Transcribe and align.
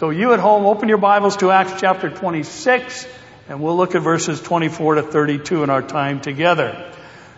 So 0.00 0.08
you 0.08 0.32
at 0.32 0.40
home, 0.40 0.64
open 0.64 0.88
your 0.88 0.96
Bibles 0.96 1.36
to 1.36 1.50
Acts 1.50 1.78
chapter 1.78 2.08
26, 2.08 3.06
and 3.50 3.60
we'll 3.60 3.76
look 3.76 3.94
at 3.94 4.00
verses 4.00 4.40
24 4.40 4.94
to 4.94 5.02
32 5.02 5.62
in 5.62 5.68
our 5.68 5.82
time 5.82 6.22
together. 6.22 6.90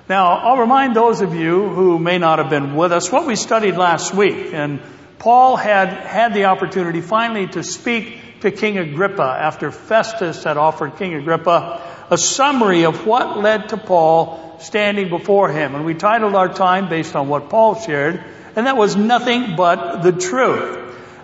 Now, 0.09 0.29
I'll 0.29 0.59
remind 0.59 0.95
those 0.95 1.23
of 1.23 1.35
you 1.35 1.69
who 1.71 1.99
may 1.99 2.19
not 2.19 2.39
have 2.39 2.51
been 2.51 2.77
with 2.77 2.93
us 2.93 3.11
what 3.11 3.27
we 3.27 3.35
studied 3.35 3.75
last 3.75 4.15
week. 4.15 4.55
And 4.55 4.81
Paul 5.19 5.57
had 5.57 5.89
had 5.89 6.35
the 6.35 6.45
opportunity 6.45 7.01
finally 7.01 7.49
to 7.49 7.65
speak 7.65 8.43
to 8.43 8.53
King 8.53 8.79
Agrippa 8.79 9.25
after 9.25 9.73
Festus 9.73 10.45
had 10.45 10.57
offered 10.57 10.99
King 10.99 11.15
Agrippa 11.15 11.83
a 12.11 12.17
summary 12.17 12.85
of 12.85 13.05
what 13.05 13.39
led 13.39 13.71
to 13.71 13.77
Paul 13.77 14.61
standing 14.61 15.09
before 15.09 15.49
him. 15.49 15.75
And 15.75 15.85
we 15.85 15.95
titled 15.95 16.37
our 16.37 16.55
time 16.55 16.89
based 16.89 17.17
on 17.17 17.27
what 17.27 17.51
Paul 17.51 17.75
shared, 17.75 18.23
and 18.55 18.69
that 18.69 18.77
was 18.77 18.95
nothing 18.95 19.57
but 19.57 20.03
the 20.03 20.13
truth. 20.13 20.82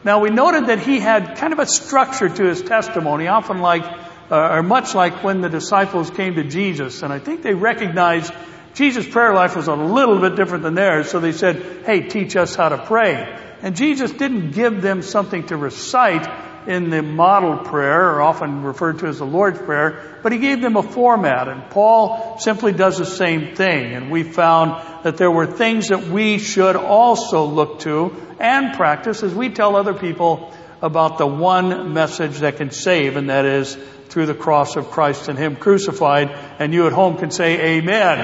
Now 0.08 0.20
we 0.20 0.30
noted 0.30 0.68
that 0.68 0.78
he 0.78 1.00
had 1.00 1.36
kind 1.36 1.52
of 1.52 1.58
a 1.58 1.66
structure 1.66 2.30
to 2.30 2.44
his 2.44 2.62
testimony, 2.62 3.26
often 3.26 3.58
like, 3.58 3.82
uh, 4.30 4.54
or 4.54 4.62
much 4.62 4.94
like 4.94 5.22
when 5.22 5.42
the 5.42 5.50
disciples 5.50 6.08
came 6.08 6.36
to 6.36 6.44
Jesus. 6.44 7.02
And 7.02 7.12
I 7.12 7.18
think 7.18 7.42
they 7.42 7.52
recognized 7.52 8.32
Jesus' 8.72 9.06
prayer 9.06 9.34
life 9.34 9.54
was 9.54 9.68
a 9.68 9.74
little 9.74 10.18
bit 10.18 10.34
different 10.34 10.62
than 10.62 10.72
theirs, 10.72 11.10
so 11.10 11.20
they 11.20 11.32
said, 11.32 11.84
hey, 11.84 12.08
teach 12.08 12.36
us 12.36 12.54
how 12.54 12.70
to 12.70 12.78
pray. 12.78 13.38
And 13.60 13.76
Jesus 13.76 14.10
didn't 14.10 14.52
give 14.52 14.80
them 14.80 15.02
something 15.02 15.44
to 15.48 15.58
recite 15.58 16.26
in 16.68 16.90
the 16.90 17.02
model 17.02 17.56
prayer, 17.56 18.10
or 18.10 18.20
often 18.20 18.62
referred 18.62 18.98
to 18.98 19.06
as 19.06 19.18
the 19.18 19.24
Lord's 19.24 19.58
Prayer, 19.58 20.18
but 20.22 20.32
he 20.32 20.38
gave 20.38 20.60
them 20.60 20.76
a 20.76 20.82
format, 20.82 21.48
and 21.48 21.70
Paul 21.70 22.38
simply 22.38 22.72
does 22.72 22.98
the 22.98 23.06
same 23.06 23.56
thing. 23.56 23.94
And 23.94 24.10
we 24.10 24.22
found 24.22 25.02
that 25.02 25.16
there 25.16 25.30
were 25.30 25.46
things 25.46 25.88
that 25.88 26.08
we 26.08 26.36
should 26.36 26.76
also 26.76 27.46
look 27.46 27.80
to 27.80 28.14
and 28.38 28.76
practice 28.76 29.22
as 29.22 29.34
we 29.34 29.48
tell 29.48 29.76
other 29.76 29.94
people 29.94 30.52
about 30.82 31.16
the 31.16 31.26
one 31.26 31.94
message 31.94 32.40
that 32.40 32.58
can 32.58 32.70
save, 32.70 33.16
and 33.16 33.30
that 33.30 33.46
is 33.46 33.74
through 34.10 34.26
the 34.26 34.34
cross 34.34 34.76
of 34.76 34.90
Christ 34.90 35.28
and 35.28 35.38
Him 35.38 35.56
crucified. 35.56 36.30
And 36.58 36.74
you 36.74 36.86
at 36.86 36.92
home 36.92 37.16
can 37.16 37.30
say, 37.30 37.78
Amen. 37.78 38.18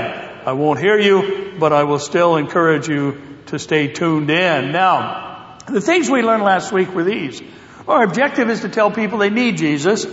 I 0.46 0.52
won't 0.52 0.78
hear 0.78 0.98
you, 0.98 1.54
but 1.58 1.72
I 1.72 1.84
will 1.84 1.98
still 1.98 2.36
encourage 2.36 2.88
you 2.88 3.22
to 3.46 3.58
stay 3.58 3.88
tuned 3.88 4.28
in. 4.28 4.72
Now, 4.72 5.56
the 5.66 5.80
things 5.80 6.10
we 6.10 6.20
learned 6.20 6.42
last 6.42 6.72
week 6.72 6.94
were 6.94 7.04
these. 7.04 7.40
Our 7.86 8.02
objective 8.02 8.48
is 8.48 8.60
to 8.60 8.68
tell 8.68 8.90
people 8.90 9.18
they 9.18 9.30
need 9.30 9.58
Jesus, 9.58 10.06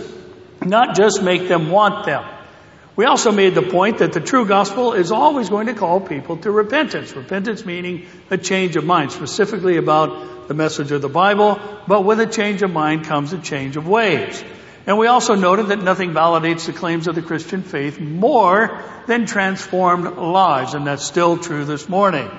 not 0.64 0.94
just 0.94 1.22
make 1.22 1.48
them 1.48 1.70
want 1.70 2.04
them. 2.04 2.24
We 2.94 3.06
also 3.06 3.32
made 3.32 3.54
the 3.54 3.62
point 3.62 3.98
that 3.98 4.12
the 4.12 4.20
true 4.20 4.44
gospel 4.44 4.92
is 4.92 5.10
always 5.10 5.48
going 5.48 5.68
to 5.68 5.74
call 5.74 6.00
people 6.00 6.36
to 6.38 6.50
repentance. 6.50 7.16
Repentance 7.16 7.64
meaning 7.64 8.06
a 8.30 8.36
change 8.36 8.76
of 8.76 8.84
mind, 8.84 9.12
specifically 9.12 9.78
about 9.78 10.48
the 10.48 10.54
message 10.54 10.92
of 10.92 11.00
the 11.00 11.08
Bible, 11.08 11.58
but 11.88 12.04
with 12.04 12.20
a 12.20 12.26
change 12.26 12.60
of 12.62 12.70
mind 12.70 13.06
comes 13.06 13.32
a 13.32 13.38
change 13.38 13.78
of 13.78 13.88
ways. 13.88 14.44
And 14.86 14.98
we 14.98 15.06
also 15.06 15.34
noted 15.34 15.68
that 15.68 15.82
nothing 15.82 16.10
validates 16.10 16.66
the 16.66 16.72
claims 16.74 17.06
of 17.06 17.14
the 17.14 17.22
Christian 17.22 17.62
faith 17.62 17.98
more 17.98 18.82
than 19.06 19.24
transformed 19.24 20.18
lives, 20.18 20.74
and 20.74 20.86
that's 20.86 21.04
still 21.04 21.38
true 21.38 21.64
this 21.64 21.88
morning. 21.88 22.30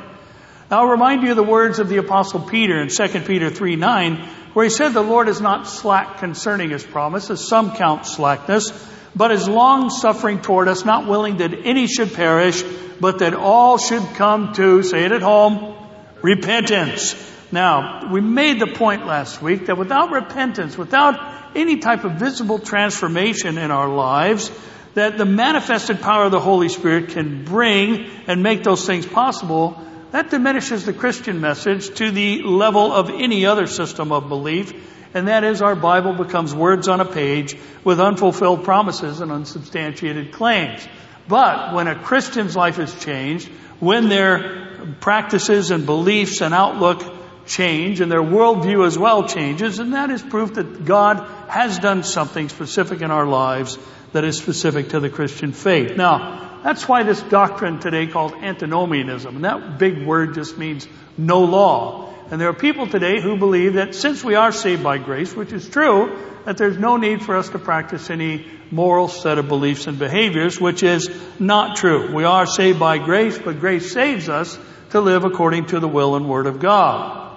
I'll 0.72 0.88
remind 0.88 1.24
you 1.24 1.32
of 1.32 1.36
the 1.36 1.44
words 1.44 1.80
of 1.80 1.90
the 1.90 1.98
apostle 1.98 2.40
Peter 2.40 2.82
in 2.82 2.90
2 2.90 3.08
Peter 3.22 3.50
3 3.50 3.76
9, 3.76 4.16
where 4.54 4.64
he 4.64 4.70
said 4.70 4.90
the 4.90 5.02
Lord 5.02 5.28
is 5.28 5.42
not 5.42 5.68
slack 5.68 6.20
concerning 6.20 6.70
his 6.70 6.84
promise, 6.84 7.30
as 7.30 7.48
some 7.48 7.76
count 7.76 8.06
slackness, 8.06 8.72
but 9.16 9.32
is 9.32 9.48
long 9.48 9.90
suffering 9.90 10.42
toward 10.42 10.68
us, 10.68 10.86
not 10.86 11.08
willing 11.08 11.38
that 11.38 11.54
any 11.54 11.88
should 11.88 12.14
perish, 12.14 12.64
but 13.00 13.20
that 13.20 13.34
all 13.34 13.78
should 13.78 14.04
come 14.16 14.54
to, 14.54 14.84
say 14.84 15.04
it 15.06 15.12
at 15.12 15.22
home, 15.22 15.76
repentance. 16.22 17.16
Now, 17.52 18.12
we 18.12 18.22
made 18.22 18.60
the 18.60 18.68
point 18.68 19.06
last 19.06 19.42
week 19.42 19.68
that 19.68 19.78
without 19.78 20.12
repentance, 20.12 20.78
without 20.78 21.56
any 21.56 21.78
type 21.78 22.04
of 22.04 22.14
visible 22.14 22.58
transformation 22.58 23.58
in 23.58 23.70
our 23.70 23.88
lives 23.88 24.52
that 24.96 25.18
the 25.18 25.26
manifested 25.26 26.02
power 26.02 26.26
of 26.26 26.32
the 26.32 26.40
Holy 26.40 26.70
Spirit 26.70 27.10
can 27.10 27.44
bring 27.44 28.10
and 28.28 28.42
make 28.42 28.64
those 28.64 28.86
things 28.86 29.06
possible, 29.06 29.80
that 30.14 30.30
diminishes 30.30 30.86
the 30.86 30.94
Christian 30.94 31.42
message 31.42 31.96
to 31.96 32.12
the 32.12 32.44
level 32.44 32.94
of 32.94 33.10
any 33.10 33.48
other 33.48 33.66
system 33.66 34.12
of 34.12 34.30
belief. 34.30 34.72
And 35.16 35.28
that 35.28 35.44
is 35.44 35.64
our 35.64 35.76
Bible 35.76 36.14
becomes 36.14 36.54
words 36.54 36.88
on 36.88 37.02
a 37.02 37.06
page 37.06 37.58
with 37.84 38.00
unfulfilled 38.00 38.64
promises 38.64 39.22
and 39.22 39.32
unsubstantiated 39.32 40.32
claims. 40.32 40.88
But 41.28 41.74
when 41.74 41.88
a 41.88 41.96
Christian's 41.96 42.56
life 42.56 42.78
is 42.78 42.94
changed, 43.04 43.48
when 43.80 44.08
their 44.08 44.96
practices 45.00 45.72
and 45.72 45.88
beliefs 45.88 46.42
and 46.42 46.54
outlook 46.54 47.02
change 47.48 48.00
and 48.00 48.12
their 48.12 48.22
worldview 48.22 48.86
as 48.86 48.96
well 48.96 49.28
changes, 49.28 49.80
and 49.80 49.94
that 49.94 50.12
is 50.12 50.22
proof 50.22 50.54
that 50.54 50.86
God 50.86 51.28
has 51.50 51.80
done 51.80 52.04
something 52.04 52.50
specific 52.50 53.02
in 53.02 53.10
our 53.10 53.26
lives 53.26 53.80
that 54.12 54.24
is 54.24 54.38
specific 54.38 54.90
to 54.90 55.00
the 55.00 55.10
Christian 55.10 55.54
faith. 55.54 55.98
Now, 55.98 56.53
that's 56.64 56.88
why 56.88 57.04
this 57.04 57.22
doctrine 57.22 57.80
today 57.80 58.08
called 58.08 58.34
antinomianism, 58.34 59.36
and 59.36 59.46
that 59.46 59.78
big 59.78 60.06
word 60.06 60.34
just 60.34 60.58
means 60.58 60.88
no 61.18 61.42
law. 61.42 62.14
And 62.32 62.40
there 62.40 62.50
are 62.50 62.54
people 62.54 62.88
today 62.88 63.22
who 63.22 63.38
believe 63.38 63.74
that 63.74 63.94
since 63.94 64.24
we 64.24 64.36
are 64.36 64.52
saved 64.52 64.82
by 64.82 64.98
grace, 64.98 65.36
which 65.36 65.52
is 65.52 65.68
true, 65.68 66.18
that 66.46 66.58
there's 66.58 66.78
no 66.78 66.98
need 66.98 67.22
for 67.22 67.36
us 67.36 67.50
to 67.50 67.60
practice 67.60 68.10
any 68.10 68.48
moral 68.72 69.08
set 69.08 69.38
of 69.38 69.48
beliefs 69.48 69.88
and 69.88 70.00
behaviors, 70.00 70.60
which 70.60 70.84
is 70.84 71.10
not 71.40 71.76
true. 71.78 72.14
We 72.16 72.24
are 72.24 72.46
saved 72.46 72.80
by 72.80 72.98
grace, 72.98 73.38
but 73.38 73.60
grace 73.60 73.92
saves 73.92 74.30
us 74.30 74.58
to 74.92 75.02
live 75.02 75.26
according 75.26 75.68
to 75.68 75.80
the 75.80 75.88
will 75.88 76.16
and 76.16 76.30
word 76.30 76.48
of 76.48 76.60
God. 76.60 77.30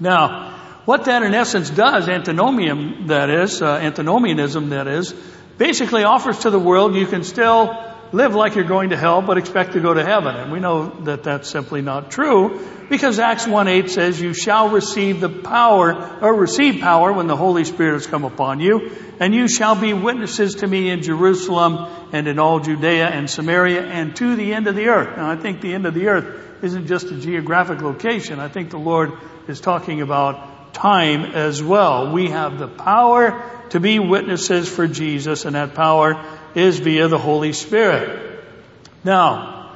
Now, 0.00 0.56
what 0.84 1.04
that 1.04 1.22
in 1.22 1.34
essence 1.34 1.68
does, 1.68 2.08
antinomian 2.08 3.08
that 3.08 3.28
is, 3.28 3.60
uh, 3.60 3.74
antinomianism 3.74 4.70
that 4.70 4.86
is, 4.86 5.12
basically 5.58 6.04
offers 6.04 6.38
to 6.40 6.50
the 6.50 6.58
world 6.58 6.94
you 6.94 7.06
can 7.06 7.24
still 7.24 7.88
live 8.12 8.34
like 8.34 8.54
you're 8.54 8.64
going 8.64 8.90
to 8.90 8.96
hell 8.96 9.22
but 9.22 9.38
expect 9.38 9.72
to 9.72 9.80
go 9.80 9.92
to 9.92 10.04
heaven. 10.04 10.34
And 10.36 10.52
we 10.52 10.60
know 10.60 10.88
that 11.04 11.24
that's 11.24 11.48
simply 11.48 11.82
not 11.82 12.10
true 12.10 12.60
because 12.88 13.18
Acts 13.18 13.46
1:8 13.46 13.90
says 13.90 14.20
you 14.20 14.34
shall 14.34 14.70
receive 14.70 15.20
the 15.20 15.28
power 15.28 16.18
or 16.20 16.34
receive 16.34 16.80
power 16.80 17.12
when 17.12 17.26
the 17.26 17.36
Holy 17.36 17.64
Spirit 17.64 17.94
has 17.94 18.06
come 18.06 18.24
upon 18.24 18.60
you 18.60 18.92
and 19.20 19.34
you 19.34 19.48
shall 19.48 19.74
be 19.74 19.92
witnesses 19.92 20.56
to 20.56 20.66
me 20.66 20.90
in 20.90 21.02
Jerusalem 21.02 21.86
and 22.12 22.26
in 22.26 22.38
all 22.38 22.60
Judea 22.60 23.08
and 23.08 23.28
Samaria 23.28 23.82
and 23.82 24.16
to 24.16 24.36
the 24.36 24.54
end 24.54 24.66
of 24.66 24.74
the 24.74 24.88
earth. 24.88 25.16
Now 25.16 25.30
I 25.30 25.36
think 25.36 25.60
the 25.60 25.74
end 25.74 25.86
of 25.86 25.94
the 25.94 26.08
earth 26.08 26.62
isn't 26.62 26.86
just 26.86 27.06
a 27.06 27.16
geographic 27.16 27.80
location. 27.82 28.40
I 28.40 28.48
think 28.48 28.70
the 28.70 28.78
Lord 28.78 29.12
is 29.46 29.60
talking 29.60 30.00
about 30.00 30.74
time 30.74 31.24
as 31.24 31.62
well. 31.62 32.12
We 32.12 32.30
have 32.30 32.58
the 32.58 32.68
power 32.68 33.42
to 33.70 33.80
be 33.80 33.98
witnesses 33.98 34.68
for 34.68 34.86
Jesus, 34.86 35.44
and 35.44 35.54
that 35.54 35.74
power 35.74 36.14
is 36.54 36.78
via 36.78 37.08
the 37.08 37.18
Holy 37.18 37.52
Spirit. 37.52 38.44
Now, 39.04 39.72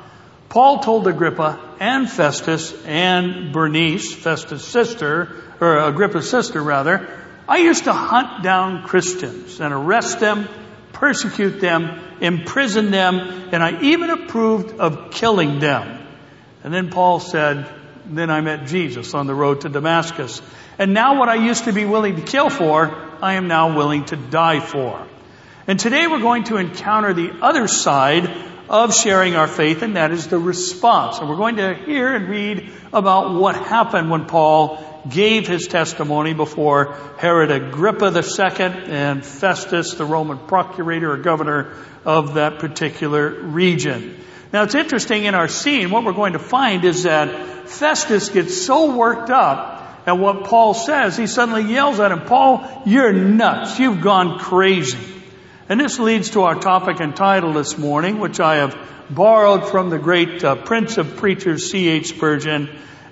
Paul 0.48 0.80
told 0.80 1.06
Agrippa 1.06 1.58
and 1.80 2.10
Festus 2.10 2.74
and 2.84 3.52
Bernice, 3.52 4.12
Festus' 4.14 4.64
sister, 4.64 5.34
or 5.60 5.78
Agrippa's 5.78 6.28
sister 6.28 6.62
rather, 6.62 7.08
I 7.48 7.58
used 7.58 7.84
to 7.84 7.92
hunt 7.92 8.42
down 8.42 8.84
Christians 8.84 9.60
and 9.60 9.72
arrest 9.72 10.20
them, 10.20 10.48
persecute 10.92 11.60
them, 11.60 12.00
imprison 12.20 12.90
them, 12.90 13.18
and 13.52 13.62
I 13.62 13.80
even 13.82 14.10
approved 14.10 14.78
of 14.78 15.10
killing 15.10 15.58
them. 15.58 16.06
And 16.62 16.72
then 16.72 16.90
Paul 16.90 17.18
said, 17.18 17.68
then 18.06 18.30
I 18.30 18.40
met 18.40 18.66
Jesus 18.66 19.14
on 19.14 19.26
the 19.26 19.34
road 19.34 19.62
to 19.62 19.68
Damascus. 19.68 20.42
And 20.78 20.94
now 20.94 21.18
what 21.18 21.28
I 21.28 21.36
used 21.36 21.64
to 21.64 21.72
be 21.72 21.84
willing 21.84 22.16
to 22.16 22.22
kill 22.22 22.50
for, 22.50 22.94
I 23.22 23.34
am 23.34 23.48
now 23.48 23.76
willing 23.76 24.04
to 24.06 24.16
die 24.16 24.60
for. 24.60 25.06
And 25.68 25.78
today 25.78 26.08
we're 26.08 26.18
going 26.18 26.42
to 26.44 26.56
encounter 26.56 27.12
the 27.12 27.30
other 27.40 27.68
side 27.68 28.28
of 28.68 28.92
sharing 28.92 29.36
our 29.36 29.46
faith, 29.46 29.82
and 29.82 29.94
that 29.94 30.10
is 30.10 30.26
the 30.26 30.38
response. 30.38 31.18
And 31.18 31.28
we're 31.28 31.36
going 31.36 31.56
to 31.56 31.74
hear 31.74 32.12
and 32.12 32.28
read 32.28 32.68
about 32.92 33.34
what 33.34 33.54
happened 33.54 34.10
when 34.10 34.26
Paul 34.26 34.82
gave 35.08 35.46
his 35.46 35.68
testimony 35.68 36.34
before 36.34 36.96
Herod 37.18 37.52
Agrippa 37.52 38.06
II 38.06 38.90
and 38.92 39.24
Festus, 39.24 39.94
the 39.94 40.04
Roman 40.04 40.38
procurator 40.48 41.12
or 41.12 41.18
governor 41.18 41.76
of 42.04 42.34
that 42.34 42.58
particular 42.58 43.30
region. 43.30 44.18
Now 44.52 44.64
it's 44.64 44.74
interesting 44.74 45.26
in 45.26 45.36
our 45.36 45.48
scene, 45.48 45.90
what 45.90 46.04
we're 46.04 46.12
going 46.12 46.32
to 46.32 46.40
find 46.40 46.84
is 46.84 47.04
that 47.04 47.68
Festus 47.68 48.30
gets 48.30 48.60
so 48.60 48.96
worked 48.96 49.30
up 49.30 49.78
at 50.06 50.18
what 50.18 50.44
Paul 50.44 50.74
says, 50.74 51.16
he 51.16 51.28
suddenly 51.28 51.72
yells 51.72 52.00
at 52.00 52.10
him, 52.10 52.22
Paul, 52.22 52.82
you're 52.84 53.12
nuts. 53.12 53.78
You've 53.78 54.00
gone 54.00 54.40
crazy. 54.40 55.11
And 55.72 55.80
this 55.80 55.98
leads 55.98 56.32
to 56.32 56.42
our 56.42 56.54
topic 56.54 57.00
and 57.00 57.16
title 57.16 57.54
this 57.54 57.78
morning, 57.78 58.18
which 58.18 58.40
I 58.40 58.56
have 58.56 58.76
borrowed 59.08 59.70
from 59.70 59.88
the 59.88 59.98
great 59.98 60.44
uh, 60.44 60.54
Prince 60.54 60.98
of 60.98 61.16
Preachers, 61.16 61.70
C.H. 61.70 62.08
Spurgeon. 62.08 62.68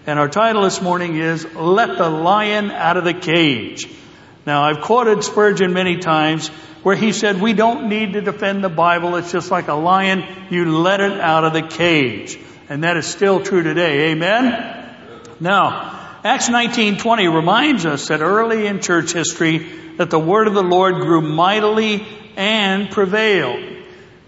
And 0.06 0.18
our 0.18 0.28
title 0.28 0.64
this 0.64 0.82
morning 0.82 1.16
is 1.16 1.42
Let 1.54 1.96
the 1.96 2.10
Lion 2.10 2.70
Out 2.70 2.98
of 2.98 3.04
the 3.04 3.14
Cage. 3.14 3.88
Now, 4.44 4.64
I've 4.64 4.82
quoted 4.82 5.24
Spurgeon 5.24 5.72
many 5.72 6.00
times 6.00 6.48
where 6.82 6.94
he 6.94 7.12
said, 7.12 7.40
we 7.40 7.54
don't 7.54 7.88
need 7.88 8.12
to 8.12 8.20
defend 8.20 8.62
the 8.62 8.68
Bible. 8.68 9.16
It's 9.16 9.32
just 9.32 9.50
like 9.50 9.68
a 9.68 9.74
lion. 9.74 10.22
You 10.50 10.80
let 10.80 11.00
it 11.00 11.18
out 11.18 11.44
of 11.44 11.54
the 11.54 11.62
cage. 11.62 12.38
And 12.68 12.84
that 12.84 12.98
is 12.98 13.06
still 13.06 13.42
true 13.42 13.62
today. 13.62 14.10
Amen? 14.10 14.86
Now, 15.40 16.18
Acts 16.22 16.50
19:20 16.50 17.34
reminds 17.34 17.86
us 17.86 18.08
that 18.08 18.20
early 18.20 18.66
in 18.66 18.82
church 18.82 19.14
history 19.14 19.66
that 19.96 20.10
the 20.10 20.18
word 20.18 20.46
of 20.46 20.52
the 20.52 20.62
Lord 20.62 20.96
grew 20.96 21.22
mightily 21.22 22.06
and 22.36 22.90
prevailed. 22.90 23.78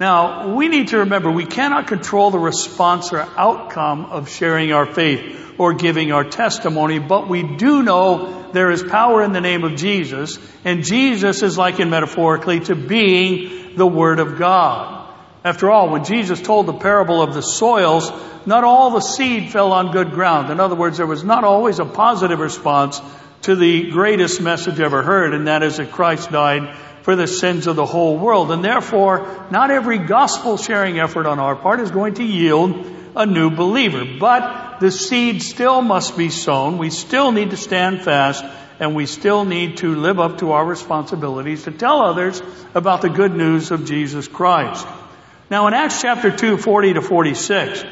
Now, 0.01 0.55
we 0.55 0.69
need 0.69 0.89
to 0.89 0.99
remember 0.99 1.31
we 1.31 1.47
cannot 1.47 1.87
control 1.87 2.31
the 2.31 2.39
response 2.39 3.13
or 3.13 3.21
outcome 3.37 4.07
of 4.07 4.29
sharing 4.29 4.73
our 4.73 4.87
faith 4.87 5.55
or 5.59 5.75
giving 5.75 6.13
our 6.13 6.25
testimony, 6.25 6.99
but 6.99 7.29
we 7.29 7.43
do 7.43 7.83
know 7.83 8.51
there 8.53 8.71
is 8.71 8.83
power 8.83 9.23
in 9.23 9.33
the 9.33 9.41
name 9.41 9.65
of 9.65 9.77
Jesus, 9.77 10.39
and 10.65 10.83
Jesus 10.83 11.43
is 11.43 11.57
likened 11.57 11.91
metaphorically 11.91 12.61
to 12.61 12.75
being 12.75 13.77
the 13.77 13.87
Word 13.87 14.19
of 14.19 14.39
God. 14.39 15.09
After 15.45 15.71
all, 15.71 15.91
when 15.91 16.05
Jesus 16.05 16.41
told 16.41 16.67
the 16.67 16.73
parable 16.73 17.23
of 17.23 17.35
the 17.35 17.43
soils, 17.43 18.11
not 18.47 18.65
all 18.65 18.91
the 18.91 19.01
seed 19.01 19.51
fell 19.51 19.73
on 19.73 19.93
good 19.93 20.13
ground. 20.13 20.51
In 20.51 20.61
other 20.61 20.75
words, 20.75 20.99
there 20.99 21.07
was 21.07 21.25
not 21.25 21.45
always 21.45 21.79
a 21.79 21.85
positive 21.85 22.39
response 22.39 23.01
to 23.43 23.57
the 23.57 23.91
greatest 23.91 24.41
message 24.41 24.81
ever 24.81 25.03
heard, 25.03 25.35
and 25.35 25.49
that 25.49 25.63
is 25.63 25.79
that 25.79 25.91
Christ 25.93 26.31
died 26.31 26.77
for 27.03 27.17
the 27.17 27.27
sins 27.27 27.67
of 27.67 27.77
the 27.77 27.87
whole 27.87 28.17
world. 28.17 28.51
And 28.51 28.65
therefore, 28.65 29.47
not 29.51 29.71
every 29.71 29.99
gospel 29.99 30.57
sharing 30.57 30.99
effort 30.99 31.27
on 31.27 31.39
our 31.39 31.57
part 31.57 31.81
is 31.81 31.91
going 31.91 32.15
to 32.15 32.25
yield 32.25 32.87
a 33.15 33.27
new 33.27 33.51
believer. 33.51 34.05
But 34.19 34.81
the 34.81 34.91
seed 34.91 35.43
still 35.43 35.83
must 35.83 36.17
be 36.17 36.31
sown. 36.31 36.79
We 36.79 36.91
still 36.91 37.33
need 37.33 37.51
to 37.51 37.57
stand 37.57 38.03
fast 38.03 38.45
and 38.81 38.97
we 38.97 39.07
still 39.07 39.45
need 39.45 39.77
to 39.79 39.95
live 39.95 40.19
up 40.19 40.39
to 40.39 40.53
our 40.53 40.65
responsibilities 40.65 41.65
to 41.65 41.71
tell 41.71 42.01
others 42.01 42.43
about 42.75 43.03
the 43.03 43.11
good 43.11 43.35
news 43.35 43.71
of 43.71 43.85
Jesus 43.85 44.27
Christ. 44.27 44.87
Now 45.51 45.67
in 45.69 45.75
Acts 45.75 46.01
chapter 46.01 46.37
2, 46.37 46.57
40 46.57 46.95
to 46.95 47.03
46, 47.03 47.85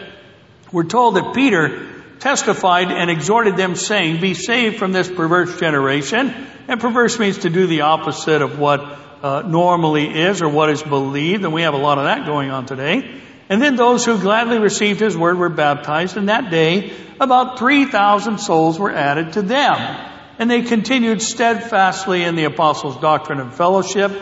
we're 0.73 0.85
told 0.85 1.17
that 1.17 1.35
Peter 1.35 2.00
testified 2.21 2.93
and 2.93 3.11
exhorted 3.11 3.57
them 3.57 3.75
saying, 3.75 4.21
be 4.21 4.35
saved 4.35 4.79
from 4.79 4.93
this 4.93 5.09
perverse 5.09 5.59
generation. 5.59 6.33
And 6.69 6.81
perverse 6.81 7.19
means 7.19 7.39
to 7.39 7.51
do 7.51 7.67
the 7.67 7.81
opposite 7.81 8.43
of 8.43 8.59
what 8.59 8.81
uh, 9.23 9.43
normally 9.43 10.07
is 10.07 10.43
or 10.43 10.49
what 10.49 10.71
is 10.71 10.83
believed. 10.83 11.45
And 11.45 11.53
we 11.53 11.63
have 11.63 11.75
a 11.75 11.79
lot 11.79 11.99
of 11.99 12.05
that 12.05 12.27
going 12.27 12.51
on 12.51 12.67
today. 12.67 13.21
And 13.49 13.61
then 13.61 13.75
those 13.75 14.05
who 14.05 14.21
gladly 14.21 14.59
received 14.59 15.01
his 15.01 15.17
word 15.17 15.37
were 15.37 15.49
baptized. 15.49 16.17
And 16.17 16.29
that 16.29 16.51
day, 16.51 16.93
about 17.19 17.59
3,000 17.59 18.39
souls 18.39 18.79
were 18.79 18.93
added 18.93 19.33
to 19.33 19.43
them. 19.43 20.07
And 20.39 20.51
they 20.51 20.63
continued 20.63 21.21
steadfastly 21.21 22.23
in 22.23 22.37
the 22.37 22.45
apostles' 22.45 23.01
doctrine 23.01 23.41
and 23.41 23.53
fellowship 23.53 24.13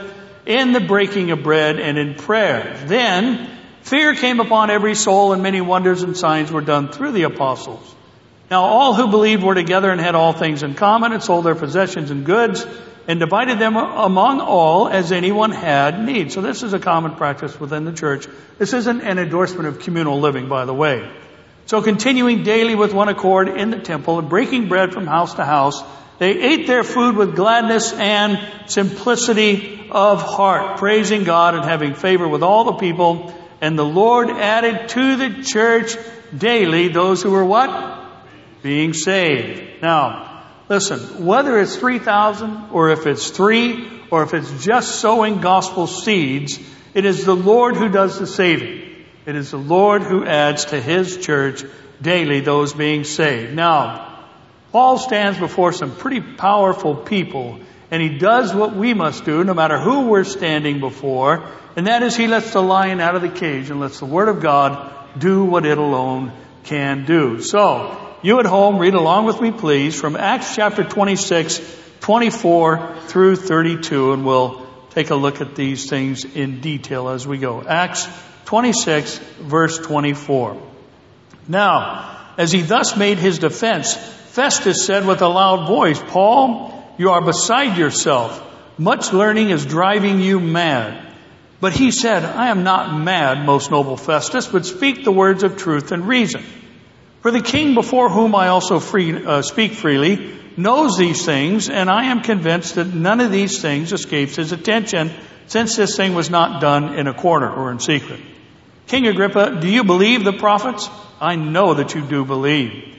in 0.46 0.72
the 0.72 0.80
breaking 0.80 1.30
of 1.30 1.42
bread 1.42 1.78
and 1.78 1.98
in 1.98 2.14
prayer. 2.14 2.76
Then 2.86 3.57
fear 3.88 4.14
came 4.14 4.40
upon 4.40 4.70
every 4.70 4.94
soul 4.94 5.32
and 5.32 5.42
many 5.42 5.60
wonders 5.60 6.02
and 6.02 6.16
signs 6.16 6.52
were 6.52 6.60
done 6.60 6.88
through 6.88 7.12
the 7.12 7.22
apostles. 7.24 7.94
Now 8.50 8.64
all 8.64 8.94
who 8.94 9.08
believed 9.08 9.42
were 9.42 9.54
together 9.54 9.90
and 9.90 10.00
had 10.00 10.14
all 10.14 10.32
things 10.32 10.62
in 10.62 10.74
common 10.74 11.12
and 11.12 11.22
sold 11.22 11.44
their 11.44 11.54
possessions 11.54 12.10
and 12.10 12.24
goods 12.24 12.66
and 13.06 13.18
divided 13.18 13.58
them 13.58 13.76
among 13.76 14.40
all 14.40 14.88
as 14.88 15.12
anyone 15.12 15.50
had 15.50 16.04
need. 16.04 16.30
So 16.30 16.42
this 16.42 16.62
is 16.62 16.74
a 16.74 16.78
common 16.78 17.14
practice 17.16 17.58
within 17.58 17.84
the 17.84 17.92
church. 17.92 18.26
This 18.58 18.74
isn't 18.74 19.00
an 19.00 19.18
endorsement 19.18 19.66
of 19.66 19.80
communal 19.80 20.20
living, 20.20 20.48
by 20.48 20.66
the 20.66 20.74
way. 20.74 21.10
So 21.66 21.82
continuing 21.82 22.44
daily 22.44 22.74
with 22.74 22.94
one 22.94 23.08
accord 23.08 23.48
in 23.48 23.70
the 23.70 23.78
temple 23.78 24.18
and 24.18 24.28
breaking 24.28 24.68
bread 24.68 24.92
from 24.92 25.06
house 25.06 25.34
to 25.34 25.44
house, 25.44 25.82
they 26.18 26.30
ate 26.30 26.66
their 26.66 26.84
food 26.84 27.16
with 27.16 27.36
gladness 27.36 27.92
and 27.92 28.38
simplicity 28.70 29.88
of 29.90 30.22
heart, 30.22 30.78
praising 30.78 31.24
God 31.24 31.54
and 31.54 31.64
having 31.64 31.94
favor 31.94 32.26
with 32.26 32.42
all 32.42 32.64
the 32.64 32.72
people. 32.74 33.32
And 33.60 33.78
the 33.78 33.84
Lord 33.84 34.30
added 34.30 34.88
to 34.90 35.16
the 35.16 35.42
church 35.42 35.96
daily 36.36 36.88
those 36.88 37.22
who 37.22 37.30
were 37.30 37.44
what? 37.44 38.06
Being 38.62 38.92
saved. 38.92 39.82
Now, 39.82 40.44
listen, 40.68 41.24
whether 41.24 41.58
it's 41.58 41.76
3,000 41.76 42.70
or 42.72 42.90
if 42.90 43.06
it's 43.06 43.30
three 43.30 43.88
or 44.10 44.22
if 44.22 44.34
it's 44.34 44.64
just 44.64 44.96
sowing 44.96 45.40
gospel 45.40 45.86
seeds, 45.86 46.58
it 46.94 47.04
is 47.04 47.24
the 47.24 47.36
Lord 47.36 47.76
who 47.76 47.88
does 47.88 48.18
the 48.18 48.26
saving. 48.26 49.04
It 49.26 49.36
is 49.36 49.50
the 49.50 49.58
Lord 49.58 50.02
who 50.02 50.24
adds 50.24 50.66
to 50.66 50.80
His 50.80 51.18
church 51.18 51.64
daily 52.00 52.40
those 52.40 52.72
being 52.72 53.04
saved. 53.04 53.54
Now, 53.54 54.24
Paul 54.72 54.98
stands 54.98 55.38
before 55.38 55.72
some 55.72 55.94
pretty 55.96 56.20
powerful 56.20 56.94
people 56.94 57.60
and 57.90 58.02
he 58.02 58.18
does 58.18 58.54
what 58.54 58.74
we 58.74 58.94
must 58.94 59.24
do 59.24 59.44
no 59.44 59.54
matter 59.54 59.78
who 59.78 60.08
we're 60.08 60.24
standing 60.24 60.80
before, 60.80 61.48
and 61.76 61.86
that 61.86 62.02
is 62.02 62.16
he 62.16 62.26
lets 62.26 62.52
the 62.52 62.62
lion 62.62 63.00
out 63.00 63.14
of 63.14 63.22
the 63.22 63.28
cage 63.28 63.70
and 63.70 63.80
lets 63.80 63.98
the 63.98 64.06
Word 64.06 64.28
of 64.28 64.40
God 64.40 65.18
do 65.18 65.44
what 65.44 65.64
it 65.64 65.78
alone 65.78 66.32
can 66.64 67.04
do. 67.04 67.40
So, 67.40 67.96
you 68.22 68.40
at 68.40 68.46
home 68.46 68.78
read 68.78 68.94
along 68.94 69.26
with 69.26 69.40
me 69.40 69.52
please 69.52 69.98
from 69.98 70.16
Acts 70.16 70.54
chapter 70.54 70.84
26, 70.84 71.60
24 72.00 72.96
through 73.06 73.36
32 73.36 74.12
and 74.12 74.26
we'll 74.26 74.66
take 74.90 75.10
a 75.10 75.14
look 75.14 75.40
at 75.40 75.54
these 75.54 75.88
things 75.88 76.24
in 76.24 76.60
detail 76.60 77.08
as 77.08 77.26
we 77.26 77.38
go. 77.38 77.62
Acts 77.62 78.08
26 78.46 79.18
verse 79.40 79.78
24. 79.78 80.60
Now, 81.46 82.32
as 82.36 82.52
he 82.52 82.62
thus 82.62 82.96
made 82.96 83.18
his 83.18 83.38
defense, 83.38 83.94
Festus 83.94 84.84
said 84.84 85.06
with 85.06 85.22
a 85.22 85.28
loud 85.28 85.66
voice, 85.66 86.00
Paul, 86.00 86.77
you 86.98 87.10
are 87.10 87.24
beside 87.24 87.78
yourself. 87.78 88.44
Much 88.76 89.12
learning 89.12 89.50
is 89.50 89.64
driving 89.64 90.20
you 90.20 90.40
mad. 90.40 91.06
But 91.60 91.72
he 91.72 91.90
said, 91.90 92.24
I 92.24 92.48
am 92.48 92.62
not 92.62 92.96
mad, 92.96 93.44
most 93.44 93.70
noble 93.70 93.96
Festus, 93.96 94.46
but 94.46 94.66
speak 94.66 95.04
the 95.04 95.12
words 95.12 95.42
of 95.42 95.56
truth 95.56 95.90
and 95.90 96.06
reason. 96.06 96.44
For 97.20 97.30
the 97.30 97.40
king 97.40 97.74
before 97.74 98.08
whom 98.08 98.34
I 98.34 98.48
also 98.48 98.78
free, 98.78 99.24
uh, 99.24 99.42
speak 99.42 99.72
freely 99.72 100.38
knows 100.56 100.96
these 100.96 101.24
things, 101.24 101.68
and 101.68 101.88
I 101.88 102.06
am 102.06 102.20
convinced 102.20 102.76
that 102.76 102.92
none 102.94 103.20
of 103.20 103.32
these 103.32 103.60
things 103.60 103.92
escapes 103.92 104.36
his 104.36 104.52
attention, 104.52 105.10
since 105.46 105.76
this 105.76 105.96
thing 105.96 106.14
was 106.14 106.30
not 106.30 106.60
done 106.60 106.94
in 106.94 107.06
a 107.06 107.14
corner 107.14 107.52
or 107.52 107.70
in 107.70 107.80
secret. 107.80 108.20
King 108.86 109.06
Agrippa, 109.06 109.60
do 109.60 109.68
you 109.68 109.84
believe 109.84 110.24
the 110.24 110.32
prophets? 110.32 110.88
I 111.20 111.36
know 111.36 111.74
that 111.74 111.94
you 111.94 112.02
do 112.02 112.24
believe. 112.24 112.97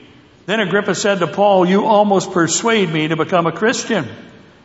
Then 0.50 0.58
Agrippa 0.58 0.96
said 0.96 1.20
to 1.20 1.28
Paul, 1.28 1.64
You 1.64 1.86
almost 1.86 2.32
persuade 2.32 2.90
me 2.90 3.06
to 3.06 3.16
become 3.16 3.46
a 3.46 3.52
Christian. 3.52 4.08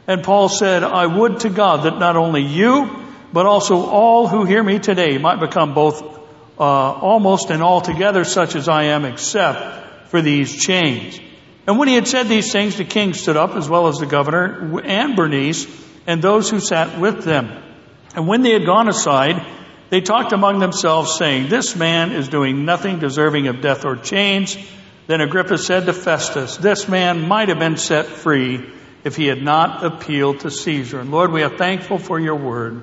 And 0.08 0.24
Paul 0.24 0.50
said, 0.50 0.82
I 0.82 1.06
would 1.06 1.42
to 1.42 1.52
God 1.52 1.84
that 1.84 2.00
not 2.00 2.18
only 2.18 2.42
you, 2.42 3.06
but 3.32 3.46
also 3.46 3.86
all 3.86 4.28
who 4.28 4.46
hear 4.46 4.64
me 4.64 4.80
today 4.80 5.20
might 5.20 5.40
become 5.40 5.76
both 5.76 6.02
uh, 6.60 6.64
almost 6.64 7.52
and 7.52 7.62
altogether 7.62 8.24
such 8.24 8.56
as 8.56 8.68
I 8.68 8.86
am, 8.86 9.06
except 9.06 10.08
for 10.08 10.24
these 10.24 10.56
chains. 10.66 11.20
And 11.68 11.78
when 11.78 11.88
he 11.88 11.94
had 11.94 12.08
said 12.08 12.30
these 12.30 12.52
things, 12.52 12.78
the 12.78 12.84
king 12.84 13.14
stood 13.14 13.38
up, 13.38 13.56
as 13.56 13.70
well 13.70 13.88
as 13.88 13.98
the 13.98 14.08
governor 14.08 14.82
and 14.84 15.16
Bernice, 15.16 15.68
and 16.08 16.20
those 16.20 16.50
who 16.50 16.60
sat 16.60 17.00
with 17.00 17.24
them. 17.24 17.62
And 18.15 18.27
when 18.27 18.42
they 18.42 18.54
had 18.54 18.65
gone 18.65 18.89
aside, 18.89 19.46
they 19.92 20.01
talked 20.01 20.34
among 20.34 20.58
themselves, 20.58 21.15
saying, 21.15 21.50
This 21.50 21.75
man 21.75 22.12
is 22.12 22.27
doing 22.27 22.65
nothing 22.65 22.98
deserving 22.98 23.50
of 23.50 23.62
death 23.62 23.86
or 23.86 23.96
chains. 23.98 24.58
Then 25.07 25.21
Agrippa 25.21 25.57
said 25.57 25.85
to 25.85 25.93
Festus, 25.93 26.57
This 26.57 26.88
man 26.88 27.27
might 27.27 27.50
have 27.50 27.59
been 27.59 27.77
set 27.77 28.07
free 28.07 28.65
if 29.03 29.15
he 29.15 29.27
had 29.27 29.41
not 29.41 29.85
appealed 29.85 30.39
to 30.41 30.51
Caesar. 30.51 31.00
And 31.00 31.12
Lord, 31.12 31.31
we 31.31 31.43
are 31.43 31.55
thankful 31.55 32.00
for 32.00 32.19
your 32.19 32.35
word. 32.35 32.81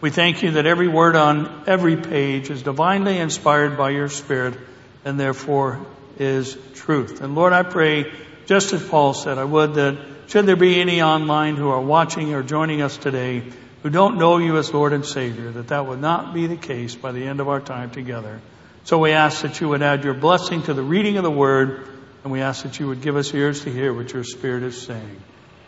We 0.00 0.10
thank 0.10 0.42
you 0.42 0.52
that 0.52 0.66
every 0.66 0.88
word 0.88 1.16
on 1.16 1.64
every 1.66 1.96
page 1.96 2.50
is 2.50 2.62
divinely 2.62 3.18
inspired 3.18 3.76
by 3.76 3.90
your 3.90 4.08
Spirit 4.08 4.56
and 5.04 5.18
therefore 5.18 5.84
is 6.18 6.56
truth. 6.74 7.20
And 7.20 7.34
Lord, 7.34 7.52
I 7.52 7.62
pray, 7.62 8.12
just 8.46 8.72
as 8.72 8.86
Paul 8.86 9.14
said, 9.14 9.38
I 9.38 9.44
would 9.44 9.74
that 9.74 9.98
should 10.28 10.46
there 10.46 10.56
be 10.56 10.80
any 10.80 11.02
online 11.02 11.56
who 11.56 11.68
are 11.70 11.80
watching 11.80 12.34
or 12.34 12.42
joining 12.42 12.82
us 12.82 12.96
today 12.96 13.42
who 13.82 13.90
don't 13.90 14.18
know 14.18 14.38
you 14.38 14.56
as 14.56 14.72
Lord 14.72 14.92
and 14.92 15.04
Savior, 15.04 15.50
that 15.52 15.68
that 15.68 15.86
would 15.86 16.00
not 16.00 16.34
be 16.34 16.46
the 16.46 16.56
case 16.56 16.94
by 16.94 17.12
the 17.12 17.24
end 17.24 17.40
of 17.40 17.48
our 17.48 17.60
time 17.60 17.90
together. 17.90 18.40
So 18.86 18.98
we 18.98 19.10
ask 19.10 19.42
that 19.42 19.60
you 19.60 19.68
would 19.70 19.82
add 19.82 20.04
your 20.04 20.14
blessing 20.14 20.62
to 20.62 20.72
the 20.72 20.80
reading 20.80 21.16
of 21.16 21.24
the 21.24 21.30
word, 21.30 21.88
and 22.22 22.32
we 22.32 22.40
ask 22.40 22.62
that 22.62 22.78
you 22.78 22.86
would 22.86 23.02
give 23.02 23.16
us 23.16 23.34
ears 23.34 23.64
to 23.64 23.72
hear 23.72 23.92
what 23.92 24.12
your 24.12 24.22
Spirit 24.22 24.62
is 24.62 24.80
saying. 24.80 25.20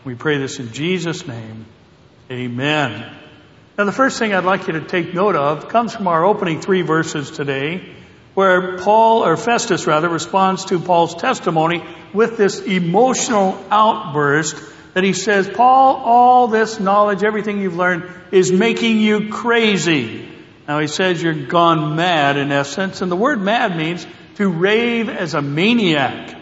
We 0.05 0.15
pray 0.15 0.37
this 0.37 0.57
in 0.57 0.71
Jesus' 0.71 1.27
name. 1.27 1.65
Amen. 2.31 3.13
Now 3.77 3.83
the 3.83 3.91
first 3.91 4.19
thing 4.19 4.33
I'd 4.33 4.45
like 4.45 4.67
you 4.67 4.73
to 4.79 4.87
take 4.87 5.13
note 5.13 5.35
of 5.35 5.67
comes 5.67 5.93
from 5.93 6.07
our 6.07 6.23
opening 6.23 6.61
three 6.61 6.81
verses 6.81 7.29
today, 7.29 7.93
where 8.35 8.77
Paul, 8.77 9.25
or 9.25 9.35
Festus 9.35 9.85
rather, 9.85 10.07
responds 10.07 10.63
to 10.67 10.79
Paul's 10.79 11.15
testimony 11.15 11.83
with 12.13 12.37
this 12.37 12.61
emotional 12.61 13.61
outburst 13.69 14.55
that 14.93 15.03
he 15.03 15.11
says, 15.11 15.49
Paul, 15.49 15.97
all 15.97 16.47
this 16.47 16.79
knowledge, 16.79 17.25
everything 17.25 17.59
you've 17.59 17.75
learned 17.75 18.09
is 18.31 18.49
making 18.49 18.99
you 18.99 19.27
crazy. 19.27 20.25
Now 20.69 20.77
he 20.77 20.85
says 20.85 21.19
you're 21.19 21.33
gone 21.33 21.95
mad 21.95 22.37
in 22.37 22.51
essence, 22.51 23.01
and 23.01 23.11
the 23.11 23.15
word 23.15 23.41
mad 23.41 23.75
means 23.75 24.05
to 24.35 24.47
rave 24.47 25.09
as 25.09 25.33
a 25.33 25.41
maniac. 25.41 26.37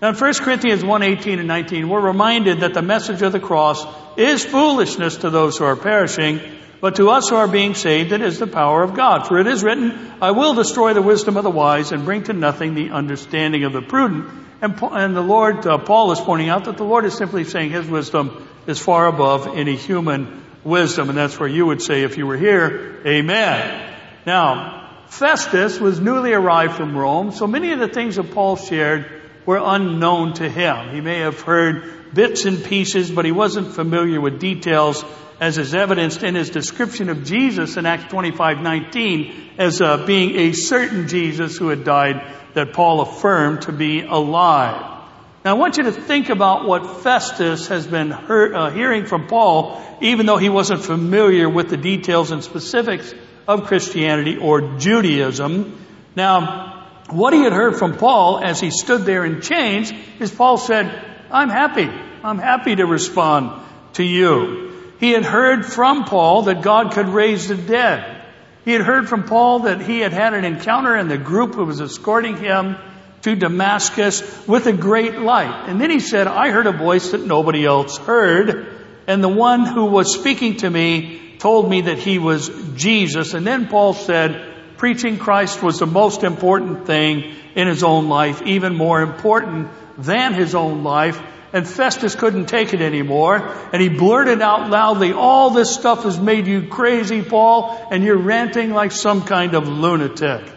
Now 0.00 0.08
in 0.08 0.14
1 0.14 0.34
Corinthians 0.36 0.82
1, 0.82 1.02
18 1.02 1.40
and 1.40 1.48
19, 1.48 1.86
we're 1.90 2.00
reminded 2.00 2.60
that 2.60 2.72
the 2.72 2.80
message 2.80 3.20
of 3.20 3.32
the 3.32 3.38
cross 3.38 3.84
is 4.16 4.42
foolishness 4.42 5.18
to 5.18 5.28
those 5.28 5.58
who 5.58 5.64
are 5.64 5.76
perishing, 5.76 6.40
but 6.80 6.96
to 6.96 7.10
us 7.10 7.28
who 7.28 7.36
are 7.36 7.48
being 7.48 7.74
saved, 7.74 8.12
it 8.12 8.22
is 8.22 8.38
the 8.38 8.46
power 8.46 8.82
of 8.82 8.94
God. 8.94 9.28
For 9.28 9.38
it 9.38 9.46
is 9.46 9.62
written, 9.62 10.10
I 10.22 10.30
will 10.30 10.54
destroy 10.54 10.94
the 10.94 11.02
wisdom 11.02 11.36
of 11.36 11.44
the 11.44 11.50
wise 11.50 11.92
and 11.92 12.06
bring 12.06 12.22
to 12.24 12.32
nothing 12.32 12.72
the 12.72 12.92
understanding 12.92 13.64
of 13.64 13.74
the 13.74 13.82
prudent. 13.82 14.24
And, 14.62 14.80
and 14.80 15.14
the 15.14 15.20
Lord, 15.20 15.66
uh, 15.66 15.76
Paul 15.76 16.12
is 16.12 16.20
pointing 16.20 16.48
out 16.48 16.64
that 16.64 16.78
the 16.78 16.84
Lord 16.84 17.04
is 17.04 17.12
simply 17.12 17.44
saying 17.44 17.72
his 17.72 17.86
wisdom 17.86 18.48
is 18.66 18.78
far 18.78 19.06
above 19.06 19.48
any 19.48 19.76
human 19.76 20.46
wisdom. 20.64 21.08
And 21.08 21.18
that's 21.18 21.38
where 21.38 21.48
you 21.48 21.66
would 21.66 21.82
say, 21.82 22.02
if 22.02 22.16
you 22.16 22.26
were 22.26 22.36
here, 22.36 23.00
Amen. 23.06 23.96
Now, 24.26 24.80
Festus 25.08 25.80
was 25.80 26.00
newly 26.00 26.32
arrived 26.32 26.74
from 26.74 26.96
Rome, 26.96 27.32
so 27.32 27.46
many 27.46 27.72
of 27.72 27.80
the 27.80 27.88
things 27.88 28.16
that 28.16 28.32
Paul 28.32 28.56
shared 28.56 29.06
were 29.44 29.60
unknown 29.62 30.34
to 30.34 30.48
him. 30.48 30.90
He 30.90 31.00
may 31.00 31.20
have 31.20 31.40
heard 31.40 32.14
bits 32.14 32.44
and 32.44 32.62
pieces, 32.62 33.10
but 33.10 33.24
he 33.24 33.32
wasn't 33.32 33.72
familiar 33.74 34.20
with 34.20 34.38
details 34.38 35.04
as 35.40 35.56
is 35.56 35.74
evidenced 35.74 36.22
in 36.22 36.34
his 36.34 36.50
description 36.50 37.08
of 37.08 37.24
Jesus 37.24 37.76
in 37.76 37.86
Acts 37.86 38.12
25:19 38.12 39.58
as 39.58 39.80
uh, 39.80 40.04
being 40.06 40.36
a 40.36 40.52
certain 40.52 41.08
Jesus 41.08 41.56
who 41.56 41.68
had 41.68 41.82
died 41.82 42.22
that 42.54 42.72
Paul 42.74 43.00
affirmed 43.00 43.62
to 43.62 43.72
be 43.72 44.02
alive. 44.02 44.99
Now 45.42 45.52
I 45.52 45.58
want 45.58 45.78
you 45.78 45.84
to 45.84 45.92
think 45.92 46.28
about 46.28 46.66
what 46.66 47.02
Festus 47.02 47.68
has 47.68 47.86
been 47.86 48.12
uh, 48.12 48.70
hearing 48.70 49.06
from 49.06 49.26
Paul, 49.26 49.80
even 50.02 50.26
though 50.26 50.36
he 50.36 50.50
wasn't 50.50 50.82
familiar 50.82 51.48
with 51.48 51.70
the 51.70 51.78
details 51.78 52.30
and 52.30 52.44
specifics 52.44 53.14
of 53.48 53.64
Christianity 53.64 54.36
or 54.36 54.76
Judaism. 54.76 55.78
Now, 56.14 56.86
what 57.08 57.32
he 57.32 57.40
had 57.40 57.54
heard 57.54 57.78
from 57.78 57.96
Paul 57.96 58.44
as 58.44 58.60
he 58.60 58.70
stood 58.70 59.06
there 59.06 59.24
in 59.24 59.40
chains 59.40 59.90
is 60.18 60.30
Paul 60.30 60.58
said, 60.58 61.04
I'm 61.30 61.48
happy. 61.48 61.88
I'm 62.22 62.38
happy 62.38 62.76
to 62.76 62.84
respond 62.84 63.66
to 63.94 64.04
you. 64.04 64.92
He 65.00 65.12
had 65.12 65.24
heard 65.24 65.64
from 65.64 66.04
Paul 66.04 66.42
that 66.42 66.60
God 66.60 66.92
could 66.92 67.08
raise 67.08 67.48
the 67.48 67.56
dead. 67.56 68.26
He 68.66 68.72
had 68.72 68.82
heard 68.82 69.08
from 69.08 69.24
Paul 69.24 69.60
that 69.60 69.80
he 69.80 70.00
had 70.00 70.12
had 70.12 70.34
an 70.34 70.44
encounter 70.44 70.94
in 70.94 71.08
the 71.08 71.16
group 71.16 71.54
who 71.54 71.64
was 71.64 71.80
escorting 71.80 72.36
him 72.36 72.76
to 73.22 73.36
Damascus 73.36 74.22
with 74.46 74.66
a 74.66 74.72
great 74.72 75.18
light. 75.18 75.68
And 75.68 75.80
then 75.80 75.90
he 75.90 76.00
said, 76.00 76.26
I 76.26 76.50
heard 76.50 76.66
a 76.66 76.72
voice 76.72 77.10
that 77.10 77.24
nobody 77.24 77.64
else 77.64 77.98
heard. 77.98 78.76
And 79.06 79.22
the 79.22 79.28
one 79.28 79.66
who 79.66 79.86
was 79.86 80.14
speaking 80.14 80.56
to 80.58 80.70
me 80.70 81.36
told 81.38 81.68
me 81.68 81.82
that 81.82 81.98
he 81.98 82.18
was 82.18 82.48
Jesus. 82.76 83.34
And 83.34 83.46
then 83.46 83.68
Paul 83.68 83.92
said, 83.94 84.76
preaching 84.76 85.18
Christ 85.18 85.62
was 85.62 85.78
the 85.78 85.86
most 85.86 86.22
important 86.22 86.86
thing 86.86 87.34
in 87.54 87.68
his 87.68 87.82
own 87.82 88.08
life, 88.08 88.42
even 88.42 88.74
more 88.74 89.02
important 89.02 89.68
than 89.98 90.32
his 90.32 90.54
own 90.54 90.84
life. 90.84 91.20
And 91.52 91.66
Festus 91.66 92.14
couldn't 92.14 92.46
take 92.46 92.72
it 92.72 92.80
anymore. 92.80 93.36
And 93.72 93.82
he 93.82 93.88
blurted 93.88 94.40
out 94.40 94.70
loudly, 94.70 95.12
all 95.12 95.50
this 95.50 95.74
stuff 95.74 96.04
has 96.04 96.18
made 96.18 96.46
you 96.46 96.68
crazy, 96.68 97.22
Paul, 97.22 97.88
and 97.90 98.04
you're 98.04 98.16
ranting 98.16 98.70
like 98.70 98.92
some 98.92 99.22
kind 99.24 99.54
of 99.54 99.68
lunatic. 99.68 100.50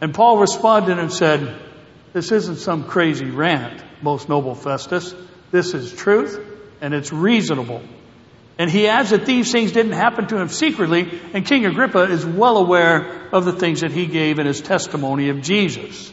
And 0.00 0.14
Paul 0.14 0.38
responded 0.38 0.98
and 0.98 1.12
said, 1.12 1.61
this 2.12 2.30
isn't 2.30 2.56
some 2.56 2.84
crazy 2.84 3.30
rant, 3.30 3.82
most 4.02 4.28
noble 4.28 4.54
Festus. 4.54 5.14
This 5.50 5.74
is 5.74 5.92
truth 5.92 6.38
and 6.80 6.92
it's 6.94 7.12
reasonable. 7.12 7.82
And 8.58 8.70
he 8.70 8.86
adds 8.86 9.10
that 9.10 9.24
these 9.24 9.50
things 9.50 9.72
didn't 9.72 9.92
happen 9.92 10.26
to 10.28 10.36
him 10.36 10.48
secretly, 10.48 11.20
and 11.32 11.46
King 11.46 11.64
Agrippa 11.64 12.02
is 12.02 12.24
well 12.24 12.58
aware 12.58 13.28
of 13.32 13.44
the 13.44 13.52
things 13.52 13.80
that 13.80 13.92
he 13.92 14.06
gave 14.06 14.38
in 14.38 14.46
his 14.46 14.60
testimony 14.60 15.30
of 15.30 15.40
Jesus. 15.40 16.12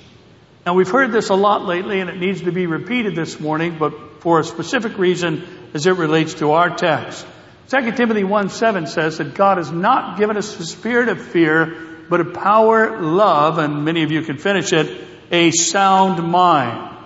Now 0.65 0.74
we've 0.74 0.89
heard 0.89 1.12
this 1.12 1.29
a 1.29 1.36
lot 1.36 1.65
lately 1.65 2.00
and 2.00 2.10
it 2.10 2.18
needs 2.18 2.41
to 2.41 2.51
be 2.51 2.65
repeated 2.65 3.15
this 3.15 3.39
morning, 3.39 3.77
but 3.77 4.22
for 4.22 4.39
a 4.39 4.44
specific 4.44 4.98
reason 4.98 5.46
as 5.74 5.86
it 5.86 5.98
relates 5.98 6.36
to 6.36 6.51
our 6.51 6.70
text. 6.75 7.25
2 7.70 7.91
Timothy 7.91 8.24
1 8.24 8.50
7 8.50 8.88
says 8.88 9.18
that 9.18 9.36
God 9.36 9.58
has 9.58 9.72
not 9.72 10.18
given 10.18 10.38
us 10.38 10.56
the 10.56 10.65
spirit 10.65 11.10
of 11.10 11.22
fear, 11.22 12.06
but 12.10 12.20
of 12.20 12.34
power, 12.34 13.01
love, 13.01 13.60
and 13.60 13.86
many 13.86 14.03
of 14.03 14.12
you 14.12 14.24
can 14.24 14.38
finish 14.38 14.74
it, 14.74 15.06
a 15.31 15.51
sound 15.51 16.24
mind. 16.29 16.98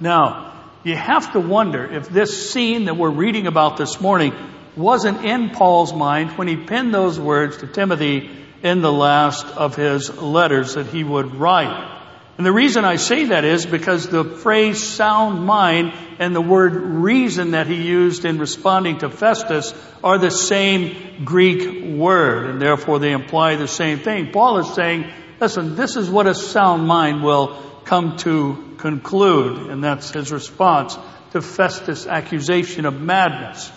Now, 0.00 0.52
you 0.84 0.94
have 0.94 1.32
to 1.32 1.40
wonder 1.40 1.84
if 1.84 2.08
this 2.08 2.52
scene 2.52 2.84
that 2.84 2.96
we're 2.96 3.10
reading 3.10 3.46
about 3.46 3.76
this 3.76 4.00
morning 4.00 4.32
wasn't 4.76 5.24
in 5.24 5.50
Paul's 5.50 5.92
mind 5.92 6.32
when 6.32 6.46
he 6.46 6.56
penned 6.56 6.94
those 6.94 7.18
words 7.18 7.58
to 7.58 7.66
Timothy 7.66 8.30
in 8.62 8.80
the 8.80 8.92
last 8.92 9.46
of 9.46 9.76
his 9.76 10.16
letters 10.16 10.74
that 10.74 10.86
he 10.86 11.02
would 11.02 11.34
write. 11.34 11.96
And 12.36 12.46
the 12.46 12.52
reason 12.52 12.84
I 12.84 12.96
say 12.96 13.24
that 13.26 13.44
is 13.44 13.66
because 13.66 14.08
the 14.08 14.22
phrase 14.22 14.80
sound 14.80 15.44
mind 15.44 15.92
and 16.20 16.34
the 16.34 16.40
word 16.40 16.74
reason 16.74 17.50
that 17.50 17.66
he 17.66 17.82
used 17.82 18.24
in 18.24 18.38
responding 18.38 18.98
to 18.98 19.10
Festus 19.10 19.74
are 20.04 20.18
the 20.18 20.30
same 20.30 21.24
Greek 21.24 21.96
word, 21.96 22.50
and 22.50 22.62
therefore 22.62 23.00
they 23.00 23.10
imply 23.10 23.56
the 23.56 23.66
same 23.66 23.98
thing. 23.98 24.30
Paul 24.30 24.58
is 24.58 24.72
saying, 24.74 25.10
listen, 25.40 25.76
this 25.76 25.96
is 25.96 26.08
what 26.10 26.26
a 26.26 26.34
sound 26.34 26.86
mind 26.86 27.22
will 27.22 27.56
come 27.84 28.16
to 28.18 28.74
conclude, 28.78 29.70
and 29.70 29.82
that's 29.82 30.10
his 30.10 30.30
response 30.32 30.96
to 31.32 31.42
Festus' 31.42 32.06
accusation 32.06 32.86
of 32.86 33.00
madness. 33.00 33.70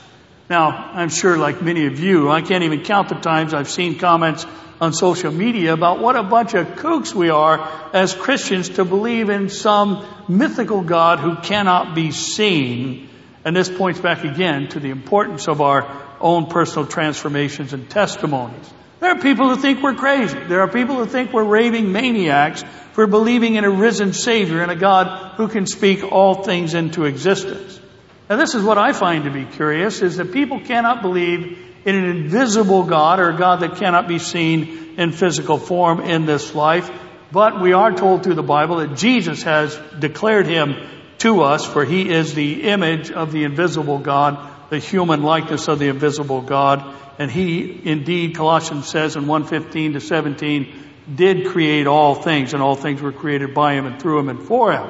Now, 0.50 0.68
I'm 0.94 1.10
sure 1.10 1.38
like 1.38 1.62
many 1.62 1.86
of 1.88 2.00
you, 2.00 2.30
I 2.30 2.42
can't 2.42 2.64
even 2.64 2.84
count 2.84 3.10
the 3.10 3.16
times 3.16 3.54
I've 3.54 3.70
seen 3.70 4.00
comments 4.00 4.46
on 4.82 4.94
social 4.94 5.32
media 5.32 5.74
about 5.74 6.00
what 6.00 6.16
a 6.16 6.24
bunch 6.24 6.56
of 6.56 6.68
kooks 6.76 7.14
we 7.14 7.30
are 7.30 7.70
as 7.94 8.14
Christians 8.14 8.70
to 8.70 8.84
believe 8.84 9.30
in 9.30 9.48
some 9.50 10.06
mythical 10.28 10.82
God 10.82 11.20
who 11.20 11.36
cannot 11.38 11.96
be 11.96 12.12
seen. 12.12 13.08
And 13.46 13.56
this 13.56 13.70
points 13.70 14.00
back 14.00 14.24
again 14.24 14.70
to 14.70 14.80
the 14.80 14.90
importance 14.90 15.48
of 15.48 15.62
our 15.62 15.88
own 16.20 16.48
personal 16.48 16.88
transformations 16.88 17.74
and 17.74 17.90
testimonies. 17.90 18.74
There 19.02 19.10
are 19.10 19.20
people 19.20 19.50
who 19.50 19.60
think 19.60 19.82
we're 19.82 19.96
crazy. 19.96 20.38
There 20.38 20.62
are 20.62 20.68
people 20.68 20.96
who 20.96 21.08
think 21.08 21.34
we're 21.34 21.44
raving 21.44 21.92
maniacs 21.92 22.64
for 22.94 23.08
believing 23.08 23.56
in 23.56 23.64
a 23.64 23.70
risen 23.70 24.14
Savior 24.14 24.62
and 24.62 24.72
a 24.72 24.76
God 24.76 25.38
who 25.38 25.48
can 25.48 25.66
speak 25.66 26.04
all 26.04 26.44
things 26.44 26.76
into 26.76 27.06
existence. 27.06 27.80
Now 28.30 28.36
this 28.36 28.54
is 28.54 28.64
what 28.64 28.78
I 28.78 28.94
find 28.94 29.24
to 29.24 29.32
be 29.32 29.46
curious 29.46 30.04
is 30.04 30.18
that 30.18 30.32
people 30.32 30.60
cannot 30.60 31.02
believe 31.02 31.58
in 31.84 31.96
an 31.96 32.06
invisible 32.06 32.84
God 32.84 33.20
or 33.20 33.32
a 33.32 33.38
God 33.38 33.62
that 33.62 33.78
cannot 33.78 34.08
be 34.08 34.20
seen 34.20 34.94
in 35.00 35.14
physical 35.14 35.58
form 35.58 36.02
in 36.02 36.28
this 36.28 36.54
life. 36.54 36.92
But 37.32 37.60
we 37.60 37.74
are 37.74 37.92
told 37.92 38.24
through 38.24 38.36
the 38.36 38.44
Bible 38.44 38.78
that 38.78 38.98
Jesus 38.98 39.42
has 39.44 39.76
declared 39.98 40.46
him 40.46 40.76
to 41.20 41.42
us 41.42 41.66
for 41.66 41.86
he 41.86 42.08
is 42.08 42.36
the 42.36 42.64
image 42.70 43.10
of 43.10 43.32
the 43.32 43.46
invisible 43.46 43.98
God, 43.98 44.51
the 44.72 44.80
human 44.80 45.22
likeness 45.22 45.68
of 45.68 45.80
the 45.80 45.90
invisible 45.90 46.42
God. 46.42 46.96
And 47.20 47.30
he 47.30 47.82
indeed, 47.84 48.36
Colossians 48.36 48.88
says 48.88 49.18
in 49.18 49.28
115 49.28 49.94
to 49.94 50.00
17, 50.00 50.74
did 51.14 51.48
create 51.48 51.88
all 51.88 52.16
things 52.16 52.54
and 52.54 52.64
all 52.64 52.76
things 52.76 53.02
were 53.02 53.12
created 53.12 53.54
by 53.54 53.74
him 53.74 53.86
and 53.86 54.02
through 54.02 54.20
him 54.20 54.30
and 54.30 54.42
for 54.42 54.72
him. 54.72 54.90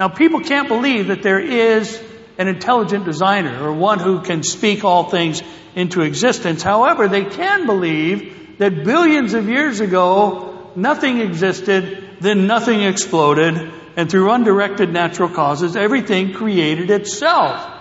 Now 0.00 0.08
people 0.08 0.40
can't 0.40 0.66
believe 0.66 1.08
that 1.08 1.22
there 1.22 1.38
is 1.38 2.02
an 2.38 2.48
intelligent 2.48 3.04
designer 3.04 3.62
or 3.62 3.74
one 3.74 3.98
who 3.98 4.22
can 4.22 4.42
speak 4.42 4.82
all 4.82 5.10
things 5.10 5.42
into 5.74 6.00
existence. 6.00 6.62
However, 6.62 7.06
they 7.06 7.26
can 7.26 7.66
believe 7.66 8.56
that 8.58 8.82
billions 8.82 9.34
of 9.34 9.46
years 9.46 9.80
ago, 9.80 10.70
nothing 10.74 11.20
existed, 11.20 12.16
then 12.20 12.46
nothing 12.46 12.80
exploded, 12.80 13.72
and 13.94 14.10
through 14.10 14.30
undirected 14.30 14.90
natural 14.90 15.28
causes, 15.28 15.76
everything 15.76 16.32
created 16.32 16.90
itself. 16.90 17.71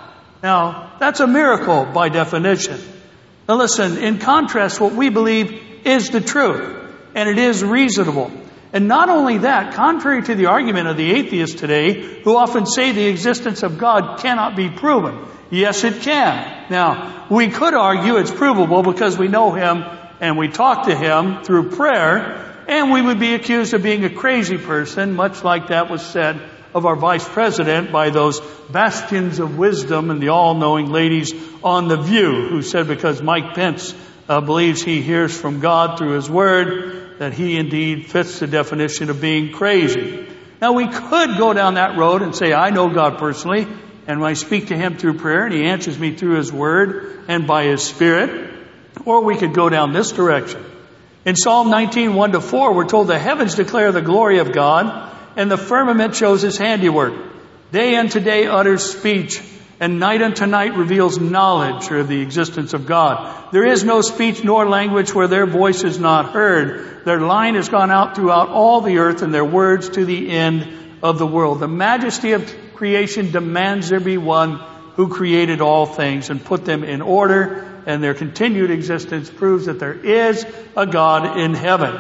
Now, 0.43 0.93
that's 0.99 1.19
a 1.19 1.27
miracle 1.27 1.85
by 1.85 2.09
definition. 2.09 2.79
Now 3.47 3.57
listen, 3.57 3.97
in 3.97 4.17
contrast, 4.17 4.79
what 4.79 4.93
we 4.93 5.09
believe 5.09 5.61
is 5.85 6.09
the 6.09 6.21
truth, 6.21 6.77
and 7.13 7.29
it 7.29 7.37
is 7.37 7.63
reasonable. 7.63 8.31
And 8.73 8.87
not 8.87 9.09
only 9.09 9.39
that, 9.39 9.73
contrary 9.73 10.23
to 10.23 10.35
the 10.35 10.45
argument 10.45 10.87
of 10.87 10.97
the 10.97 11.11
atheists 11.11 11.59
today, 11.59 12.21
who 12.23 12.37
often 12.37 12.65
say 12.65 12.91
the 12.91 13.07
existence 13.07 13.63
of 13.63 13.77
God 13.77 14.19
cannot 14.19 14.55
be 14.55 14.69
proven. 14.69 15.27
Yes, 15.49 15.83
it 15.83 16.01
can. 16.01 16.67
Now, 16.69 17.27
we 17.29 17.49
could 17.49 17.73
argue 17.73 18.15
it's 18.15 18.31
provable 18.31 18.81
because 18.81 19.17
we 19.17 19.27
know 19.27 19.51
Him 19.51 19.83
and 20.21 20.37
we 20.37 20.47
talk 20.47 20.87
to 20.87 20.95
Him 20.95 21.43
through 21.43 21.71
prayer, 21.71 22.63
and 22.67 22.91
we 22.91 23.01
would 23.01 23.19
be 23.19 23.33
accused 23.33 23.73
of 23.73 23.83
being 23.83 24.05
a 24.05 24.09
crazy 24.09 24.57
person, 24.57 25.13
much 25.13 25.43
like 25.43 25.67
that 25.67 25.89
was 25.89 26.01
said 26.01 26.41
of 26.73 26.85
our 26.85 26.95
vice 26.95 27.27
president 27.27 27.91
by 27.91 28.09
those 28.09 28.39
bastions 28.71 29.39
of 29.39 29.57
wisdom 29.57 30.09
and 30.09 30.21
the 30.21 30.29
all-knowing 30.29 30.91
ladies 30.91 31.33
on 31.63 31.87
The 31.87 31.97
View, 31.97 32.47
who 32.49 32.61
said 32.61 32.87
because 32.87 33.21
Mike 33.21 33.53
Pence 33.53 33.93
uh, 34.29 34.41
believes 34.41 34.81
he 34.81 35.01
hears 35.01 35.37
from 35.37 35.59
God 35.59 35.97
through 35.97 36.13
His 36.15 36.29
Word, 36.29 37.19
that 37.19 37.33
he 37.33 37.57
indeed 37.57 38.07
fits 38.07 38.39
the 38.39 38.47
definition 38.47 39.09
of 39.09 39.21
being 39.21 39.51
crazy. 39.51 40.27
Now 40.61 40.73
we 40.73 40.87
could 40.87 41.37
go 41.37 41.53
down 41.53 41.73
that 41.73 41.97
road 41.97 42.21
and 42.21 42.35
say, 42.35 42.53
I 42.53 42.69
know 42.69 42.89
God 42.89 43.17
personally, 43.17 43.67
and 44.07 44.23
I 44.23 44.33
speak 44.33 44.67
to 44.67 44.77
Him 44.77 44.97
through 44.97 45.15
prayer, 45.15 45.45
and 45.45 45.53
He 45.53 45.65
answers 45.65 45.97
me 45.99 46.15
through 46.15 46.37
His 46.37 46.51
Word 46.51 47.25
and 47.27 47.47
by 47.47 47.65
His 47.65 47.83
Spirit. 47.83 48.49
Or 49.05 49.23
we 49.23 49.37
could 49.37 49.53
go 49.53 49.69
down 49.69 49.93
this 49.93 50.11
direction. 50.11 50.63
In 51.25 51.35
Psalm 51.35 51.69
19, 51.69 52.15
1 52.15 52.31
to 52.31 52.41
4, 52.41 52.73
we're 52.73 52.87
told 52.87 53.07
the 53.07 53.19
heavens 53.19 53.55
declare 53.55 53.91
the 53.91 54.01
glory 54.01 54.39
of 54.39 54.51
God, 54.51 55.10
and 55.35 55.49
the 55.49 55.57
firmament 55.57 56.15
shows 56.15 56.41
His 56.41 56.57
handiwork. 56.57 57.13
Day 57.71 57.95
unto 57.95 58.19
day 58.19 58.47
utters 58.47 58.83
speech, 58.83 59.41
and 59.79 59.99
night 59.99 60.21
unto 60.21 60.45
night 60.45 60.75
reveals 60.75 61.19
knowledge 61.19 61.89
or 61.89 62.03
the 62.03 62.21
existence 62.21 62.73
of 62.73 62.85
God. 62.85 63.51
There 63.51 63.65
is 63.65 63.83
no 63.83 64.01
speech 64.01 64.43
nor 64.43 64.67
language 64.67 65.13
where 65.13 65.27
their 65.27 65.45
voice 65.45 65.83
is 65.83 65.97
not 65.97 66.33
heard. 66.33 67.05
Their 67.05 67.21
line 67.21 67.55
has 67.55 67.69
gone 67.69 67.89
out 67.89 68.15
throughout 68.15 68.49
all 68.49 68.81
the 68.81 68.99
earth, 68.99 69.21
and 69.21 69.33
their 69.33 69.45
words 69.45 69.89
to 69.89 70.05
the 70.05 70.29
end 70.29 70.67
of 71.01 71.17
the 71.17 71.25
world. 71.25 71.59
The 71.59 71.67
majesty 71.67 72.33
of 72.33 72.53
creation 72.75 73.31
demands 73.31 73.89
there 73.89 73.99
be 73.99 74.17
one 74.17 74.59
who 74.95 75.07
created 75.07 75.61
all 75.61 75.85
things 75.85 76.29
and 76.29 76.43
put 76.43 76.65
them 76.65 76.83
in 76.83 77.01
order, 77.01 77.67
and 77.85 78.03
their 78.03 78.13
continued 78.13 78.69
existence 78.69 79.29
proves 79.29 79.65
that 79.65 79.79
there 79.79 79.93
is 79.93 80.45
a 80.75 80.85
God 80.85 81.39
in 81.39 81.53
heaven. 81.53 81.97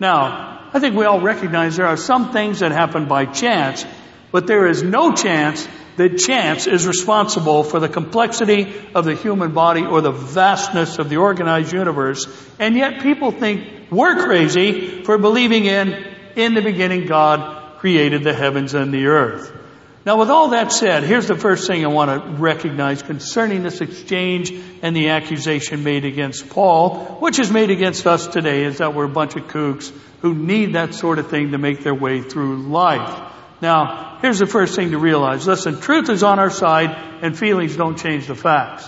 Now, 0.00 0.53
I 0.74 0.80
think 0.80 0.96
we 0.96 1.04
all 1.04 1.20
recognize 1.20 1.76
there 1.76 1.86
are 1.86 1.96
some 1.96 2.32
things 2.32 2.58
that 2.58 2.72
happen 2.72 3.06
by 3.06 3.26
chance, 3.26 3.86
but 4.32 4.48
there 4.48 4.66
is 4.66 4.82
no 4.82 5.12
chance 5.12 5.68
that 5.96 6.18
chance 6.18 6.66
is 6.66 6.84
responsible 6.84 7.62
for 7.62 7.78
the 7.78 7.88
complexity 7.88 8.74
of 8.92 9.04
the 9.04 9.14
human 9.14 9.52
body 9.52 9.86
or 9.86 10.00
the 10.00 10.10
vastness 10.10 10.98
of 10.98 11.08
the 11.08 11.18
organized 11.18 11.72
universe. 11.72 12.26
And 12.58 12.74
yet 12.74 13.02
people 13.02 13.30
think 13.30 13.88
we're 13.92 14.24
crazy 14.24 15.04
for 15.04 15.16
believing 15.16 15.66
in, 15.66 15.92
in 16.34 16.54
the 16.54 16.62
beginning 16.62 17.06
God 17.06 17.78
created 17.78 18.24
the 18.24 18.34
heavens 18.34 18.74
and 18.74 18.92
the 18.92 19.06
earth. 19.06 19.63
Now 20.06 20.18
with 20.18 20.28
all 20.28 20.48
that 20.48 20.70
said, 20.70 21.02
here's 21.02 21.28
the 21.28 21.36
first 21.36 21.66
thing 21.66 21.82
I 21.82 21.88
want 21.88 22.10
to 22.10 22.30
recognize 22.42 23.02
concerning 23.02 23.62
this 23.62 23.80
exchange 23.80 24.52
and 24.82 24.94
the 24.94 25.08
accusation 25.08 25.82
made 25.82 26.04
against 26.04 26.50
Paul, 26.50 26.98
which 27.20 27.38
is 27.38 27.50
made 27.50 27.70
against 27.70 28.06
us 28.06 28.26
today, 28.26 28.64
is 28.64 28.78
that 28.78 28.94
we're 28.94 29.04
a 29.04 29.08
bunch 29.08 29.34
of 29.34 29.44
kooks 29.44 29.90
who 30.20 30.34
need 30.34 30.74
that 30.74 30.92
sort 30.92 31.18
of 31.18 31.30
thing 31.30 31.52
to 31.52 31.58
make 31.58 31.80
their 31.80 31.94
way 31.94 32.20
through 32.20 32.68
life. 32.68 33.32
Now, 33.62 34.18
here's 34.20 34.40
the 34.40 34.46
first 34.46 34.76
thing 34.76 34.90
to 34.90 34.98
realize. 34.98 35.46
Listen, 35.46 35.80
truth 35.80 36.10
is 36.10 36.22
on 36.22 36.38
our 36.38 36.50
side 36.50 36.90
and 37.22 37.38
feelings 37.38 37.74
don't 37.74 37.96
change 37.96 38.26
the 38.26 38.34
facts. 38.34 38.86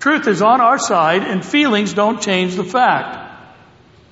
Truth 0.00 0.28
is 0.28 0.42
on 0.42 0.60
our 0.60 0.78
side 0.78 1.22
and 1.22 1.42
feelings 1.42 1.94
don't 1.94 2.20
change 2.20 2.56
the 2.56 2.64
fact. 2.64 3.40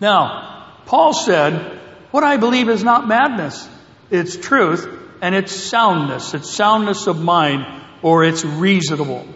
Now, 0.01 0.73
Paul 0.87 1.13
said, 1.13 1.81
what 2.13 2.25
I 2.25 2.39
believe 2.39 2.71
is 2.71 2.83
not 2.83 3.07
madness. 3.07 3.69
It's 4.11 4.37
truth 4.37 5.04
and 5.25 5.35
it's 5.35 5.53
soundness. 5.53 6.35
It's 6.35 6.51
soundness 6.51 7.07
of 7.07 7.19
mind 7.19 7.65
or 8.03 8.25
it's 8.25 8.45
reasonable. 8.45 9.27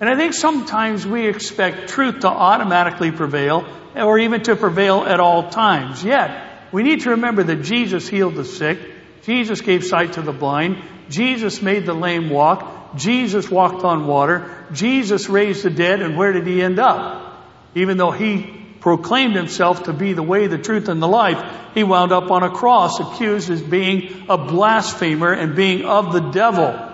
And 0.00 0.10
I 0.10 0.16
think 0.16 0.34
sometimes 0.34 1.06
we 1.06 1.28
expect 1.28 1.90
truth 1.90 2.20
to 2.20 2.28
automatically 2.28 3.12
prevail 3.12 3.64
or 3.94 4.18
even 4.18 4.42
to 4.42 4.56
prevail 4.56 5.04
at 5.06 5.20
all 5.20 5.48
times. 5.48 6.02
Yet, 6.02 6.72
we 6.72 6.82
need 6.82 7.02
to 7.02 7.10
remember 7.10 7.44
that 7.44 7.62
Jesus 7.62 8.08
healed 8.08 8.34
the 8.34 8.44
sick. 8.44 8.80
Jesus 9.22 9.60
gave 9.60 9.84
sight 9.84 10.14
to 10.14 10.22
the 10.22 10.32
blind. 10.32 10.82
Jesus 11.08 11.62
made 11.62 11.86
the 11.86 11.94
lame 11.94 12.30
walk. 12.30 12.96
Jesus 12.96 13.48
walked 13.48 13.84
on 13.84 14.08
water. 14.08 14.66
Jesus 14.72 15.28
raised 15.28 15.62
the 15.62 15.70
dead. 15.70 16.02
And 16.02 16.16
where 16.16 16.32
did 16.32 16.48
he 16.48 16.60
end 16.60 16.80
up? 16.80 17.46
Even 17.76 17.96
though 17.96 18.10
he 18.10 18.57
proclaimed 18.80 19.34
himself 19.34 19.84
to 19.84 19.92
be 19.92 20.12
the 20.12 20.22
way, 20.22 20.46
the 20.46 20.58
truth, 20.58 20.88
and 20.88 21.02
the 21.02 21.08
life, 21.08 21.42
he 21.74 21.84
wound 21.84 22.12
up 22.12 22.30
on 22.30 22.42
a 22.42 22.50
cross 22.50 23.00
accused 23.00 23.50
as 23.50 23.62
being 23.62 24.26
a 24.28 24.38
blasphemer 24.38 25.32
and 25.32 25.56
being 25.56 25.84
of 25.84 26.12
the 26.12 26.30
devil. 26.30 26.88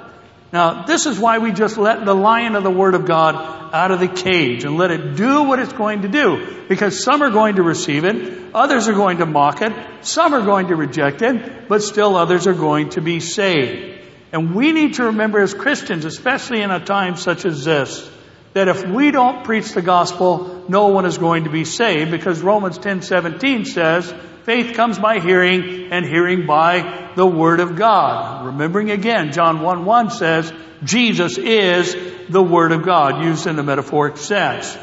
Now, 0.53 0.85
this 0.85 1.07
is 1.07 1.19
why 1.19 1.38
we 1.38 1.50
just 1.50 1.79
let 1.79 2.05
the 2.05 2.14
lion 2.14 2.55
of 2.55 2.62
the 2.62 2.71
Word 2.71 2.95
of 2.95 3.07
God 3.07 3.35
out 3.75 3.91
of 3.91 3.99
the 3.99 4.07
cage 4.07 4.64
and 4.64 4.76
let 4.76 4.93
it 4.93 5.17
do 5.17 5.43
what 5.43 5.59
it's 5.59 5.73
going 5.73 6.03
to 6.03 6.09
do. 6.09 6.64
Because 6.69 7.03
some 7.03 7.23
are 7.23 7.31
going 7.31 7.57
to 7.57 7.62
receive 7.62 8.05
it, 8.05 8.55
others 8.55 8.87
are 8.87 8.95
going 8.95 9.19
to 9.19 9.26
mock 9.26 9.62
it, 9.62 9.73
some 10.03 10.33
are 10.33 10.45
going 10.45 10.69
to 10.69 10.76
reject 10.76 11.23
it, 11.23 11.69
but 11.69 11.83
still 11.83 12.17
others 12.17 12.47
are 12.47 12.55
going 12.55 12.91
to 12.91 13.00
be 13.00 13.19
saved. 13.19 14.00
And 14.33 14.55
we 14.55 14.71
need 14.71 14.95
to 14.95 15.07
remember 15.07 15.41
as 15.41 15.55
Christians, 15.55 16.05
especially 16.05 16.62
in 16.62 16.71
a 16.71 16.85
time 16.85 17.17
such 17.17 17.45
as 17.45 17.64
this, 17.64 18.09
that 18.54 18.68
if 18.68 18.87
we 18.87 19.11
don't 19.11 19.44
preach 19.44 19.73
the 19.73 19.82
gospel, 19.82 20.64
no 20.68 20.88
one 20.88 21.04
is 21.04 21.18
going 21.18 21.44
to 21.44 21.50
be 21.50 21.64
saved 21.64 22.11
because 22.11 22.40
Romans 22.40 22.78
10:17 22.78 23.66
says, 23.66 24.12
faith 24.44 24.75
comes 24.76 24.99
by 24.99 25.18
hearing 25.18 25.92
and 25.92 26.04
hearing 26.04 26.46
by 26.46 27.11
the 27.16 27.26
word 27.26 27.61
of 27.61 27.76
God. 27.76 28.46
Remembering 28.46 28.90
again, 28.90 29.32
John 29.32 29.61
1 29.61 29.84
1 29.84 30.11
says, 30.11 30.52
Jesus 30.84 31.37
is 31.37 31.96
the 32.28 32.42
word 32.42 32.73
of 32.73 32.84
God, 32.84 33.25
used 33.25 33.46
in 33.46 33.56
the 33.56 33.62
metaphoric 33.62 34.16
sense. 34.16 34.76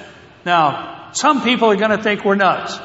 Now, 0.46 1.12
some 1.14 1.44
people 1.44 1.70
are 1.72 1.76
going 1.76 1.92
to 1.92 2.04
think 2.04 2.26
we're 2.26 2.36
nuts. 2.36 2.78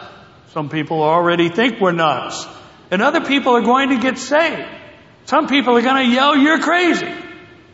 Some 0.52 0.68
people 0.68 1.02
already 1.02 1.48
think 1.48 1.80
we're 1.80 1.92
nuts. 1.92 2.46
And 2.90 3.02
other 3.02 3.20
people 3.20 3.56
are 3.56 3.62
going 3.62 3.90
to 3.90 3.98
get 3.98 4.18
saved. 4.18 4.68
Some 5.24 5.48
people 5.48 5.76
are 5.76 5.82
going 5.82 6.06
to 6.06 6.12
yell, 6.12 6.36
you're 6.36 6.60
crazy. 6.60 7.12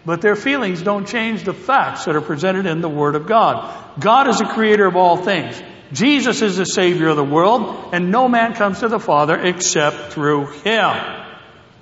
But 0.04 0.20
their 0.20 0.36
feelings 0.36 0.82
don't 0.82 1.06
change 1.06 1.44
the 1.44 1.54
facts 1.54 2.06
that 2.06 2.16
are 2.16 2.20
presented 2.20 2.66
in 2.66 2.80
the 2.80 2.88
Word 2.88 3.14
of 3.14 3.26
God. 3.26 4.00
God 4.00 4.28
is 4.28 4.38
the 4.38 4.46
creator 4.46 4.86
of 4.86 4.96
all 4.96 5.16
things. 5.16 5.60
Jesus 5.92 6.42
is 6.42 6.56
the 6.56 6.64
Savior 6.64 7.08
of 7.08 7.16
the 7.16 7.24
world, 7.24 7.90
and 7.92 8.10
no 8.10 8.28
man 8.28 8.54
comes 8.54 8.80
to 8.80 8.88
the 8.88 8.98
Father 8.98 9.38
except 9.38 10.12
through 10.12 10.46
Him. 10.46 10.94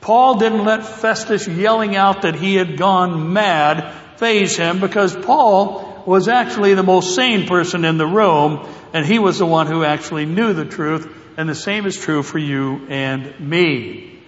Paul 0.01 0.39
didn't 0.39 0.65
let 0.65 0.85
Festus 0.85 1.47
yelling 1.47 1.95
out 1.95 2.23
that 2.23 2.35
he 2.35 2.55
had 2.55 2.77
gone 2.77 3.33
mad 3.33 3.95
phase 4.17 4.57
him 4.57 4.81
because 4.81 5.15
Paul 5.15 6.03
was 6.07 6.29
actually 6.29 6.75
the 6.75 6.83
most 6.83 7.15
sane 7.15 7.47
person 7.47 7.85
in 7.85 7.99
the 7.99 8.07
room, 8.07 8.67
and 8.93 9.05
he 9.05 9.19
was 9.19 9.39
the 9.39 9.47
one 9.47 9.67
who 9.67 9.85
actually 9.85 10.27
knew 10.27 10.53
the 10.53 10.65
truth, 10.65 11.09
and 11.37 11.49
the 11.49 11.55
same 11.55 11.87
is 11.87 11.97
true 11.99 12.23
for 12.23 12.39
you 12.39 12.87
and 12.89 13.39
me. 13.41 14.20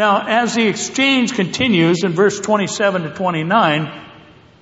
Now, 0.00 0.26
as 0.26 0.54
the 0.54 0.66
exchange 0.66 1.34
continues 1.34 2.04
in 2.04 2.12
verse 2.12 2.40
27 2.40 3.02
to 3.02 3.10
29, 3.10 4.02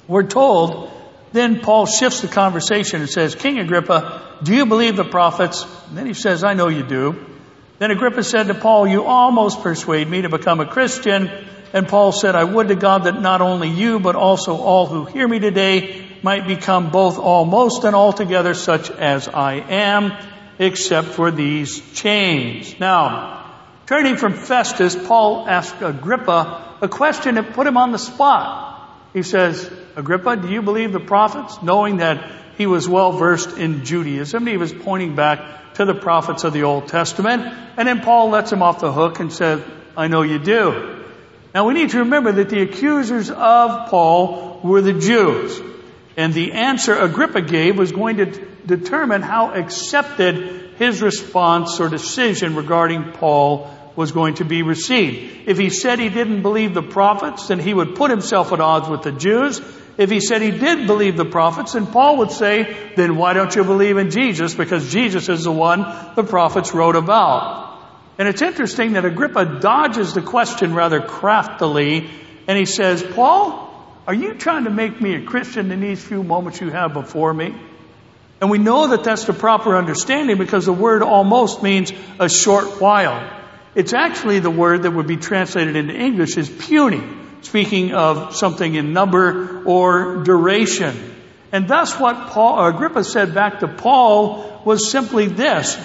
we're 0.09 0.27
told, 0.27 0.90
then 1.31 1.61
Paul 1.61 1.87
shifts 1.87 2.22
the 2.22 2.27
conversation 2.27 3.03
and 3.03 3.09
says, 3.09 3.37
King 3.37 3.61
Agrippa, 3.61 4.40
do 4.42 4.53
you 4.53 4.66
believe 4.66 4.96
the 4.96 5.05
prophets? 5.05 5.64
And 5.87 5.96
then 5.96 6.07
he 6.07 6.14
says, 6.14 6.42
I 6.42 6.55
know 6.55 6.66
you 6.66 6.83
do. 6.83 7.24
Then 7.79 7.92
Agrippa 7.92 8.24
said 8.24 8.48
to 8.48 8.55
Paul, 8.55 8.88
you 8.88 9.05
almost 9.05 9.62
persuade 9.62 10.09
me 10.09 10.22
to 10.22 10.29
become 10.29 10.59
a 10.59 10.66
Christian. 10.66 11.31
And 11.72 11.87
Paul 11.87 12.11
said, 12.11 12.35
I 12.35 12.42
would 12.42 12.66
to 12.66 12.74
God 12.74 13.05
that 13.05 13.20
not 13.20 13.40
only 13.40 13.68
you, 13.68 14.01
but 14.01 14.16
also 14.16 14.57
all 14.57 14.87
who 14.87 15.05
hear 15.05 15.29
me 15.29 15.38
today 15.38 16.05
might 16.20 16.48
become 16.48 16.90
both 16.90 17.16
almost 17.16 17.85
and 17.85 17.94
altogether 17.94 18.55
such 18.55 18.90
as 18.90 19.29
I 19.29 19.53
am, 19.55 20.14
except 20.59 21.07
for 21.07 21.31
these 21.31 21.81
chains. 21.92 22.81
Now, 22.81 23.38
Turning 23.88 24.18
from 24.18 24.35
Festus, 24.35 24.94
Paul 24.94 25.48
asked 25.48 25.81
Agrippa 25.81 26.77
a 26.83 26.88
question 26.88 27.37
that 27.37 27.55
put 27.55 27.66
him 27.66 27.79
on 27.79 27.90
the 27.90 27.98
spot. 27.98 28.87
He 29.14 29.22
says, 29.22 29.72
Agrippa, 29.96 30.37
do 30.37 30.51
you 30.51 30.61
believe 30.61 30.92
the 30.92 31.01
prophets? 31.01 31.62
Knowing 31.62 31.96
that 31.96 32.31
he 32.59 32.66
was 32.66 32.87
well 32.87 33.12
versed 33.12 33.57
in 33.57 33.87
Judaism, 33.87 34.46
he 34.46 34.59
was 34.59 34.74
pointing 34.74 35.14
back 35.14 35.72
to 35.77 35.87
the 35.87 35.94
prophets 35.94 36.44
of 36.44 36.53
the 36.53 36.64
Old 36.64 36.88
Testament. 36.88 37.51
And 37.79 37.88
then 37.88 38.03
Paul 38.03 38.29
lets 38.29 38.53
him 38.53 38.62
off 38.62 38.81
the 38.81 38.92
hook 38.92 39.20
and 39.20 39.33
says, 39.33 39.62
I 39.96 40.09
know 40.09 40.20
you 40.20 40.38
do. 40.38 41.03
Now 41.55 41.66
we 41.66 41.72
need 41.72 41.88
to 41.88 42.01
remember 42.01 42.33
that 42.33 42.51
the 42.51 42.61
accusers 42.61 43.31
of 43.31 43.88
Paul 43.88 44.61
were 44.62 44.83
the 44.83 44.92
Jews. 44.92 45.62
And 46.14 46.35
the 46.35 46.53
answer 46.53 46.94
Agrippa 46.94 47.40
gave 47.40 47.79
was 47.79 47.92
going 47.92 48.18
to 48.18 48.27
determine 48.66 49.22
how 49.22 49.55
accepted 49.55 50.74
his 50.77 51.01
response 51.01 51.81
or 51.81 51.88
decision 51.88 52.55
regarding 52.55 53.12
Paul 53.12 53.74
was 53.98 54.12
going 54.12 54.34
to 54.34 54.44
be 54.44 54.62
received. 54.62 55.48
If 55.48 55.58
he 55.58 55.70
said 55.70 55.98
he 55.98 56.08
didn't 56.08 56.42
believe 56.42 56.72
the 56.72 56.84
prophets, 56.84 57.48
then 57.48 57.58
he 57.58 57.74
would 57.74 57.96
put 57.96 58.12
himself 58.12 58.52
at 58.52 58.61
odds 58.61 58.88
with 58.88 59.02
the 59.02 59.11
Jews. 59.11 59.61
If 59.96 60.08
he 60.08 60.20
said 60.20 60.40
he 60.40 60.52
did 60.52 60.87
believe 60.87 61.16
the 61.16 61.24
prophets, 61.24 61.72
then 61.72 61.88
Paul 61.88 62.18
would 62.18 62.30
say, 62.30 62.92
then 62.94 63.16
why 63.16 63.32
don't 63.32 63.52
you 63.56 63.64
believe 63.64 63.96
in 63.96 64.12
Jesus? 64.12 64.54
Because 64.54 64.92
Jesus 64.92 65.28
is 65.28 65.42
the 65.42 65.50
one 65.50 65.80
the 66.14 66.22
prophets 66.22 66.72
wrote 66.72 66.94
about. 66.94 67.76
And 68.18 68.28
it's 68.28 68.40
interesting 68.40 68.92
that 68.92 69.04
Agrippa 69.04 69.58
dodges 69.58 70.14
the 70.14 70.22
question 70.22 70.74
rather 70.74 71.00
craftily, 71.00 72.08
and 72.46 72.56
he 72.56 72.66
says, 72.66 73.02
Paul, 73.02 73.68
are 74.06 74.14
you 74.14 74.34
trying 74.34 74.62
to 74.62 74.70
make 74.70 75.00
me 75.00 75.16
a 75.16 75.24
Christian 75.24 75.72
in 75.72 75.80
these 75.80 76.00
few 76.04 76.22
moments 76.22 76.61
you 76.61 76.70
have 76.70 76.92
before 76.92 77.34
me? 77.34 77.52
And 78.40 78.48
we 78.48 78.58
know 78.58 78.87
that 78.87 79.02
that's 79.02 79.24
the 79.24 79.32
proper 79.32 79.76
understanding 79.76 80.38
because 80.38 80.66
the 80.66 80.72
word 80.72 81.02
almost 81.02 81.64
means 81.64 81.92
a 82.20 82.28
short 82.28 82.80
while. 82.80 83.38
It's 83.78 83.92
actually 83.92 84.40
the 84.40 84.50
word 84.50 84.82
that 84.82 84.90
would 84.90 85.06
be 85.06 85.18
translated 85.18 85.76
into 85.76 85.94
English 85.94 86.36
as 86.36 86.50
puny, 86.50 87.00
speaking 87.42 87.94
of 87.94 88.34
something 88.34 88.74
in 88.74 88.92
number 88.92 89.62
or 89.62 90.24
duration. 90.24 91.14
And 91.52 91.68
thus 91.68 91.96
what 91.96 92.30
Paul, 92.30 92.66
Agrippa 92.66 93.04
said 93.04 93.34
back 93.34 93.60
to 93.60 93.68
Paul 93.68 94.62
was 94.64 94.90
simply 94.90 95.28
this. 95.28 95.78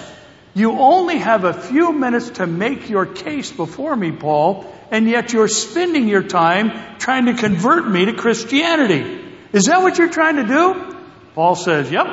You 0.54 0.72
only 0.72 1.18
have 1.18 1.44
a 1.44 1.52
few 1.52 1.92
minutes 1.92 2.30
to 2.30 2.48
make 2.48 2.90
your 2.90 3.06
case 3.06 3.52
before 3.52 3.94
me, 3.94 4.10
Paul, 4.10 4.66
and 4.90 5.08
yet 5.08 5.32
you're 5.32 5.46
spending 5.46 6.08
your 6.08 6.24
time 6.24 6.72
trying 6.98 7.26
to 7.26 7.34
convert 7.34 7.88
me 7.88 8.06
to 8.06 8.14
Christianity. 8.14 9.24
Is 9.52 9.66
that 9.66 9.82
what 9.82 9.98
you're 9.98 10.10
trying 10.10 10.34
to 10.34 10.46
do? 10.48 10.96
Paul 11.36 11.54
says, 11.54 11.92
yep. 11.92 12.08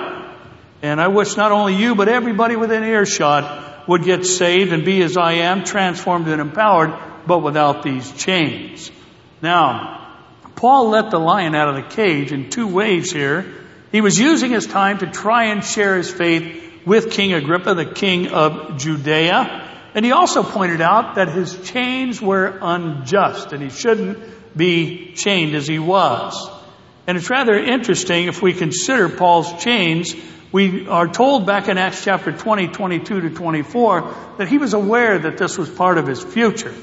And 0.83 1.01
I 1.01 1.07
wish 1.07 1.37
not 1.37 1.51
only 1.51 1.75
you, 1.75 1.95
but 1.95 2.07
everybody 2.07 2.55
within 2.55 2.83
earshot 2.83 3.70
would 3.87 4.03
get 4.03 4.25
saved 4.25 4.73
and 4.73 4.85
be 4.85 5.01
as 5.01 5.17
I 5.17 5.33
am, 5.33 5.63
transformed 5.63 6.27
and 6.27 6.41
empowered, 6.41 6.93
but 7.25 7.39
without 7.39 7.83
these 7.83 8.11
chains. 8.13 8.91
Now, 9.41 10.15
Paul 10.55 10.89
let 10.89 11.09
the 11.09 11.19
lion 11.19 11.55
out 11.55 11.69
of 11.69 11.75
the 11.75 11.95
cage 11.95 12.31
in 12.31 12.49
two 12.49 12.67
ways 12.67 13.11
here. 13.11 13.45
He 13.91 14.01
was 14.01 14.19
using 14.19 14.51
his 14.51 14.67
time 14.67 14.99
to 14.99 15.07
try 15.07 15.45
and 15.45 15.63
share 15.63 15.97
his 15.97 16.09
faith 16.09 16.85
with 16.85 17.11
King 17.11 17.33
Agrippa, 17.33 17.73
the 17.73 17.85
king 17.85 18.27
of 18.27 18.77
Judea. 18.77 19.67
And 19.93 20.05
he 20.05 20.11
also 20.11 20.43
pointed 20.43 20.81
out 20.81 21.15
that 21.15 21.29
his 21.29 21.59
chains 21.69 22.21
were 22.21 22.59
unjust 22.61 23.51
and 23.51 23.61
he 23.61 23.69
shouldn't 23.69 24.19
be 24.55 25.13
chained 25.15 25.55
as 25.55 25.67
he 25.67 25.79
was. 25.79 26.49
And 27.07 27.17
it's 27.17 27.29
rather 27.29 27.57
interesting 27.57 28.27
if 28.27 28.41
we 28.41 28.53
consider 28.53 29.09
Paul's 29.09 29.63
chains. 29.63 30.15
We 30.51 30.87
are 30.87 31.07
told 31.07 31.45
back 31.45 31.69
in 31.69 31.77
Acts 31.77 32.03
chapter 32.03 32.31
20, 32.31 32.69
22 32.69 33.21
to 33.21 33.29
24 33.29 34.15
that 34.37 34.49
he 34.49 34.57
was 34.57 34.73
aware 34.73 35.17
that 35.19 35.37
this 35.37 35.57
was 35.57 35.69
part 35.69 35.97
of 35.97 36.07
his 36.07 36.21
future. 36.21 36.73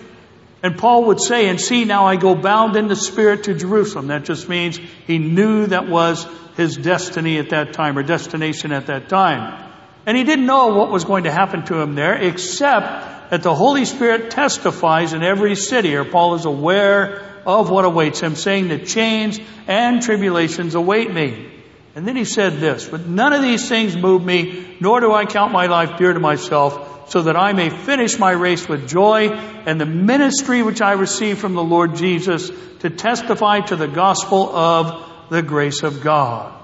And 0.62 0.78
Paul 0.78 1.04
would 1.04 1.20
say, 1.20 1.48
and 1.48 1.60
see 1.60 1.84
now 1.84 2.06
I 2.06 2.16
go 2.16 2.34
bound 2.34 2.76
in 2.76 2.88
the 2.88 2.96
spirit 2.96 3.44
to 3.44 3.54
Jerusalem. 3.54 4.08
That 4.08 4.24
just 4.24 4.48
means 4.48 4.80
he 5.06 5.18
knew 5.18 5.66
that 5.66 5.88
was 5.88 6.26
his 6.56 6.76
destiny 6.76 7.38
at 7.38 7.50
that 7.50 7.74
time 7.74 7.98
or 7.98 8.02
destination 8.02 8.72
at 8.72 8.86
that 8.86 9.08
time. 9.08 9.70
And 10.06 10.16
he 10.16 10.24
didn't 10.24 10.46
know 10.46 10.68
what 10.68 10.90
was 10.90 11.04
going 11.04 11.24
to 11.24 11.30
happen 11.30 11.64
to 11.66 11.78
him 11.78 11.94
there 11.94 12.14
except 12.14 13.30
that 13.30 13.42
the 13.42 13.54
Holy 13.54 13.84
Spirit 13.84 14.30
testifies 14.30 15.12
in 15.12 15.22
every 15.22 15.54
city 15.54 15.94
or 15.94 16.04
Paul 16.06 16.34
is 16.34 16.46
aware 16.46 17.22
of 17.46 17.70
what 17.70 17.84
awaits 17.84 18.20
him 18.20 18.34
saying 18.34 18.68
that 18.68 18.86
chains 18.86 19.38
and 19.66 20.02
tribulations 20.02 20.74
await 20.74 21.12
me. 21.12 21.57
And 21.98 22.06
then 22.06 22.14
he 22.14 22.24
said 22.24 22.58
this, 22.58 22.86
but 22.88 23.08
none 23.08 23.32
of 23.32 23.42
these 23.42 23.68
things 23.68 23.96
move 23.96 24.24
me, 24.24 24.76
nor 24.78 25.00
do 25.00 25.12
I 25.12 25.24
count 25.24 25.50
my 25.50 25.66
life 25.66 25.98
dear 25.98 26.12
to 26.12 26.20
myself 26.20 27.10
so 27.10 27.22
that 27.22 27.34
I 27.34 27.54
may 27.54 27.70
finish 27.70 28.20
my 28.20 28.30
race 28.30 28.68
with 28.68 28.88
joy 28.88 29.30
and 29.30 29.80
the 29.80 29.84
ministry 29.84 30.62
which 30.62 30.80
I 30.80 30.92
received 30.92 31.40
from 31.40 31.54
the 31.54 31.62
Lord 31.64 31.96
Jesus 31.96 32.52
to 32.82 32.90
testify 32.90 33.62
to 33.62 33.74
the 33.74 33.88
gospel 33.88 34.48
of 34.54 35.28
the 35.28 35.42
grace 35.42 35.82
of 35.82 36.00
God. 36.00 36.54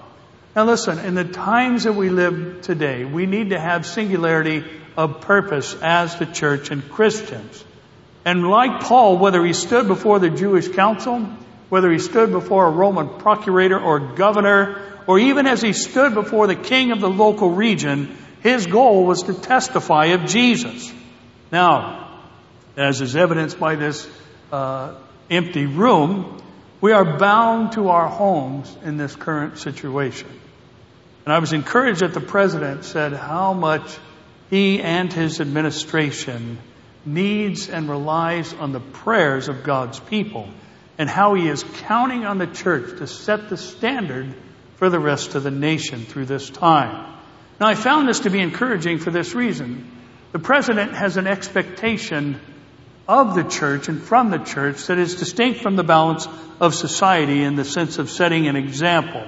Now 0.54 0.66
listen, 0.66 1.00
in 1.00 1.16
the 1.16 1.24
times 1.24 1.82
that 1.82 1.94
we 1.94 2.10
live 2.10 2.60
today, 2.62 3.04
we 3.04 3.26
need 3.26 3.50
to 3.50 3.58
have 3.58 3.86
singularity 3.86 4.62
of 4.96 5.22
purpose 5.22 5.74
as 5.82 6.16
the 6.16 6.26
church 6.26 6.70
and 6.70 6.88
Christians. 6.88 7.64
And 8.24 8.48
like 8.48 8.84
Paul, 8.84 9.18
whether 9.18 9.44
he 9.44 9.52
stood 9.52 9.88
before 9.88 10.20
the 10.20 10.30
Jewish 10.30 10.68
council, 10.68 11.28
whether 11.68 11.90
he 11.90 11.98
stood 11.98 12.31
before 12.31 12.66
a 12.66 12.70
Roman 12.70 13.18
procurator 13.18 13.79
or 13.79 14.14
governor, 14.14 14.81
or 15.07 15.18
even 15.18 15.46
as 15.46 15.61
he 15.61 15.72
stood 15.72 16.14
before 16.14 16.46
the 16.46 16.57
king 16.57 16.92
of 16.92 17.00
the 17.00 17.11
local 17.11 17.50
region, 17.50 18.16
his 18.42 18.66
goal 18.66 19.07
was 19.07 19.22
to 19.24 19.35
testify 19.35 20.07
of 20.07 20.27
Jesus. 20.27 20.92
Now, 21.50 22.20
as 22.77 23.00
is 23.00 23.16
evidenced 23.16 23.59
by 23.59 23.77
this 23.77 24.09
uh, 24.53 24.94
empty 25.31 25.66
room, 25.66 26.42
we 26.81 26.92
are 26.92 27.18
bound 27.18 27.72
to 27.72 27.88
our 27.88 28.09
homes 28.09 28.77
in 28.85 28.96
this 28.96 29.16
current 29.16 29.59
situation. 29.59 30.29
And 31.24 31.33
I 31.33 31.38
was 31.38 31.53
encouraged 31.53 32.00
that 32.00 32.12
the 32.12 32.20
president 32.20 32.85
said 32.85 33.14
how 33.14 33.55
much 33.55 33.98
he 34.50 34.83
and 34.83 35.11
his 35.12 35.40
administration 35.40 36.59
needs 37.07 37.70
and 37.70 37.88
relies 37.88 38.53
on 38.53 38.72
the 38.72 38.81
prayers 38.81 39.48
of 39.48 39.64
God's 39.64 39.98
people 39.98 40.48
and 40.98 41.09
how 41.09 41.35
he 41.35 41.48
is 41.48 41.64
counting 41.87 42.24
on 42.24 42.38
the 42.38 42.46
church 42.46 42.98
to 42.98 43.07
set 43.07 43.48
the 43.48 43.57
standard 43.57 44.35
for 44.76 44.88
the 44.90 44.98
rest 44.98 45.35
of 45.35 45.42
the 45.42 45.50
nation 45.50 46.04
through 46.04 46.26
this 46.26 46.50
time. 46.50 47.12
Now, 47.61 47.68
I 47.68 47.74
found 47.74 48.09
this 48.09 48.20
to 48.20 48.30
be 48.30 48.40
encouraging 48.40 48.98
for 48.98 49.11
this 49.11 49.35
reason. 49.35 49.90
The 50.33 50.38
president 50.38 50.94
has 50.94 51.16
an 51.16 51.26
expectation 51.26 52.40
of 53.07 53.35
the 53.35 53.44
church 53.44 53.88
and 53.88 54.02
from 54.02 54.30
the 54.30 54.38
church 54.38 54.87
that 54.87 54.98
is 54.98 55.16
distinct 55.16 55.61
from 55.61 55.76
the 55.76 55.85
balance 55.85 56.26
of 56.61 56.74
society 56.74 57.42
in 57.42 57.54
the 57.54 57.64
sense 57.64 57.98
of 57.98 58.11
setting 58.11 58.46
an 58.46 58.57
example. 58.57 59.24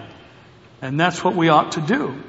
And 0.83 0.99
that's 0.99 1.23
what 1.23 1.35
we 1.35 1.49
ought 1.49 1.73
to 1.73 1.81
do. 1.81 2.23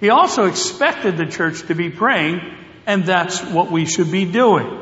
He 0.00 0.10
also 0.10 0.46
expected 0.46 1.16
the 1.16 1.26
church 1.26 1.62
to 1.68 1.74
be 1.74 1.90
praying, 1.90 2.40
and 2.86 3.04
that's 3.04 3.40
what 3.42 3.70
we 3.70 3.84
should 3.86 4.10
be 4.10 4.24
doing. 4.24 4.81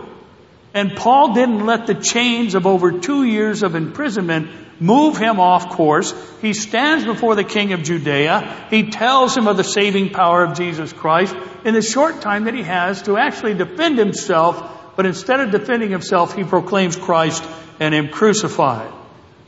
And 0.73 0.97
Paul 0.97 1.35
didn't 1.35 1.67
let 1.67 1.87
the 1.87 1.95
chains 1.95 2.55
of 2.55 2.67
over 2.67 2.93
two 3.01 3.25
years 3.25 3.63
of 3.63 3.75
imprisonment 3.75 4.51
move 4.81 5.17
him 5.17 5.41
off 5.41 5.71
course. 5.71 6.15
He 6.41 6.53
stands 6.53 7.05
before 7.05 7.35
the 7.35 7.45
king 7.45 7.73
of 7.73 7.83
Judea. 7.83 8.67
He 8.71 8.91
tells 8.91 9.37
him 9.37 9.49
of 9.49 9.57
the 9.57 9.65
saving 9.65 10.11
power 10.11 10.45
of 10.45 10.57
Jesus 10.57 10.93
Christ 10.93 11.35
in 11.65 11.75
the 11.75 11.83
short 11.83 12.21
time 12.21 12.45
that 12.45 12.55
he 12.55 12.63
has 12.63 13.03
to 13.03 13.17
actually 13.17 13.55
defend 13.55 13.99
himself. 13.99 14.97
But 14.97 15.07
instead 15.07 15.41
of 15.41 15.51
defending 15.51 15.91
himself, 15.91 16.35
he 16.35 16.45
proclaims 16.45 16.97
Christ 16.97 17.45
and 17.81 17.95
him 17.95 18.09
crucified. 18.09 18.93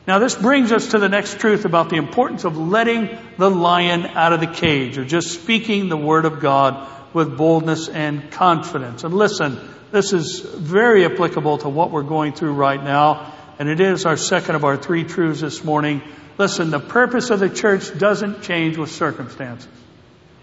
Now 0.07 0.19
this 0.19 0.35
brings 0.35 0.73
us 0.73 0.89
to 0.89 0.99
the 0.99 1.09
next 1.09 1.39
truth 1.39 1.65
about 1.65 1.89
the 1.89 1.97
importance 1.97 2.45
of 2.45 2.59
letting 2.59 3.17
the 3.39 3.51
lion 3.51 4.05
out 4.05 4.33
of 4.33 4.41
the 4.41 4.49
cage 4.49 4.99
or 4.99 5.05
just 5.05 5.31
speaking 5.31 5.89
the 5.89 5.97
word 5.97 6.25
of 6.25 6.41
God 6.41 6.89
with 7.13 7.37
boldness 7.37 7.89
and 7.89 8.31
confidence. 8.31 9.05
And 9.05 9.15
listen, 9.15 9.59
this 9.91 10.13
is 10.13 10.41
very 10.41 11.05
applicable 11.05 11.59
to 11.59 11.69
what 11.69 11.91
we're 11.91 12.03
going 12.03 12.33
through 12.33 12.55
right 12.55 12.83
now, 12.83 13.33
and 13.59 13.69
it 13.69 13.81
is 13.81 14.07
our 14.07 14.17
second 14.17 14.55
of 14.55 14.65
our 14.65 14.77
three 14.77 15.05
truths 15.05 15.41
this 15.41 15.63
morning. 15.63 16.03
Listen, 16.39 16.71
the 16.71 16.81
purpose 16.81 17.31
of 17.31 17.41
the 17.41 17.51
church 17.51 17.97
doesn't 17.99 18.43
change 18.43 18.79
with 18.79 18.91
circumstances. 18.91 19.69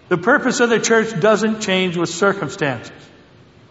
The 0.08 0.18
purpose 0.18 0.60
of 0.60 0.70
the 0.70 0.80
church 0.80 1.18
doesn't 1.20 1.60
change 1.60 1.96
with 1.96 2.08
circumstances. 2.08 2.92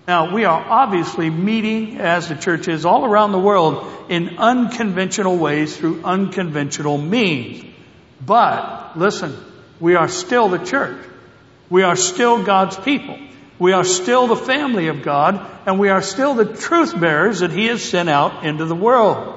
Now, 0.07 0.33
we 0.33 0.45
are 0.45 0.59
obviously 0.59 1.29
meeting, 1.29 1.99
as 1.99 2.29
the 2.29 2.35
church 2.35 2.67
is 2.67 2.85
all 2.85 3.05
around 3.05 3.31
the 3.31 3.39
world, 3.39 3.85
in 4.09 4.37
unconventional 4.37 5.37
ways 5.37 5.77
through 5.77 6.03
unconventional 6.03 6.97
means. 6.97 7.65
But, 8.25 8.97
listen, 8.97 9.37
we 9.79 9.95
are 9.95 10.07
still 10.07 10.49
the 10.49 10.57
church. 10.57 11.05
We 11.69 11.83
are 11.83 11.95
still 11.95 12.43
God's 12.43 12.77
people. 12.77 13.17
We 13.59 13.73
are 13.73 13.83
still 13.83 14.27
the 14.27 14.37
family 14.37 14.87
of 14.87 15.03
God, 15.03 15.45
and 15.65 15.79
we 15.79 15.89
are 15.89 16.01
still 16.01 16.33
the 16.33 16.45
truth 16.45 16.97
bearers 16.99 17.41
that 17.41 17.51
He 17.51 17.67
has 17.67 17.83
sent 17.83 18.09
out 18.09 18.45
into 18.45 18.65
the 18.65 18.75
world. 18.75 19.35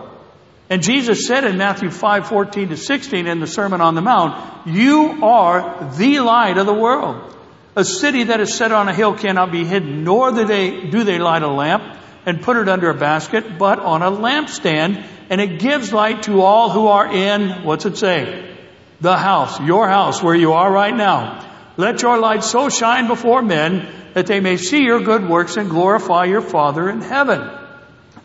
And 0.71 0.83
Jesus 0.83 1.27
said 1.27 1.45
in 1.45 1.59
Matthew 1.59 1.91
5, 1.91 2.29
14 2.29 2.69
to 2.71 2.77
16 2.77 3.27
in 3.27 3.41
the 3.41 3.47
Sermon 3.47 3.81
on 3.81 3.95
the 3.95 4.01
Mount, 4.01 4.67
You 4.67 5.25
are 5.25 5.93
the 5.97 6.21
light 6.21 6.57
of 6.57 6.67
the 6.67 6.73
world. 6.73 7.37
A 7.75 7.85
city 7.85 8.25
that 8.25 8.41
is 8.41 8.55
set 8.55 8.71
on 8.71 8.89
a 8.89 8.95
hill 8.95 9.15
cannot 9.15 9.51
be 9.51 9.65
hidden, 9.65 10.05
nor 10.05 10.31
do 10.31 10.45
they, 10.45 10.89
do 10.89 11.05
they 11.05 11.19
light 11.19 11.43
a 11.43 11.49
lamp 11.49 11.99
and 12.25 12.41
put 12.41 12.57
it 12.57 12.69
under 12.69 12.91
a 12.91 12.95
basket, 12.95 13.59
but 13.59 13.81
on 13.81 14.03
a 14.03 14.11
lampstand, 14.11 15.05
and 15.29 15.41
it 15.41 15.59
gives 15.59 15.93
light 15.93 16.23
to 16.25 16.43
all 16.43 16.71
who 16.71 16.87
are 16.87 17.13
in, 17.13 17.65
what's 17.65 17.85
it 17.85 17.97
say? 17.97 18.57
The 19.01 19.17
house, 19.17 19.61
your 19.61 19.89
house, 19.89 20.23
where 20.23 20.35
you 20.35 20.53
are 20.53 20.71
right 20.71 20.95
now. 20.95 21.52
Let 21.77 22.03
your 22.03 22.19
light 22.19 22.45
so 22.45 22.69
shine 22.69 23.09
before 23.09 23.43
men 23.43 23.89
that 24.15 24.27
they 24.27 24.41
may 24.41 24.57
see 24.57 24.83
your 24.83 25.01
good 25.01 25.29
works 25.29 25.57
and 25.57 25.71
glorify 25.71 26.25
your 26.25 26.43
Father 26.43 26.89
in 26.91 27.01
heaven. 27.01 27.51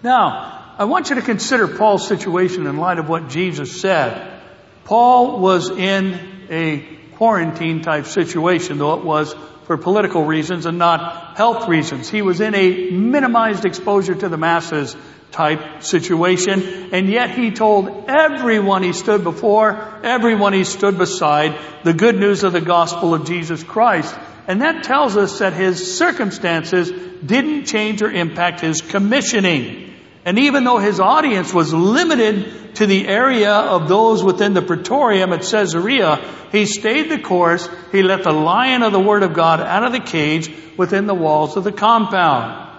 Now, 0.03 0.75
I 0.77 0.83
want 0.83 1.09
you 1.09 1.15
to 1.15 1.21
consider 1.21 1.67
Paul's 1.67 2.07
situation 2.07 2.67
in 2.67 2.77
light 2.77 2.99
of 2.99 3.09
what 3.09 3.29
Jesus 3.29 3.81
said. 3.81 4.41
Paul 4.83 5.39
was 5.39 5.69
in 5.69 6.19
a 6.49 6.79
quarantine 7.15 7.81
type 7.81 8.05
situation, 8.05 8.77
though 8.77 8.99
it 8.99 9.05
was 9.05 9.33
for 9.65 9.77
political 9.77 10.23
reasons 10.23 10.65
and 10.65 10.77
not 10.77 11.35
health 11.35 11.67
reasons. 11.67 12.09
He 12.09 12.21
was 12.21 12.41
in 12.41 12.53
a 12.53 12.91
minimized 12.91 13.65
exposure 13.65 14.15
to 14.15 14.29
the 14.29 14.37
masses 14.37 14.95
type 15.31 15.83
situation, 15.83 16.93
and 16.93 17.09
yet 17.09 17.31
he 17.31 17.51
told 17.51 18.05
everyone 18.07 18.83
he 18.83 18.93
stood 18.93 19.23
before, 19.23 19.99
everyone 20.03 20.53
he 20.53 20.63
stood 20.63 20.97
beside, 20.97 21.57
the 21.83 21.93
good 21.93 22.15
news 22.15 22.43
of 22.43 22.53
the 22.53 22.61
gospel 22.61 23.13
of 23.13 23.25
Jesus 23.25 23.63
Christ. 23.63 24.15
And 24.47 24.61
that 24.61 24.83
tells 24.83 25.17
us 25.17 25.39
that 25.39 25.53
his 25.53 25.97
circumstances 25.97 26.89
didn't 27.25 27.65
change 27.65 28.01
or 28.01 28.09
impact 28.09 28.61
his 28.61 28.81
commissioning. 28.81 29.93
And 30.23 30.39
even 30.39 30.63
though 30.63 30.77
his 30.77 30.99
audience 30.99 31.53
was 31.53 31.73
limited 31.73 32.75
to 32.75 32.85
the 32.85 33.07
area 33.07 33.53
of 33.53 33.87
those 33.87 34.23
within 34.23 34.53
the 34.53 34.61
praetorium 34.61 35.33
at 35.33 35.41
Caesarea, 35.41 36.17
he 36.51 36.65
stayed 36.65 37.09
the 37.09 37.19
course. 37.19 37.67
He 37.91 38.03
let 38.03 38.23
the 38.23 38.31
lion 38.31 38.83
of 38.83 38.91
the 38.91 38.99
Word 38.99 39.23
of 39.23 39.33
God 39.33 39.61
out 39.61 39.83
of 39.83 39.91
the 39.91 39.99
cage 39.99 40.53
within 40.77 41.07
the 41.07 41.13
walls 41.13 41.57
of 41.57 41.63
the 41.63 41.71
compound. 41.71 42.69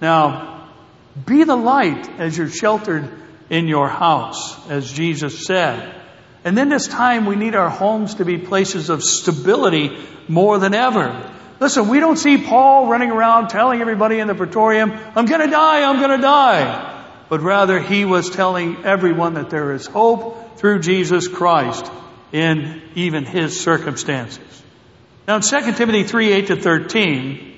Now, 0.00 0.55
be 1.24 1.44
the 1.44 1.56
light 1.56 2.08
as 2.20 2.36
you're 2.36 2.48
sheltered 2.48 3.08
in 3.48 3.68
your 3.68 3.88
house, 3.88 4.68
as 4.68 4.90
Jesus 4.90 5.46
said. 5.46 5.94
And 6.44 6.56
then 6.56 6.68
this 6.68 6.86
time 6.86 7.26
we 7.26 7.36
need 7.36 7.54
our 7.54 7.70
homes 7.70 8.16
to 8.16 8.24
be 8.24 8.38
places 8.38 8.90
of 8.90 9.02
stability 9.02 9.98
more 10.28 10.58
than 10.58 10.74
ever. 10.74 11.32
Listen, 11.58 11.88
we 11.88 12.00
don't 12.00 12.18
see 12.18 12.38
Paul 12.38 12.88
running 12.88 13.10
around 13.10 13.48
telling 13.48 13.80
everybody 13.80 14.18
in 14.18 14.28
the 14.28 14.34
praetorium, 14.34 14.92
I'm 15.14 15.26
gonna 15.26 15.50
die, 15.50 15.88
I'm 15.88 16.00
gonna 16.00 16.20
die. 16.20 17.04
But 17.28 17.40
rather 17.40 17.80
he 17.80 18.04
was 18.04 18.30
telling 18.30 18.84
everyone 18.84 19.34
that 19.34 19.50
there 19.50 19.72
is 19.72 19.86
hope 19.86 20.58
through 20.58 20.80
Jesus 20.80 21.28
Christ 21.28 21.90
in 22.32 22.82
even 22.94 23.24
his 23.24 23.58
circumstances. 23.58 24.62
Now 25.26 25.36
in 25.36 25.42
2 25.42 25.72
Timothy 25.72 26.04
3, 26.04 26.32
8 26.32 26.46
to 26.48 26.56
13, 26.56 27.55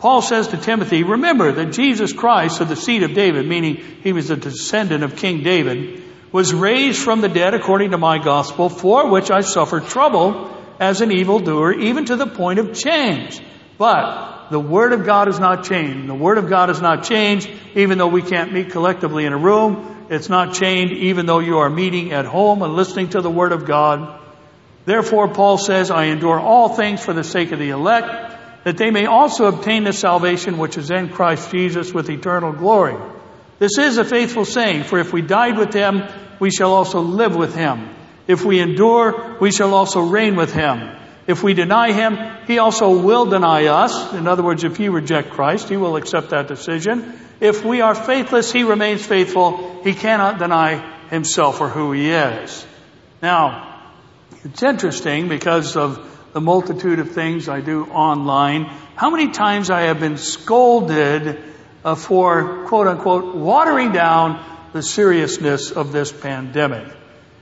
Paul 0.00 0.22
says 0.22 0.48
to 0.48 0.56
Timothy, 0.56 1.02
remember 1.02 1.52
that 1.52 1.72
Jesus 1.72 2.12
Christ 2.12 2.60
of 2.60 2.68
the 2.68 2.76
seed 2.76 3.02
of 3.02 3.14
David, 3.14 3.46
meaning 3.46 3.76
he 4.02 4.12
was 4.12 4.30
a 4.30 4.36
descendant 4.36 5.04
of 5.04 5.16
King 5.16 5.42
David, 5.42 6.02
was 6.32 6.54
raised 6.54 7.02
from 7.02 7.20
the 7.20 7.28
dead 7.28 7.54
according 7.54 7.90
to 7.90 7.98
my 7.98 8.18
gospel, 8.18 8.68
for 8.68 9.10
which 9.10 9.30
I 9.30 9.40
suffered 9.40 9.86
trouble 9.86 10.56
as 10.78 11.02
an 11.02 11.12
evildoer, 11.12 11.74
even 11.74 12.06
to 12.06 12.16
the 12.16 12.26
point 12.26 12.58
of 12.58 12.74
change. 12.74 13.40
But 13.76 14.48
the 14.50 14.58
Word 14.58 14.94
of 14.94 15.04
God 15.04 15.28
is 15.28 15.38
not 15.38 15.64
changed. 15.64 16.08
The 16.08 16.14
Word 16.14 16.38
of 16.38 16.48
God 16.48 16.70
is 16.70 16.80
not 16.80 17.04
changed 17.04 17.50
even 17.74 17.98
though 17.98 18.08
we 18.08 18.22
can't 18.22 18.52
meet 18.52 18.70
collectively 18.70 19.26
in 19.26 19.32
a 19.32 19.38
room. 19.38 20.06
It's 20.08 20.28
not 20.28 20.54
changed 20.54 20.94
even 20.94 21.26
though 21.26 21.38
you 21.40 21.58
are 21.58 21.70
meeting 21.70 22.12
at 22.12 22.24
home 22.24 22.62
and 22.62 22.74
listening 22.74 23.10
to 23.10 23.20
the 23.20 23.30
Word 23.30 23.52
of 23.52 23.66
God. 23.66 24.18
Therefore, 24.86 25.28
Paul 25.28 25.58
says, 25.58 25.90
I 25.90 26.06
endure 26.06 26.40
all 26.40 26.70
things 26.70 27.04
for 27.04 27.12
the 27.12 27.22
sake 27.22 27.52
of 27.52 27.58
the 27.58 27.70
elect, 27.70 28.39
that 28.64 28.76
they 28.76 28.90
may 28.90 29.06
also 29.06 29.46
obtain 29.46 29.84
the 29.84 29.92
salvation 29.92 30.58
which 30.58 30.76
is 30.76 30.90
in 30.90 31.08
Christ 31.08 31.50
Jesus 31.50 31.92
with 31.92 32.10
eternal 32.10 32.52
glory. 32.52 32.96
This 33.58 33.78
is 33.78 33.98
a 33.98 34.04
faithful 34.04 34.44
saying, 34.44 34.84
for 34.84 34.98
if 34.98 35.12
we 35.12 35.22
died 35.22 35.58
with 35.58 35.72
him, 35.72 36.02
we 36.38 36.50
shall 36.50 36.72
also 36.72 37.00
live 37.00 37.36
with 37.36 37.54
him. 37.54 37.88
If 38.26 38.44
we 38.44 38.60
endure, 38.60 39.36
we 39.40 39.50
shall 39.50 39.74
also 39.74 40.00
reign 40.00 40.36
with 40.36 40.52
him. 40.52 40.96
If 41.26 41.42
we 41.42 41.54
deny 41.54 41.92
him, 41.92 42.18
he 42.46 42.58
also 42.58 42.98
will 42.98 43.26
deny 43.26 43.66
us. 43.66 44.14
In 44.14 44.26
other 44.26 44.42
words, 44.42 44.64
if 44.64 44.80
you 44.80 44.90
reject 44.90 45.30
Christ, 45.30 45.68
he 45.68 45.76
will 45.76 45.96
accept 45.96 46.30
that 46.30 46.48
decision. 46.48 47.18
If 47.40 47.64
we 47.64 47.80
are 47.80 47.94
faithless, 47.94 48.52
he 48.52 48.64
remains 48.64 49.04
faithful. 49.04 49.82
He 49.82 49.94
cannot 49.94 50.38
deny 50.38 50.76
himself 51.08 51.60
or 51.60 51.68
who 51.68 51.92
he 51.92 52.10
is. 52.10 52.66
Now, 53.22 53.82
it's 54.44 54.62
interesting 54.62 55.28
because 55.28 55.76
of 55.76 55.98
the 56.32 56.40
multitude 56.40 56.98
of 56.98 57.12
things 57.12 57.48
I 57.48 57.60
do 57.60 57.84
online. 57.86 58.64
How 58.96 59.10
many 59.10 59.30
times 59.30 59.70
I 59.70 59.82
have 59.82 60.00
been 60.00 60.18
scolded 60.18 61.42
uh, 61.84 61.94
for 61.94 62.66
quote 62.66 62.86
unquote 62.86 63.34
watering 63.34 63.92
down 63.92 64.44
the 64.72 64.82
seriousness 64.82 65.70
of 65.70 65.92
this 65.92 66.12
pandemic. 66.12 66.86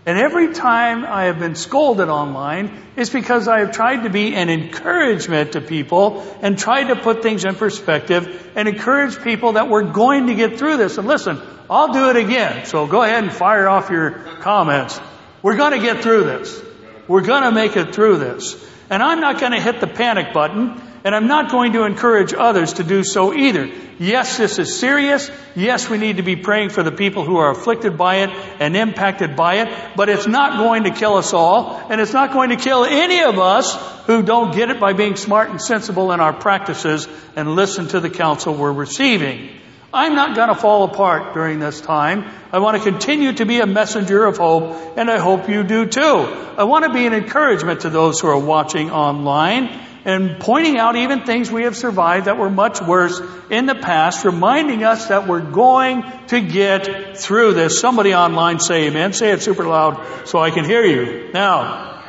And 0.07 0.19
every 0.19 0.55
time 0.55 1.05
I 1.05 1.25
have 1.25 1.39
been 1.39 1.55
scolded 1.55 2.09
online, 2.09 2.83
it's 2.97 3.11
because 3.11 3.47
I 3.47 3.59
have 3.61 3.73
tried 3.73 4.05
to 4.05 4.11
be 4.11 4.35
an 4.35 4.49
encouragement 4.49 5.53
to 5.53 5.61
people 5.61 6.27
and 6.41 6.59
tried 6.59 6.85
to 6.85 6.97
put 6.97 7.23
things 7.23 7.45
in 7.45 7.55
perspective 7.55 8.53
and 8.57 8.69
encourage 8.69 9.23
people 9.23 9.53
that 9.53 9.69
we're 9.69 9.93
going 9.93 10.29
to 10.29 10.35
get 10.35 10.59
through 10.59 10.79
this. 10.79 10.97
And 10.97 11.07
listen, 11.07 11.39
I'll 11.69 11.93
do 11.93 12.09
it 12.09 12.17
again. 12.17 12.65
So 12.65 12.87
go 12.87 13.03
ahead 13.03 13.23
and 13.23 13.33
fire 13.33 13.69
off 13.69 13.91
your 13.91 14.13
comments. 14.41 14.99
We're 15.43 15.59
going 15.59 15.73
to 15.73 15.85
get 15.85 16.03
through 16.03 16.25
this. 16.25 16.59
We're 17.07 17.27
going 17.27 17.43
to 17.43 17.53
make 17.53 17.77
it 17.77 17.95
through 17.95 18.17
this. 18.19 18.55
And 18.91 19.03
I'm 19.03 19.21
not 19.21 19.41
going 19.41 19.53
to 19.53 19.61
hit 19.61 19.81
the 19.81 19.87
panic 19.87 20.33
button 20.33 20.81
and 21.05 21.15
I'm 21.15 21.27
not 21.27 21.51
going 21.51 21.73
to 21.73 21.85
encourage 21.85 22.35
others 22.35 22.75
to 22.75 22.85
do 22.85 23.05
so 23.05 23.33
either. 23.33 23.71
Yes, 23.99 24.37
this 24.37 24.59
is 24.59 24.79
serious. 24.79 25.31
Yes, 25.55 25.89
we 25.89 25.97
need 25.97 26.17
to 26.19 26.23
be 26.23 26.37
praying 26.37 26.71
for 26.71 26.83
the 26.83 26.93
people 26.93 27.25
who 27.25 27.37
are 27.37 27.51
afflicted 27.51 27.97
by 27.97 28.17
it 28.17 28.31
and 28.61 28.77
impacted 28.77 29.37
by 29.37 29.57
it, 29.57 29.97
but 29.97 30.09
it's 30.09 30.27
not 30.27 30.59
going 30.59 30.85
to 30.85 30.91
kill 30.91 31.15
us 31.15 31.33
all, 31.33 31.81
and 31.89 32.01
it's 32.01 32.13
not 32.13 32.33
going 32.33 32.51
to 32.51 32.57
kill 32.57 32.85
any 32.85 33.23
of 33.23 33.39
us 33.39 33.75
who 34.07 34.23
don't 34.23 34.55
get 34.55 34.71
it 34.71 34.81
by 34.81 34.93
being 34.93 35.17
smart 35.17 35.51
and 35.51 35.61
sensible 35.61 36.13
in 36.13 36.21
our 36.21 36.33
practices 36.33 37.09
and 37.37 37.55
listen 37.55 37.89
to 37.89 38.01
the 38.01 38.11
counsel 38.11 38.55
we're 38.55 38.73
receiving. 38.73 39.51
I'm 39.93 40.15
not 40.15 40.37
going 40.37 40.49
to 40.49 40.55
fall 40.55 40.85
apart 40.85 41.33
during 41.33 41.61
this 41.61 41.81
time. 41.81 42.27
I 42.53 42.59
want 42.59 42.77
to 42.77 42.91
continue 42.91 43.33
to 43.33 43.47
be 43.47 43.61
a 43.61 43.67
messenger 43.67 44.27
of 44.27 44.37
hope, 44.37 44.99
and 44.99 45.11
I 45.11 45.19
hope 45.19 45.49
you 45.49 45.63
do 45.63 45.87
too. 45.87 46.03
I 46.03 46.65
want 46.65 46.85
to 46.85 46.93
be 46.93 47.07
an 47.07 47.15
encouragement 47.15 47.81
to 47.83 47.91
those 47.91 48.21
who 48.21 48.29
are 48.29 48.39
watching 48.39 48.91
online 48.91 49.87
and 50.05 50.39
pointing 50.41 50.79
out 50.79 50.97
even 50.97 51.25
things 51.25 51.51
we 51.51 51.63
have 51.63 51.77
survived 51.77 52.27
that 52.27 52.37
were 52.37 52.51
much 52.51 52.83
worse 52.83 53.21
in 53.51 53.67
the 53.67 53.75
past, 53.75 54.25
reminding 54.25 54.85
us 54.85 55.09
that 55.09 55.27
we're 55.27 55.41
going 55.41 56.03
to 56.29 56.41
get 56.41 57.17
through 57.17 57.55
this. 57.55 57.81
Somebody 57.81 58.15
online 58.15 58.61
say 58.61 58.89
amen. 58.89 59.15
Say 59.15 59.33
it 59.33 59.43
super 59.43 59.65
loud 59.65 60.29
so 60.29 60.39
I 60.39 60.51
can 60.51 60.65
hear 60.65 60.85
you. 60.85 61.33
Now, 61.33 62.03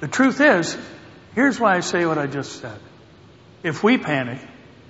the 0.00 0.08
truth 0.08 0.40
is, 0.40 0.76
here's 1.34 1.58
why 1.58 1.76
I 1.76 1.80
say 1.80 2.04
what 2.04 2.18
I 2.18 2.26
just 2.26 2.60
said. 2.60 2.78
If 3.62 3.82
we 3.82 3.96
panic, 3.96 4.38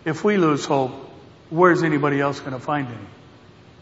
if 0.04 0.24
we 0.24 0.36
lose 0.36 0.64
hope, 0.64 1.03
where's 1.50 1.82
anybody 1.82 2.20
else 2.20 2.40
going 2.40 2.52
to 2.52 2.58
find 2.58 2.88
any? 2.88 2.96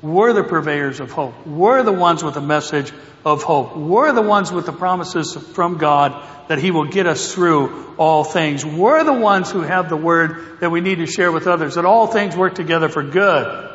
We're 0.02 0.32
the 0.32 0.42
purveyors 0.42 0.98
of 0.98 1.12
hope. 1.12 1.46
We're 1.46 1.82
the 1.84 1.92
ones 1.92 2.24
with 2.24 2.34
the 2.34 2.40
message 2.40 2.92
of 3.24 3.44
hope. 3.44 3.76
We're 3.76 4.12
the 4.12 4.22
ones 4.22 4.50
with 4.50 4.66
the 4.66 4.72
promises 4.72 5.36
from 5.36 5.78
God 5.78 6.28
that 6.48 6.58
He 6.58 6.72
will 6.72 6.86
get 6.86 7.06
us 7.06 7.32
through 7.32 7.94
all 7.98 8.24
things. 8.24 8.64
We're 8.64 9.04
the 9.04 9.12
ones 9.12 9.50
who 9.50 9.60
have 9.60 9.88
the 9.88 9.96
word 9.96 10.58
that 10.60 10.70
we 10.70 10.80
need 10.80 10.96
to 10.96 11.06
share 11.06 11.30
with 11.30 11.46
others, 11.46 11.76
that 11.76 11.84
all 11.84 12.08
things 12.08 12.36
work 12.36 12.56
together 12.56 12.88
for 12.88 13.04
good 13.04 13.71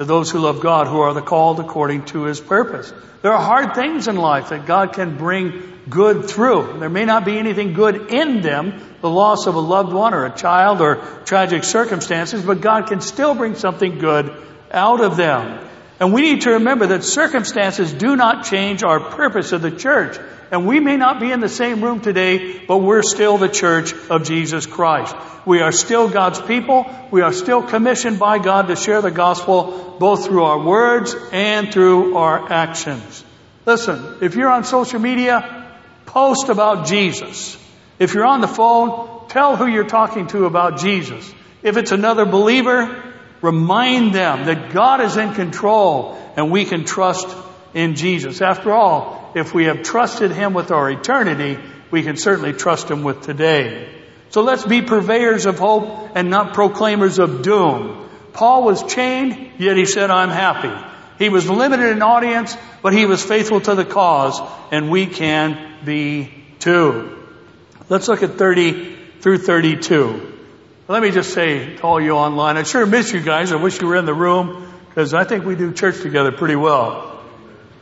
to 0.00 0.06
those 0.06 0.30
who 0.30 0.38
love 0.38 0.62
God, 0.62 0.86
who 0.86 1.00
are 1.00 1.12
the 1.12 1.20
called 1.20 1.60
according 1.60 2.06
to 2.06 2.22
His 2.22 2.40
purpose. 2.40 2.90
There 3.20 3.34
are 3.34 3.44
hard 3.44 3.74
things 3.74 4.08
in 4.08 4.16
life 4.16 4.48
that 4.48 4.64
God 4.64 4.94
can 4.94 5.18
bring 5.18 5.62
good 5.90 6.24
through. 6.24 6.78
There 6.78 6.88
may 6.88 7.04
not 7.04 7.26
be 7.26 7.38
anything 7.38 7.74
good 7.74 8.10
in 8.10 8.40
them, 8.40 8.80
the 9.02 9.10
loss 9.10 9.46
of 9.46 9.56
a 9.56 9.60
loved 9.60 9.92
one 9.92 10.14
or 10.14 10.24
a 10.24 10.34
child 10.34 10.80
or 10.80 10.96
tragic 11.26 11.64
circumstances, 11.64 12.42
but 12.42 12.62
God 12.62 12.86
can 12.86 13.02
still 13.02 13.34
bring 13.34 13.56
something 13.56 13.98
good 13.98 14.34
out 14.70 15.02
of 15.02 15.18
them. 15.18 15.68
And 16.00 16.14
we 16.14 16.22
need 16.22 16.42
to 16.42 16.52
remember 16.52 16.86
that 16.88 17.04
circumstances 17.04 17.92
do 17.92 18.16
not 18.16 18.46
change 18.46 18.82
our 18.82 19.00
purpose 19.00 19.52
of 19.52 19.60
the 19.60 19.70
church. 19.70 20.18
And 20.50 20.66
we 20.66 20.80
may 20.80 20.96
not 20.96 21.20
be 21.20 21.30
in 21.30 21.40
the 21.40 21.48
same 21.48 21.84
room 21.84 22.00
today, 22.00 22.64
but 22.66 22.78
we're 22.78 23.02
still 23.02 23.36
the 23.36 23.50
church 23.50 23.92
of 24.08 24.24
Jesus 24.24 24.64
Christ. 24.64 25.14
We 25.44 25.60
are 25.60 25.72
still 25.72 26.08
God's 26.08 26.40
people. 26.40 26.86
We 27.10 27.20
are 27.20 27.34
still 27.34 27.62
commissioned 27.62 28.18
by 28.18 28.38
God 28.38 28.68
to 28.68 28.76
share 28.76 29.02
the 29.02 29.10
gospel 29.10 29.96
both 30.00 30.24
through 30.24 30.44
our 30.44 30.58
words 30.58 31.14
and 31.32 31.70
through 31.70 32.16
our 32.16 32.50
actions. 32.50 33.22
Listen, 33.66 34.16
if 34.22 34.34
you're 34.36 34.50
on 34.50 34.64
social 34.64 34.98
media, 34.98 35.68
post 36.06 36.48
about 36.48 36.86
Jesus. 36.86 37.58
If 37.98 38.14
you're 38.14 38.26
on 38.26 38.40
the 38.40 38.48
phone, 38.48 39.28
tell 39.28 39.54
who 39.54 39.66
you're 39.66 39.84
talking 39.84 40.28
to 40.28 40.46
about 40.46 40.78
Jesus. 40.78 41.32
If 41.62 41.76
it's 41.76 41.92
another 41.92 42.24
believer, 42.24 43.09
Remind 43.42 44.14
them 44.14 44.46
that 44.46 44.72
God 44.72 45.00
is 45.00 45.16
in 45.16 45.34
control 45.34 46.18
and 46.36 46.50
we 46.50 46.64
can 46.64 46.84
trust 46.84 47.28
in 47.74 47.94
Jesus. 47.94 48.40
After 48.42 48.72
all, 48.72 49.32
if 49.34 49.54
we 49.54 49.64
have 49.64 49.82
trusted 49.82 50.30
Him 50.30 50.52
with 50.52 50.70
our 50.70 50.90
eternity, 50.90 51.58
we 51.90 52.02
can 52.02 52.16
certainly 52.16 52.52
trust 52.52 52.90
Him 52.90 53.02
with 53.02 53.22
today. 53.22 53.88
So 54.30 54.42
let's 54.42 54.64
be 54.64 54.82
purveyors 54.82 55.46
of 55.46 55.58
hope 55.58 56.10
and 56.14 56.30
not 56.30 56.54
proclaimers 56.54 57.18
of 57.18 57.42
doom. 57.42 58.08
Paul 58.32 58.64
was 58.64 58.92
chained, 58.92 59.52
yet 59.58 59.76
he 59.76 59.86
said, 59.86 60.10
I'm 60.10 60.28
happy. 60.28 60.72
He 61.18 61.28
was 61.28 61.48
limited 61.50 61.90
in 61.90 62.02
audience, 62.02 62.56
but 62.82 62.92
he 62.92 63.06
was 63.06 63.22
faithful 63.22 63.60
to 63.60 63.74
the 63.74 63.84
cause, 63.84 64.40
and 64.70 64.90
we 64.90 65.06
can 65.06 65.84
be 65.84 66.32
too. 66.60 67.18
Let's 67.88 68.08
look 68.08 68.22
at 68.22 68.38
30 68.38 68.96
through 69.20 69.38
32. 69.38 70.29
Let 70.90 71.02
me 71.02 71.12
just 71.12 71.32
say 71.32 71.76
to 71.76 71.82
all 71.84 72.00
you 72.00 72.14
online, 72.14 72.56
I 72.56 72.64
sure 72.64 72.84
miss 72.84 73.12
you 73.12 73.20
guys. 73.20 73.52
I 73.52 73.56
wish 73.62 73.80
you 73.80 73.86
were 73.86 73.94
in 73.94 74.06
the 74.06 74.12
room 74.12 74.68
because 74.88 75.14
I 75.14 75.22
think 75.22 75.44
we 75.44 75.54
do 75.54 75.72
church 75.72 76.00
together 76.02 76.32
pretty 76.32 76.56
well. 76.56 77.22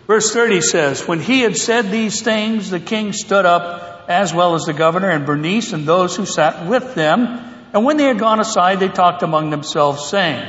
Verse 0.06 0.30
30 0.30 0.60
says, 0.60 1.08
When 1.08 1.18
he 1.18 1.40
had 1.40 1.56
said 1.56 1.90
these 1.90 2.20
things, 2.20 2.68
the 2.68 2.80
king 2.80 3.14
stood 3.14 3.46
up, 3.46 4.04
as 4.10 4.34
well 4.34 4.54
as 4.54 4.64
the 4.64 4.74
governor 4.74 5.08
and 5.08 5.24
Bernice 5.24 5.72
and 5.72 5.86
those 5.86 6.16
who 6.16 6.26
sat 6.26 6.66
with 6.66 6.94
them. 6.94 7.24
And 7.72 7.82
when 7.86 7.96
they 7.96 8.04
had 8.04 8.18
gone 8.18 8.40
aside, 8.40 8.78
they 8.78 8.88
talked 8.88 9.22
among 9.22 9.48
themselves, 9.48 10.06
saying, 10.10 10.46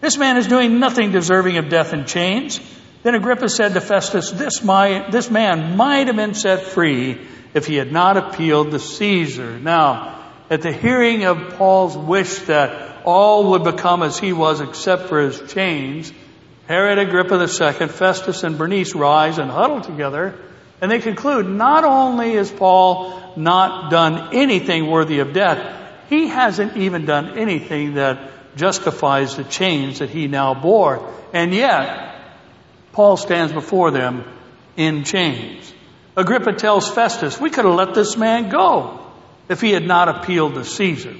This 0.00 0.16
man 0.16 0.38
is 0.38 0.46
doing 0.46 0.78
nothing 0.78 1.12
deserving 1.12 1.58
of 1.58 1.68
death 1.68 1.92
and 1.92 2.06
chains. 2.06 2.58
Then 3.02 3.16
Agrippa 3.16 3.50
said 3.50 3.74
to 3.74 3.82
Festus, 3.82 4.30
This, 4.30 4.64
my, 4.64 5.10
this 5.10 5.30
man 5.30 5.76
might 5.76 6.06
have 6.06 6.16
been 6.16 6.32
set 6.32 6.62
free 6.62 7.20
if 7.52 7.66
he 7.66 7.74
had 7.74 7.92
not 7.92 8.16
appealed 8.16 8.70
to 8.70 8.78
Caesar. 8.78 9.58
Now, 9.60 10.21
at 10.52 10.60
the 10.60 10.70
hearing 10.70 11.24
of 11.24 11.54
Paul's 11.56 11.96
wish 11.96 12.40
that 12.40 13.06
all 13.06 13.52
would 13.52 13.64
become 13.64 14.02
as 14.02 14.18
he 14.18 14.34
was 14.34 14.60
except 14.60 15.08
for 15.08 15.18
his 15.18 15.50
chains, 15.50 16.12
Herod 16.66 16.98
Agrippa 16.98 17.40
II, 17.40 17.88
Festus, 17.88 18.44
and 18.44 18.58
Bernice 18.58 18.94
rise 18.94 19.38
and 19.38 19.50
huddle 19.50 19.80
together, 19.80 20.38
and 20.82 20.90
they 20.90 20.98
conclude 20.98 21.46
not 21.48 21.84
only 21.84 22.32
is 22.32 22.50
Paul 22.50 23.32
not 23.34 23.90
done 23.90 24.34
anything 24.34 24.90
worthy 24.90 25.20
of 25.20 25.32
death, 25.32 25.74
he 26.10 26.28
hasn't 26.28 26.76
even 26.76 27.06
done 27.06 27.38
anything 27.38 27.94
that 27.94 28.54
justifies 28.54 29.36
the 29.36 29.44
chains 29.44 30.00
that 30.00 30.10
he 30.10 30.28
now 30.28 30.52
bore. 30.52 31.10
And 31.32 31.54
yet, 31.54 32.14
Paul 32.92 33.16
stands 33.16 33.54
before 33.54 33.90
them 33.90 34.22
in 34.76 35.04
chains. 35.04 35.72
Agrippa 36.14 36.52
tells 36.52 36.90
Festus, 36.90 37.40
we 37.40 37.48
could 37.48 37.64
have 37.64 37.74
let 37.74 37.94
this 37.94 38.18
man 38.18 38.50
go 38.50 39.02
if 39.52 39.60
he 39.60 39.70
had 39.70 39.86
not 39.86 40.08
appealed 40.08 40.54
to 40.54 40.64
Caesar. 40.64 41.14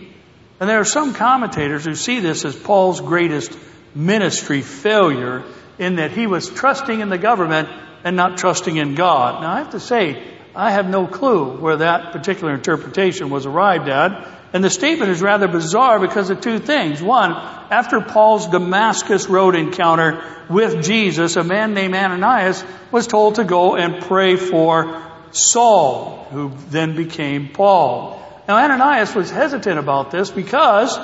And 0.59 0.69
there 0.69 0.81
are 0.81 0.85
some 0.85 1.15
commentators 1.15 1.85
who 1.85 1.95
see 1.95 2.21
this 2.21 2.45
as 2.45 2.57
Paul's 2.57 3.01
greatest 3.01 3.57
ministry 3.95 4.63
failure 4.63 5.45
in 5.79 5.97
that 5.97 6.13
he 6.13 6.27
was 6.27 6.49
trusting 6.49 7.01
in 7.01 7.11
the 7.11 7.19
government 7.19 7.69
and 8.05 8.17
not 8.17 8.39
trusting 8.39 8.77
in 8.77 8.95
God. 8.95 9.43
Now 9.43 9.53
I 9.53 9.59
have 9.59 9.71
to 9.73 9.81
say, 9.81 10.23
I 10.55 10.73
have 10.73 10.89
no 10.89 11.07
clue 11.07 11.57
where 11.59 11.77
that 11.77 12.13
particular 12.13 12.55
interpretation 12.55 13.31
was 13.31 13.47
arrived 13.47 13.89
at. 13.89 14.29
And 14.55 14.63
the 14.63 14.71
statement 14.71 15.11
is 15.11 15.23
rather 15.23 15.49
bizarre 15.49 15.99
because 15.99 16.29
of 16.31 16.41
two 16.41 16.59
things. 16.59 17.03
One, 17.03 17.33
after 17.33 18.01
Paul's 18.01 18.47
Damascus 18.49 19.29
Road 19.29 19.57
encounter 19.57 20.23
with 20.51 20.85
Jesus, 20.85 21.37
a 21.37 21.45
man 21.45 21.73
named 21.73 21.95
Ananias 21.95 22.63
was 22.91 23.07
told 23.07 23.37
to 23.37 23.45
go 23.45 23.77
and 23.77 24.03
pray 24.03 24.37
for 24.37 25.12
Saul, 25.33 26.27
who 26.31 26.53
then 26.69 26.97
became 26.97 27.49
Paul. 27.49 28.23
Now 28.49 28.57
Ananias 28.57 29.15
was 29.15 29.31
hesitant 29.31 29.79
about 29.79 30.11
this 30.11 30.31
because 30.31 30.99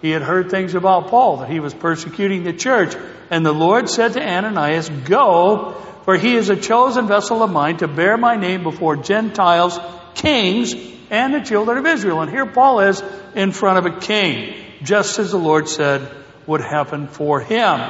he 0.00 0.10
had 0.10 0.22
heard 0.22 0.50
things 0.50 0.74
about 0.74 1.08
Paul, 1.08 1.38
that 1.38 1.50
he 1.50 1.60
was 1.60 1.74
persecuting 1.74 2.44
the 2.44 2.52
church. 2.52 2.94
And 3.30 3.44
the 3.44 3.52
Lord 3.52 3.88
said 3.88 4.12
to 4.14 4.22
Ananias, 4.22 4.88
Go, 4.88 5.72
for 6.04 6.16
he 6.16 6.36
is 6.36 6.48
a 6.48 6.56
chosen 6.56 7.06
vessel 7.06 7.42
of 7.42 7.50
mine 7.50 7.78
to 7.78 7.88
bear 7.88 8.16
my 8.16 8.36
name 8.36 8.62
before 8.62 8.96
Gentiles, 8.96 9.78
kings, 10.14 10.74
and 11.10 11.34
the 11.34 11.40
children 11.40 11.78
of 11.78 11.86
Israel. 11.86 12.20
And 12.20 12.30
here 12.30 12.46
Paul 12.46 12.80
is 12.80 13.02
in 13.34 13.52
front 13.52 13.78
of 13.78 13.92
a 13.92 14.00
king, 14.00 14.54
just 14.82 15.18
as 15.18 15.32
the 15.32 15.38
Lord 15.38 15.68
said 15.68 16.08
would 16.46 16.60
happen 16.60 17.08
for 17.08 17.40
him. 17.40 17.80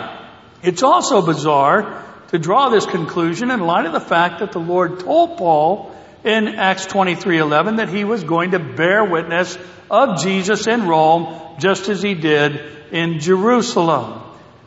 It's 0.62 0.82
also 0.82 1.24
bizarre 1.24 2.04
to 2.28 2.38
draw 2.38 2.68
this 2.68 2.86
conclusion 2.86 3.50
in 3.50 3.60
light 3.60 3.86
of 3.86 3.92
the 3.92 4.00
fact 4.00 4.40
that 4.40 4.52
the 4.52 4.60
Lord 4.60 5.00
told 5.00 5.38
Paul 5.38 5.90
in 6.24 6.48
Acts 6.48 6.86
23:11 6.86 7.76
that 7.76 7.88
he 7.88 8.04
was 8.04 8.24
going 8.24 8.50
to 8.52 8.58
bear 8.58 9.04
witness 9.04 9.58
of 9.90 10.20
Jesus 10.22 10.66
in 10.66 10.86
Rome 10.86 11.40
just 11.58 11.88
as 11.88 12.02
he 12.02 12.14
did 12.14 12.60
in 12.92 13.20
Jerusalem. 13.20 14.20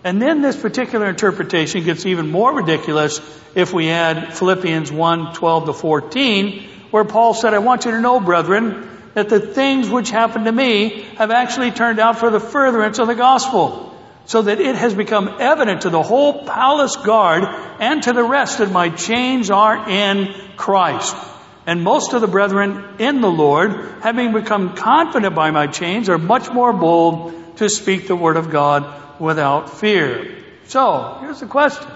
And 0.03 0.19
then 0.21 0.41
this 0.41 0.55
particular 0.55 1.07
interpretation 1.07 1.83
gets 1.83 2.05
even 2.05 2.31
more 2.31 2.53
ridiculous 2.53 3.21
if 3.53 3.71
we 3.71 3.89
add 3.89 4.33
Philippians 4.33 4.91
1, 4.91 5.33
12 5.35 5.65
to 5.65 5.73
14, 5.73 6.67
where 6.89 7.05
Paul 7.05 7.35
said, 7.35 7.53
I 7.53 7.59
want 7.59 7.85
you 7.85 7.91
to 7.91 8.01
know, 8.01 8.19
brethren, 8.19 8.89
that 9.13 9.29
the 9.29 9.39
things 9.39 9.89
which 9.89 10.09
happened 10.09 10.45
to 10.45 10.51
me 10.51 11.05
have 11.17 11.29
actually 11.29 11.69
turned 11.69 11.99
out 11.99 12.17
for 12.17 12.31
the 12.31 12.39
furtherance 12.39 12.97
of 12.97 13.07
the 13.07 13.15
gospel, 13.15 13.90
so 14.25 14.43
that 14.43 14.59
it 14.61 14.75
has 14.75 14.93
become 14.93 15.37
evident 15.39 15.81
to 15.81 15.89
the 15.89 16.01
whole 16.01 16.45
palace 16.45 16.95
guard 16.95 17.43
and 17.79 18.03
to 18.03 18.13
the 18.13 18.23
rest 18.23 18.59
that 18.59 18.71
my 18.71 18.89
chains 18.89 19.49
are 19.49 19.89
in 19.89 20.33
Christ. 20.57 21.15
And 21.65 21.83
most 21.83 22.13
of 22.13 22.21
the 22.21 22.27
brethren 22.27 22.95
in 22.99 23.21
the 23.21 23.29
Lord, 23.29 23.71
having 24.01 24.33
become 24.33 24.75
confident 24.75 25.35
by 25.35 25.51
my 25.51 25.67
chains, 25.67 26.09
are 26.09 26.17
much 26.17 26.51
more 26.51 26.73
bold 26.73 27.57
to 27.57 27.69
speak 27.69 28.07
the 28.07 28.15
word 28.15 28.37
of 28.37 28.49
God 28.49 29.19
without 29.19 29.69
fear. 29.69 30.43
So, 30.65 31.17
here's 31.19 31.39
the 31.39 31.45
question. 31.45 31.87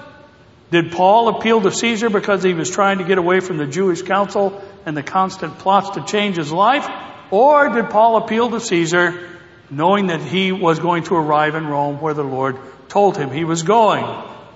Did 0.72 0.92
Paul 0.92 1.30
appeal 1.30 1.62
to 1.62 1.72
Caesar 1.72 2.10
because 2.10 2.44
he 2.44 2.54
was 2.54 2.70
trying 2.70 2.98
to 2.98 3.04
get 3.04 3.18
away 3.18 3.40
from 3.40 3.58
the 3.58 3.68
Jewish 3.68 4.02
council 4.02 4.62
and 4.86 4.98
the 4.98 5.04
constant 5.04 5.58
plots 5.60 5.92
to 5.92 6.04
change 6.04 6.38
his 6.38 6.52
life? 6.52 6.88
Or 7.32 7.70
did 7.70 7.90
Paul 7.90 8.18
appeal 8.18 8.50
to 8.52 8.60
Caesar 8.60 9.35
knowing 9.70 10.08
that 10.08 10.22
he 10.22 10.52
was 10.52 10.80
going 10.80 11.04
to 11.04 11.16
arrive 11.16 11.56
in 11.56 11.68
Rome 11.68 12.00
where 12.02 12.14
the 12.14 12.24
Lord 12.24 12.58
told 12.90 13.18
him 13.18 13.32
he 13.32 13.44
was 13.44 13.64
going? 13.64 14.04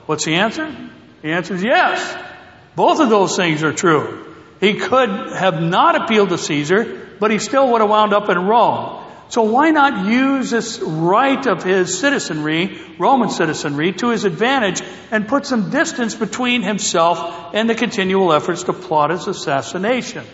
What's 0.05 0.25
the 0.25 0.35
answer? 0.35 0.75
The 1.21 1.31
answer 1.31 1.55
is 1.55 1.63
yes. 1.63 2.17
Both 2.75 2.99
of 2.99 3.09
those 3.09 3.35
things 3.35 3.63
are 3.63 3.73
true. 3.73 4.25
He 4.59 4.75
could 4.75 5.09
have 5.33 5.61
not 5.61 6.01
appealed 6.01 6.29
to 6.29 6.37
Caesar, 6.37 7.07
but 7.19 7.31
he 7.31 7.39
still 7.39 7.71
would 7.71 7.81
have 7.81 7.89
wound 7.89 8.13
up 8.13 8.29
in 8.29 8.37
Rome. 8.37 9.05
So 9.29 9.43
why 9.43 9.69
not 9.69 10.07
use 10.07 10.49
this 10.49 10.79
right 10.79 11.45
of 11.45 11.63
his 11.63 11.99
citizenry, 11.99 12.79
Roman 12.97 13.29
citizenry, 13.29 13.93
to 13.93 14.09
his 14.09 14.25
advantage 14.25 14.81
and 15.11 15.27
put 15.27 15.45
some 15.45 15.69
distance 15.69 16.15
between 16.15 16.63
himself 16.63 17.53
and 17.53 17.69
the 17.69 17.75
continual 17.75 18.33
efforts 18.33 18.63
to 18.63 18.73
plot 18.73 19.11
his 19.11 19.27
assassination? 19.27 20.25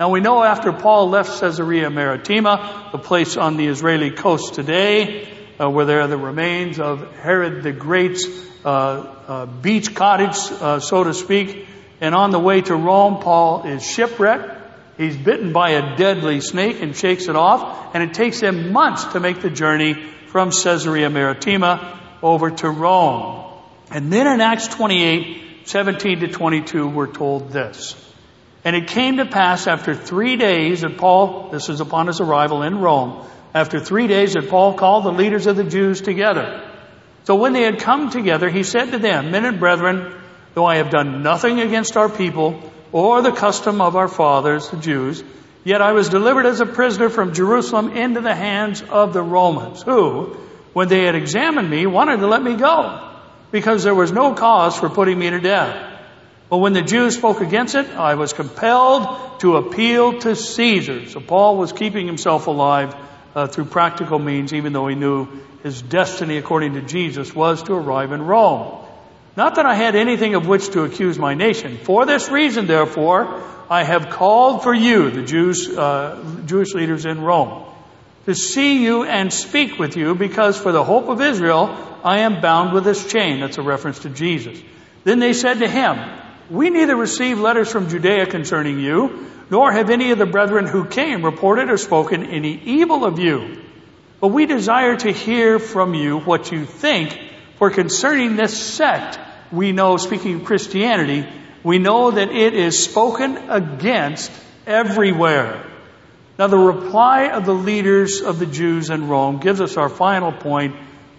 Now 0.00 0.08
we 0.08 0.20
know 0.20 0.42
after 0.42 0.72
Paul 0.72 1.10
left 1.10 1.40
Caesarea 1.40 1.90
Maritima, 1.90 2.88
the 2.90 2.96
place 2.96 3.36
on 3.36 3.58
the 3.58 3.66
Israeli 3.66 4.10
coast 4.10 4.54
today, 4.54 5.28
uh, 5.60 5.68
where 5.68 5.84
there 5.84 6.00
are 6.00 6.06
the 6.06 6.16
remains 6.16 6.80
of 6.80 7.14
Herod 7.16 7.62
the 7.62 7.72
Great's 7.72 8.24
uh, 8.64 8.68
uh, 8.70 9.44
beach 9.44 9.94
cottage, 9.94 10.38
uh, 10.52 10.80
so 10.80 11.04
to 11.04 11.12
speak, 11.12 11.68
and 12.00 12.14
on 12.14 12.30
the 12.30 12.38
way 12.38 12.62
to 12.62 12.74
Rome, 12.74 13.20
Paul 13.20 13.66
is 13.66 13.84
shipwrecked. 13.84 14.58
He's 14.96 15.18
bitten 15.18 15.52
by 15.52 15.72
a 15.72 15.98
deadly 15.98 16.40
snake 16.40 16.80
and 16.80 16.96
shakes 16.96 17.28
it 17.28 17.36
off. 17.36 17.94
And 17.94 18.02
it 18.02 18.14
takes 18.14 18.40
him 18.40 18.72
months 18.72 19.04
to 19.12 19.20
make 19.20 19.42
the 19.42 19.50
journey 19.50 19.92
from 20.28 20.50
Caesarea 20.50 21.10
Maritima 21.10 22.00
over 22.22 22.50
to 22.50 22.70
Rome. 22.70 23.52
And 23.90 24.10
then 24.10 24.26
in 24.26 24.40
Acts 24.40 24.68
28, 24.68 25.68
17 25.68 26.20
to 26.20 26.28
22, 26.28 26.88
we're 26.88 27.12
told 27.12 27.50
this. 27.50 28.09
And 28.64 28.76
it 28.76 28.88
came 28.88 29.16
to 29.16 29.26
pass 29.26 29.66
after 29.66 29.94
three 29.94 30.36
days 30.36 30.82
that 30.82 30.98
Paul, 30.98 31.48
this 31.50 31.68
is 31.68 31.80
upon 31.80 32.08
his 32.08 32.20
arrival 32.20 32.62
in 32.62 32.78
Rome, 32.78 33.24
after 33.54 33.80
three 33.80 34.06
days 34.06 34.34
that 34.34 34.50
Paul 34.50 34.74
called 34.74 35.04
the 35.04 35.12
leaders 35.12 35.46
of 35.46 35.56
the 35.56 35.64
Jews 35.64 36.00
together. 36.02 36.66
So 37.24 37.36
when 37.36 37.52
they 37.52 37.62
had 37.62 37.78
come 37.78 38.10
together, 38.10 38.50
he 38.50 38.62
said 38.62 38.92
to 38.92 38.98
them, 38.98 39.30
Men 39.30 39.44
and 39.44 39.58
brethren, 39.58 40.14
though 40.54 40.66
I 40.66 40.76
have 40.76 40.90
done 40.90 41.22
nothing 41.22 41.60
against 41.60 41.96
our 41.96 42.08
people 42.08 42.60
or 42.92 43.22
the 43.22 43.32
custom 43.32 43.80
of 43.80 43.96
our 43.96 44.08
fathers, 44.08 44.68
the 44.68 44.76
Jews, 44.76 45.22
yet 45.64 45.80
I 45.80 45.92
was 45.92 46.08
delivered 46.08 46.46
as 46.46 46.60
a 46.60 46.66
prisoner 46.66 47.08
from 47.08 47.32
Jerusalem 47.32 47.96
into 47.96 48.20
the 48.20 48.34
hands 48.34 48.82
of 48.82 49.12
the 49.12 49.22
Romans, 49.22 49.82
who, 49.82 50.36
when 50.72 50.88
they 50.88 51.04
had 51.04 51.14
examined 51.14 51.70
me, 51.70 51.86
wanted 51.86 52.18
to 52.18 52.26
let 52.26 52.42
me 52.42 52.56
go, 52.56 53.08
because 53.52 53.84
there 53.84 53.94
was 53.94 54.12
no 54.12 54.34
cause 54.34 54.76
for 54.76 54.90
putting 54.90 55.18
me 55.18 55.30
to 55.30 55.40
death. 55.40 55.89
But 56.50 56.58
when 56.58 56.72
the 56.72 56.82
Jews 56.82 57.16
spoke 57.16 57.40
against 57.40 57.76
it, 57.76 57.88
I 57.90 58.16
was 58.16 58.32
compelled 58.32 59.40
to 59.40 59.56
appeal 59.56 60.18
to 60.20 60.34
Caesar. 60.34 61.08
So 61.08 61.20
Paul 61.20 61.56
was 61.56 61.72
keeping 61.72 62.06
himself 62.06 62.48
alive 62.48 62.94
uh, 63.36 63.46
through 63.46 63.66
practical 63.66 64.18
means, 64.18 64.52
even 64.52 64.72
though 64.72 64.88
he 64.88 64.96
knew 64.96 65.28
his 65.62 65.80
destiny, 65.80 66.38
according 66.38 66.74
to 66.74 66.82
Jesus, 66.82 67.32
was 67.32 67.62
to 67.64 67.74
arrive 67.74 68.10
in 68.10 68.22
Rome. 68.22 68.84
Not 69.36 69.54
that 69.54 69.64
I 69.64 69.74
had 69.74 69.94
anything 69.94 70.34
of 70.34 70.48
which 70.48 70.70
to 70.70 70.82
accuse 70.82 71.18
my 71.18 71.34
nation. 71.34 71.78
For 71.78 72.04
this 72.04 72.28
reason, 72.30 72.66
therefore, 72.66 73.40
I 73.70 73.84
have 73.84 74.10
called 74.10 74.64
for 74.64 74.74
you, 74.74 75.10
the 75.10 75.22
Jews, 75.22 75.68
uh, 75.68 76.42
Jewish 76.46 76.74
leaders 76.74 77.06
in 77.06 77.20
Rome, 77.20 77.64
to 78.26 78.34
see 78.34 78.82
you 78.82 79.04
and 79.04 79.32
speak 79.32 79.78
with 79.78 79.96
you, 79.96 80.16
because 80.16 80.58
for 80.58 80.72
the 80.72 80.82
hope 80.82 81.08
of 81.08 81.20
Israel, 81.20 81.76
I 82.02 82.20
am 82.20 82.40
bound 82.40 82.72
with 82.72 82.82
this 82.82 83.06
chain. 83.06 83.38
That's 83.38 83.58
a 83.58 83.62
reference 83.62 84.00
to 84.00 84.10
Jesus. 84.10 84.60
Then 85.04 85.20
they 85.20 85.32
said 85.32 85.60
to 85.60 85.68
him, 85.68 85.96
We 86.50 86.68
neither 86.70 86.96
received 86.96 87.40
letters 87.40 87.70
from 87.70 87.88
Judea 87.88 88.26
concerning 88.26 88.80
you, 88.80 89.28
nor 89.50 89.70
have 89.70 89.88
any 89.88 90.10
of 90.10 90.18
the 90.18 90.26
brethren 90.26 90.66
who 90.66 90.84
came 90.84 91.24
reported 91.24 91.70
or 91.70 91.76
spoken 91.76 92.26
any 92.26 92.60
evil 92.64 93.04
of 93.04 93.20
you. 93.20 93.62
But 94.20 94.28
we 94.28 94.46
desire 94.46 94.96
to 94.96 95.12
hear 95.12 95.60
from 95.60 95.94
you 95.94 96.18
what 96.18 96.50
you 96.50 96.64
think 96.64 97.18
for 97.56 97.70
concerning 97.70 98.36
this 98.36 98.60
sect, 98.60 99.18
we 99.52 99.72
know, 99.72 99.96
speaking 99.96 100.36
of 100.36 100.44
Christianity, 100.44 101.28
we 101.62 101.78
know 101.78 102.10
that 102.10 102.30
it 102.30 102.54
is 102.54 102.82
spoken 102.82 103.36
against 103.50 104.32
everywhere. 104.66 105.66
Now, 106.38 106.46
the 106.46 106.58
reply 106.58 107.28
of 107.28 107.44
the 107.44 107.54
leaders 107.54 108.22
of 108.22 108.38
the 108.38 108.46
Jews 108.46 108.90
in 108.90 109.08
Rome 109.08 109.38
gives 109.38 109.60
us 109.60 109.76
our 109.76 109.90
final 109.90 110.32
point 110.32 110.74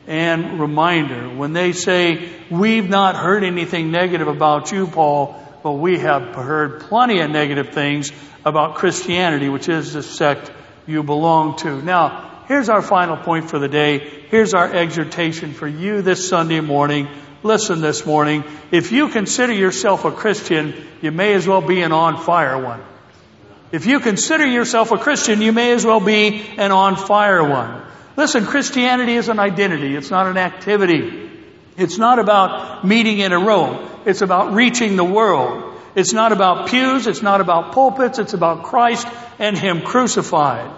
and 0.07 0.59
reminder. 0.59 1.29
When 1.29 1.53
they 1.53 1.71
say, 1.71 2.29
We've 2.49 2.89
not 2.89 3.15
heard 3.15 3.43
anything 3.43 3.91
negative 3.91 4.27
about 4.27 4.71
you, 4.71 4.87
Paul, 4.87 5.35
but 5.63 5.73
we 5.73 5.99
have 5.99 6.35
heard 6.35 6.81
plenty 6.81 7.19
of 7.19 7.29
negative 7.29 7.69
things 7.69 8.11
about 8.43 8.75
Christianity, 8.75 9.49
which 9.49 9.69
is 9.69 9.93
the 9.93 10.03
sect 10.03 10.51
you 10.87 11.03
belong 11.03 11.57
to. 11.57 11.81
Now, 11.81 12.31
Here's 12.51 12.67
our 12.67 12.81
final 12.81 13.15
point 13.15 13.49
for 13.49 13.59
the 13.59 13.69
day. 13.69 13.99
Here's 14.29 14.53
our 14.53 14.69
exhortation 14.69 15.53
for 15.53 15.69
you 15.69 16.01
this 16.01 16.27
Sunday 16.27 16.59
morning. 16.59 17.07
Listen 17.43 17.79
this 17.79 18.05
morning. 18.05 18.43
If 18.71 18.91
you 18.91 19.07
consider 19.07 19.53
yourself 19.53 20.03
a 20.03 20.11
Christian, 20.11 20.73
you 21.01 21.11
may 21.11 21.33
as 21.33 21.47
well 21.47 21.61
be 21.61 21.81
an 21.81 21.93
on 21.93 22.21
fire 22.21 22.61
one. 22.61 22.81
If 23.71 23.85
you 23.85 24.01
consider 24.01 24.45
yourself 24.45 24.91
a 24.91 24.97
Christian, 24.97 25.41
you 25.41 25.53
may 25.53 25.71
as 25.71 25.85
well 25.85 26.01
be 26.01 26.45
an 26.57 26.73
on 26.73 26.97
fire 26.97 27.41
one. 27.41 27.83
Listen, 28.17 28.45
Christianity 28.45 29.15
is 29.15 29.29
an 29.29 29.39
identity. 29.39 29.95
It's 29.95 30.11
not 30.11 30.27
an 30.27 30.37
activity. 30.37 31.29
It's 31.77 31.97
not 31.97 32.19
about 32.19 32.85
meeting 32.85 33.19
in 33.19 33.31
a 33.31 33.39
room. 33.39 33.87
It's 34.05 34.21
about 34.21 34.53
reaching 34.53 34.95
the 34.95 35.03
world. 35.03 35.79
It's 35.95 36.13
not 36.13 36.31
about 36.31 36.69
pews. 36.69 37.07
It's 37.07 37.21
not 37.21 37.41
about 37.41 37.73
pulpits. 37.73 38.19
It's 38.19 38.33
about 38.33 38.63
Christ 38.63 39.07
and 39.39 39.57
Him 39.57 39.81
crucified. 39.81 40.69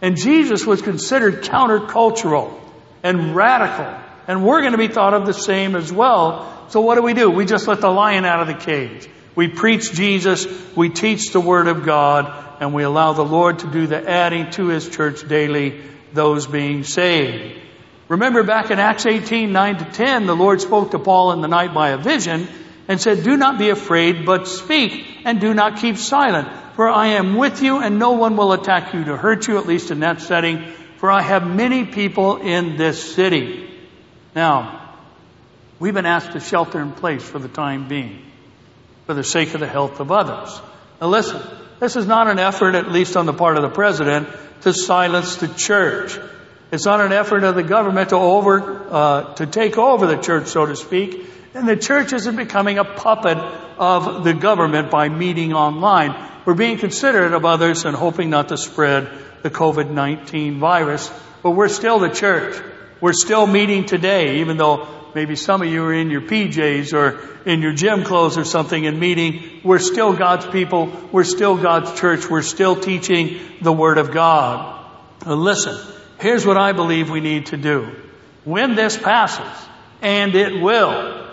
And 0.00 0.16
Jesus 0.16 0.66
was 0.66 0.82
considered 0.82 1.42
countercultural 1.44 2.58
and 3.02 3.34
radical. 3.34 4.02
And 4.28 4.44
we're 4.44 4.60
going 4.60 4.72
to 4.72 4.78
be 4.78 4.88
thought 4.88 5.14
of 5.14 5.26
the 5.26 5.34
same 5.34 5.76
as 5.76 5.92
well. 5.92 6.52
So 6.68 6.80
what 6.80 6.96
do 6.96 7.02
we 7.02 7.14
do? 7.14 7.30
We 7.30 7.46
just 7.46 7.68
let 7.68 7.80
the 7.80 7.90
lion 7.90 8.24
out 8.24 8.40
of 8.40 8.48
the 8.48 8.54
cage. 8.54 9.08
We 9.34 9.48
preach 9.48 9.92
Jesus, 9.92 10.46
we 10.74 10.88
teach 10.88 11.32
the 11.32 11.40
Word 11.40 11.68
of 11.68 11.84
God, 11.84 12.32
and 12.58 12.72
we 12.72 12.84
allow 12.84 13.12
the 13.12 13.24
Lord 13.24 13.58
to 13.60 13.70
do 13.70 13.86
the 13.86 14.08
adding 14.08 14.50
to 14.52 14.68
His 14.68 14.88
church 14.88 15.28
daily, 15.28 15.82
those 16.12 16.46
being 16.46 16.84
saved. 16.84 17.60
Remember 18.08 18.42
back 18.42 18.70
in 18.70 18.78
Acts 18.78 19.06
18, 19.06 19.52
9 19.52 19.78
to 19.78 19.84
10, 19.84 20.26
the 20.26 20.36
Lord 20.36 20.60
spoke 20.60 20.92
to 20.92 20.98
Paul 20.98 21.32
in 21.32 21.40
the 21.40 21.48
night 21.48 21.74
by 21.74 21.90
a 21.90 21.98
vision 21.98 22.46
and 22.88 23.00
said, 23.00 23.24
Do 23.24 23.36
not 23.36 23.58
be 23.58 23.70
afraid, 23.70 24.24
but 24.24 24.46
speak 24.46 25.04
and 25.24 25.40
do 25.40 25.52
not 25.54 25.78
keep 25.78 25.96
silent 25.96 26.48
for 26.76 26.90
I 26.90 27.08
am 27.08 27.36
with 27.36 27.62
you 27.62 27.78
and 27.78 27.98
no 27.98 28.12
one 28.12 28.36
will 28.36 28.52
attack 28.52 28.92
you 28.92 29.04
to 29.04 29.16
hurt 29.16 29.48
you, 29.48 29.58
at 29.58 29.66
least 29.66 29.90
in 29.90 30.00
that 30.00 30.20
setting, 30.20 30.70
for 30.98 31.10
I 31.10 31.22
have 31.22 31.46
many 31.46 31.86
people 31.86 32.36
in 32.36 32.76
this 32.76 33.14
city. 33.14 33.66
Now, 34.34 34.92
we've 35.78 35.94
been 35.94 36.04
asked 36.04 36.32
to 36.32 36.40
shelter 36.40 36.78
in 36.80 36.92
place 36.92 37.26
for 37.26 37.38
the 37.38 37.48
time 37.48 37.88
being, 37.88 38.22
for 39.06 39.14
the 39.14 39.24
sake 39.24 39.54
of 39.54 39.60
the 39.60 39.66
health 39.66 40.00
of 40.00 40.12
others. 40.12 40.60
Now 41.00 41.08
listen, 41.08 41.40
this 41.80 41.96
is 41.96 42.06
not 42.06 42.28
an 42.28 42.38
effort, 42.38 42.74
at 42.74 42.90
least 42.90 43.16
on 43.16 43.26
the 43.26 43.32
part 43.32 43.56
of 43.56 43.62
the 43.62 43.68
president, 43.68 44.28
to 44.62 44.72
silence 44.72 45.36
the 45.36 45.48
church. 45.48 46.18
It's 46.72 46.84
not 46.84 47.00
an 47.00 47.12
effort 47.12 47.44
of 47.44 47.54
the 47.54 47.62
government 47.62 48.10
to 48.10 48.16
over, 48.16 48.86
uh, 48.90 49.34
to 49.34 49.46
take 49.46 49.78
over 49.78 50.06
the 50.06 50.16
church, 50.16 50.48
so 50.48 50.66
to 50.66 50.74
speak. 50.74 51.30
And 51.54 51.68
the 51.68 51.76
church 51.76 52.12
isn't 52.12 52.36
becoming 52.36 52.78
a 52.78 52.84
puppet 52.84 53.38
of 53.78 54.24
the 54.24 54.34
government 54.34 54.90
by 54.90 55.08
meeting 55.08 55.52
online. 55.52 56.14
We're 56.44 56.54
being 56.54 56.78
considerate 56.78 57.32
of 57.32 57.44
others 57.44 57.84
and 57.84 57.96
hoping 57.96 58.30
not 58.30 58.48
to 58.48 58.56
spread 58.56 59.08
the 59.42 59.50
COVID-19 59.50 60.58
virus, 60.58 61.10
but 61.42 61.50
we're 61.50 61.68
still 61.68 61.98
the 61.98 62.08
church. 62.08 62.60
We're 63.00 63.12
still 63.12 63.46
meeting 63.46 63.86
today, 63.86 64.40
even 64.40 64.56
though 64.56 64.88
maybe 65.16 65.34
some 65.34 65.62
of 65.62 65.68
you 65.68 65.82
are 65.82 65.94
in 65.94 66.10
your 66.10 66.20
PJs 66.20 66.92
or 66.92 67.18
in 67.48 67.62
your 67.62 67.72
gym 67.72 68.04
clothes 68.04 68.36
or 68.36 68.44
something 68.44 68.86
and 68.86 69.00
meeting. 69.00 69.62
We're 69.64 69.78
still 69.78 70.12
God's 70.12 70.44
people. 70.44 70.92
We're 71.10 71.24
still 71.24 71.56
God's 71.56 71.98
church. 71.98 72.28
We're 72.28 72.42
still 72.42 72.76
teaching 72.76 73.40
the 73.62 73.72
Word 73.72 73.96
of 73.96 74.12
God. 74.12 74.84
Now 75.24 75.32
listen, 75.32 75.74
here's 76.18 76.44
what 76.44 76.58
I 76.58 76.72
believe 76.72 77.08
we 77.08 77.20
need 77.20 77.46
to 77.46 77.56
do. 77.56 77.96
When 78.44 78.74
this 78.74 78.98
passes, 78.98 79.68
and 80.02 80.34
it 80.34 80.60
will, 80.60 81.26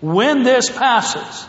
when 0.00 0.42
this 0.42 0.70
passes, 0.70 1.46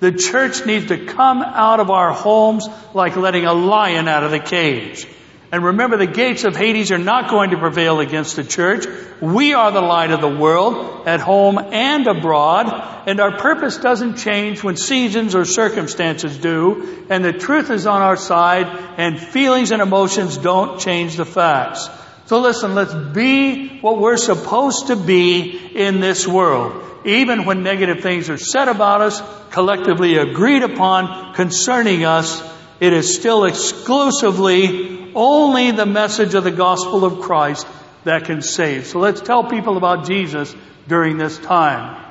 the 0.00 0.10
church 0.10 0.66
needs 0.66 0.88
to 0.88 1.06
come 1.06 1.40
out 1.40 1.78
of 1.78 1.88
our 1.88 2.12
homes 2.12 2.66
like 2.94 3.14
letting 3.14 3.46
a 3.46 3.54
lion 3.54 4.08
out 4.08 4.24
of 4.24 4.32
the 4.32 4.40
cage. 4.40 5.06
And 5.52 5.64
remember, 5.64 5.96
the 5.96 6.06
gates 6.06 6.44
of 6.44 6.56
Hades 6.56 6.90
are 6.90 6.98
not 6.98 7.30
going 7.30 7.50
to 7.50 7.58
prevail 7.58 8.00
against 8.00 8.34
the 8.36 8.42
church. 8.42 8.86
We 9.20 9.54
are 9.54 9.70
the 9.70 9.80
light 9.80 10.10
of 10.10 10.20
the 10.20 10.34
world, 10.34 11.06
at 11.06 11.20
home 11.20 11.58
and 11.58 12.06
abroad, 12.06 12.66
and 13.06 13.20
our 13.20 13.36
purpose 13.36 13.76
doesn't 13.76 14.16
change 14.16 14.64
when 14.64 14.76
seasons 14.76 15.34
or 15.34 15.44
circumstances 15.44 16.36
do, 16.36 17.06
and 17.08 17.24
the 17.24 17.32
truth 17.32 17.70
is 17.70 17.86
on 17.86 18.02
our 18.02 18.16
side, 18.16 18.66
and 18.96 19.20
feelings 19.20 19.70
and 19.70 19.80
emotions 19.80 20.36
don't 20.36 20.80
change 20.80 21.16
the 21.16 21.24
facts. 21.24 21.88
So 22.26 22.40
listen, 22.40 22.74
let's 22.74 22.92
be 22.92 23.78
what 23.78 23.98
we're 23.98 24.16
supposed 24.16 24.88
to 24.88 24.96
be 24.96 25.76
in 25.76 26.00
this 26.00 26.26
world 26.26 26.82
even 27.06 27.44
when 27.44 27.62
negative 27.62 28.02
things 28.02 28.28
are 28.28 28.36
said 28.36 28.68
about 28.68 29.00
us, 29.00 29.22
collectively 29.50 30.16
agreed 30.16 30.62
upon 30.62 31.34
concerning 31.34 32.04
us, 32.04 32.42
it 32.80 32.92
is 32.92 33.14
still 33.14 33.44
exclusively 33.44 35.12
only 35.14 35.70
the 35.70 35.86
message 35.86 36.34
of 36.34 36.44
the 36.44 36.50
gospel 36.50 37.04
of 37.04 37.20
Christ 37.20 37.66
that 38.04 38.24
can 38.24 38.42
save. 38.42 38.86
So 38.86 38.98
let's 38.98 39.20
tell 39.20 39.44
people 39.44 39.76
about 39.76 40.06
Jesus 40.06 40.54
during 40.86 41.16
this 41.16 41.38
time. 41.38 42.04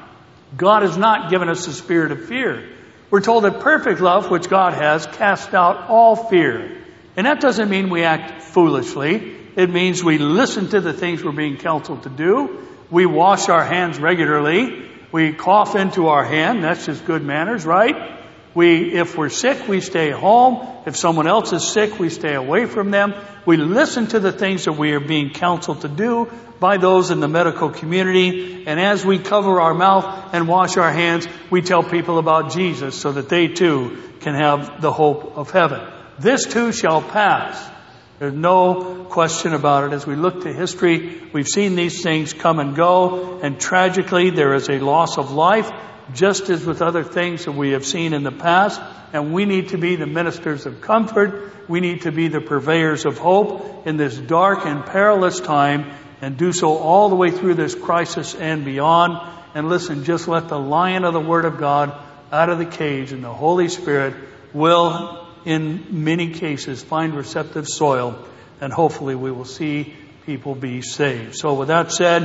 God 0.57 0.82
has 0.82 0.97
not 0.97 1.30
given 1.30 1.49
us 1.49 1.66
the 1.66 1.74
spirit 1.74 2.11
of 2.11 2.26
fear. 2.26 2.68
We're 3.11 3.22
told 3.22 3.43
that 3.43 3.59
perfect 3.59 4.01
love, 4.01 4.30
which 4.32 4.49
God 4.49 4.74
has, 4.74 5.05
casts 5.05 5.53
out 5.53 5.89
all 5.89 6.16
fear. 6.16 6.82
And 7.16 7.28
that 7.28 7.39
doesn't 7.39 7.70
mean 7.70 7.89
we 7.89 8.03
act 8.03 8.41
foolishly. 8.41 9.36
It 9.55 9.70
means 9.70 10.03
we 10.03 10.18
listen 10.18 10.70
to 10.70 10.82
the 10.82 10.91
things 10.91 11.24
we're 11.24 11.32
being 11.32 11.57
counseled 11.57 12.03
to 12.03 12.09
do. 12.09 12.68
We 12.89 13.05
wash 13.05 13.47
our 13.49 13.63
hands 13.63 13.99
regularly. 13.99 14.89
We 15.11 15.32
cough 15.34 15.76
into 15.76 16.07
our 16.07 16.26
hand. 16.26 16.63
That's 16.63 16.86
just 16.86 17.05
good 17.05 17.24
manners, 17.24 17.66
right? 17.66 18.14
We, 18.55 18.93
if 18.93 19.17
we're 19.17 19.29
sick, 19.29 19.67
we 19.67 19.81
stay 19.81 20.11
home. 20.11 20.65
If 20.85 20.95
someone 20.95 21.27
else 21.27 21.51
is 21.51 21.67
sick, 21.67 21.99
we 21.99 22.09
stay 22.09 22.33
away 22.33 22.65
from 22.65 22.89
them. 22.89 23.13
We 23.45 23.57
listen 23.57 24.07
to 24.07 24.19
the 24.19 24.31
things 24.31 24.65
that 24.65 24.73
we 24.73 24.93
are 24.93 25.01
being 25.01 25.31
counseled 25.31 25.81
to 25.81 25.89
do 25.89 26.31
by 26.59 26.77
those 26.77 27.11
in 27.11 27.19
the 27.19 27.27
medical 27.27 27.69
community. 27.69 28.65
And 28.65 28.79
as 28.79 29.05
we 29.05 29.19
cover 29.19 29.59
our 29.59 29.73
mouth 29.73 30.33
and 30.33 30.47
wash 30.47 30.77
our 30.77 30.91
hands, 30.91 31.27
we 31.51 31.61
tell 31.61 31.83
people 31.83 32.17
about 32.17 32.51
Jesus 32.51 32.95
so 32.95 33.11
that 33.11 33.27
they 33.27 33.49
too 33.49 34.01
can 34.21 34.35
have 34.35 34.81
the 34.81 34.91
hope 34.91 35.37
of 35.37 35.51
heaven. 35.51 35.81
This 36.17 36.45
too 36.45 36.71
shall 36.71 37.01
pass. 37.01 37.71
There's 38.19 38.33
no 38.33 39.05
question 39.09 39.53
about 39.53 39.83
it. 39.83 39.93
As 39.93 40.07
we 40.07 40.15
look 40.15 40.43
to 40.43 40.53
history, 40.53 41.21
we've 41.33 41.47
seen 41.47 41.75
these 41.75 42.01
things 42.01 42.31
come 42.31 42.59
and 42.59 42.73
go, 42.73 43.39
and 43.41 43.59
tragically, 43.59 44.29
there 44.29 44.53
is 44.53 44.69
a 44.69 44.79
loss 44.79 45.17
of 45.17 45.31
life, 45.31 45.69
just 46.13 46.49
as 46.49 46.65
with 46.65 46.81
other 46.81 47.03
things 47.03 47.45
that 47.45 47.51
we 47.51 47.71
have 47.71 47.85
seen 47.85 48.13
in 48.13 48.23
the 48.23 48.31
past. 48.31 48.81
And 49.13 49.33
we 49.33 49.45
need 49.45 49.69
to 49.69 49.77
be 49.77 49.95
the 49.95 50.05
ministers 50.05 50.65
of 50.65 50.81
comfort. 50.81 51.69
We 51.69 51.79
need 51.79 52.03
to 52.03 52.11
be 52.11 52.27
the 52.27 52.41
purveyors 52.41 53.05
of 53.05 53.17
hope 53.17 53.87
in 53.87 53.97
this 53.97 54.17
dark 54.17 54.65
and 54.65 54.85
perilous 54.85 55.39
time, 55.39 55.91
and 56.21 56.37
do 56.37 56.53
so 56.53 56.77
all 56.77 57.09
the 57.09 57.15
way 57.15 57.31
through 57.31 57.55
this 57.55 57.75
crisis 57.75 58.35
and 58.35 58.65
beyond. 58.65 59.19
And 59.53 59.69
listen, 59.69 60.03
just 60.03 60.27
let 60.27 60.47
the 60.47 60.59
lion 60.59 61.05
of 61.05 61.13
the 61.13 61.19
Word 61.19 61.45
of 61.45 61.57
God 61.57 61.95
out 62.31 62.49
of 62.49 62.59
the 62.59 62.65
cage, 62.65 63.11
and 63.11 63.23
the 63.23 63.33
Holy 63.33 63.69
Spirit 63.69 64.15
will 64.53 65.25
in 65.45 66.03
many 66.03 66.31
cases, 66.31 66.83
find 66.83 67.13
receptive 67.13 67.67
soil, 67.67 68.17
and 68.59 68.73
hopefully 68.73 69.15
we 69.15 69.31
will 69.31 69.45
see 69.45 69.93
people 70.25 70.55
be 70.55 70.81
saved. 70.81 71.35
So 71.35 71.53
with 71.53 71.67
that 71.67 71.91
said, 71.91 72.23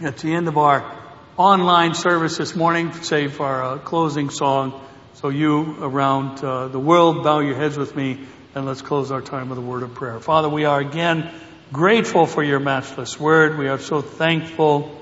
at 0.00 0.16
the 0.18 0.34
end 0.34 0.48
of 0.48 0.56
our 0.56 0.99
online 1.40 1.94
service 1.94 2.36
this 2.36 2.54
morning, 2.54 2.92
save 2.92 3.40
our 3.40 3.62
uh, 3.62 3.78
closing 3.78 4.28
song. 4.28 4.78
So 5.14 5.30
you 5.30 5.82
around 5.82 6.44
uh, 6.44 6.68
the 6.68 6.78
world, 6.78 7.24
bow 7.24 7.38
your 7.38 7.54
heads 7.54 7.78
with 7.78 7.96
me, 7.96 8.20
and 8.54 8.66
let's 8.66 8.82
close 8.82 9.10
our 9.10 9.22
time 9.22 9.48
with 9.48 9.56
a 9.56 9.62
word 9.62 9.82
of 9.82 9.94
prayer. 9.94 10.20
Father, 10.20 10.50
we 10.50 10.66
are 10.66 10.78
again 10.78 11.32
grateful 11.72 12.26
for 12.26 12.42
your 12.42 12.60
matchless 12.60 13.18
word. 13.18 13.56
We 13.56 13.68
are 13.68 13.78
so 13.78 14.02
thankful 14.02 14.94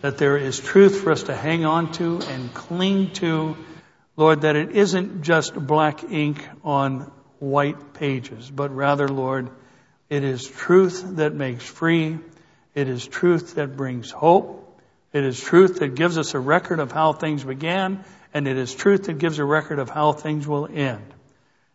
that 0.00 0.16
there 0.16 0.38
is 0.38 0.58
truth 0.58 1.02
for 1.02 1.12
us 1.12 1.24
to 1.24 1.36
hang 1.36 1.66
on 1.66 1.92
to 1.92 2.18
and 2.30 2.54
cling 2.54 3.10
to 3.20 3.54
Lord, 4.16 4.40
that 4.40 4.56
it 4.56 4.74
isn't 4.74 5.20
just 5.20 5.54
black 5.54 6.02
ink 6.04 6.48
on 6.64 7.12
white 7.40 7.92
pages, 7.92 8.50
but 8.50 8.74
rather, 8.74 9.06
Lord, 9.06 9.50
it 10.08 10.24
is 10.24 10.48
truth 10.48 11.04
that 11.16 11.34
makes 11.34 11.62
free. 11.62 12.20
It 12.74 12.88
is 12.88 13.06
truth 13.06 13.56
that 13.56 13.76
brings 13.76 14.10
hope. 14.10 14.63
It 15.14 15.24
is 15.24 15.40
truth 15.40 15.78
that 15.78 15.94
gives 15.94 16.18
us 16.18 16.34
a 16.34 16.40
record 16.40 16.80
of 16.80 16.92
how 16.92 17.12
things 17.12 17.44
began, 17.44 18.04
and 18.34 18.46
it 18.46 18.58
is 18.58 18.74
truth 18.74 19.04
that 19.04 19.18
gives 19.18 19.38
a 19.38 19.44
record 19.44 19.78
of 19.78 19.88
how 19.88 20.12
things 20.12 20.46
will 20.46 20.66
end. 20.66 21.14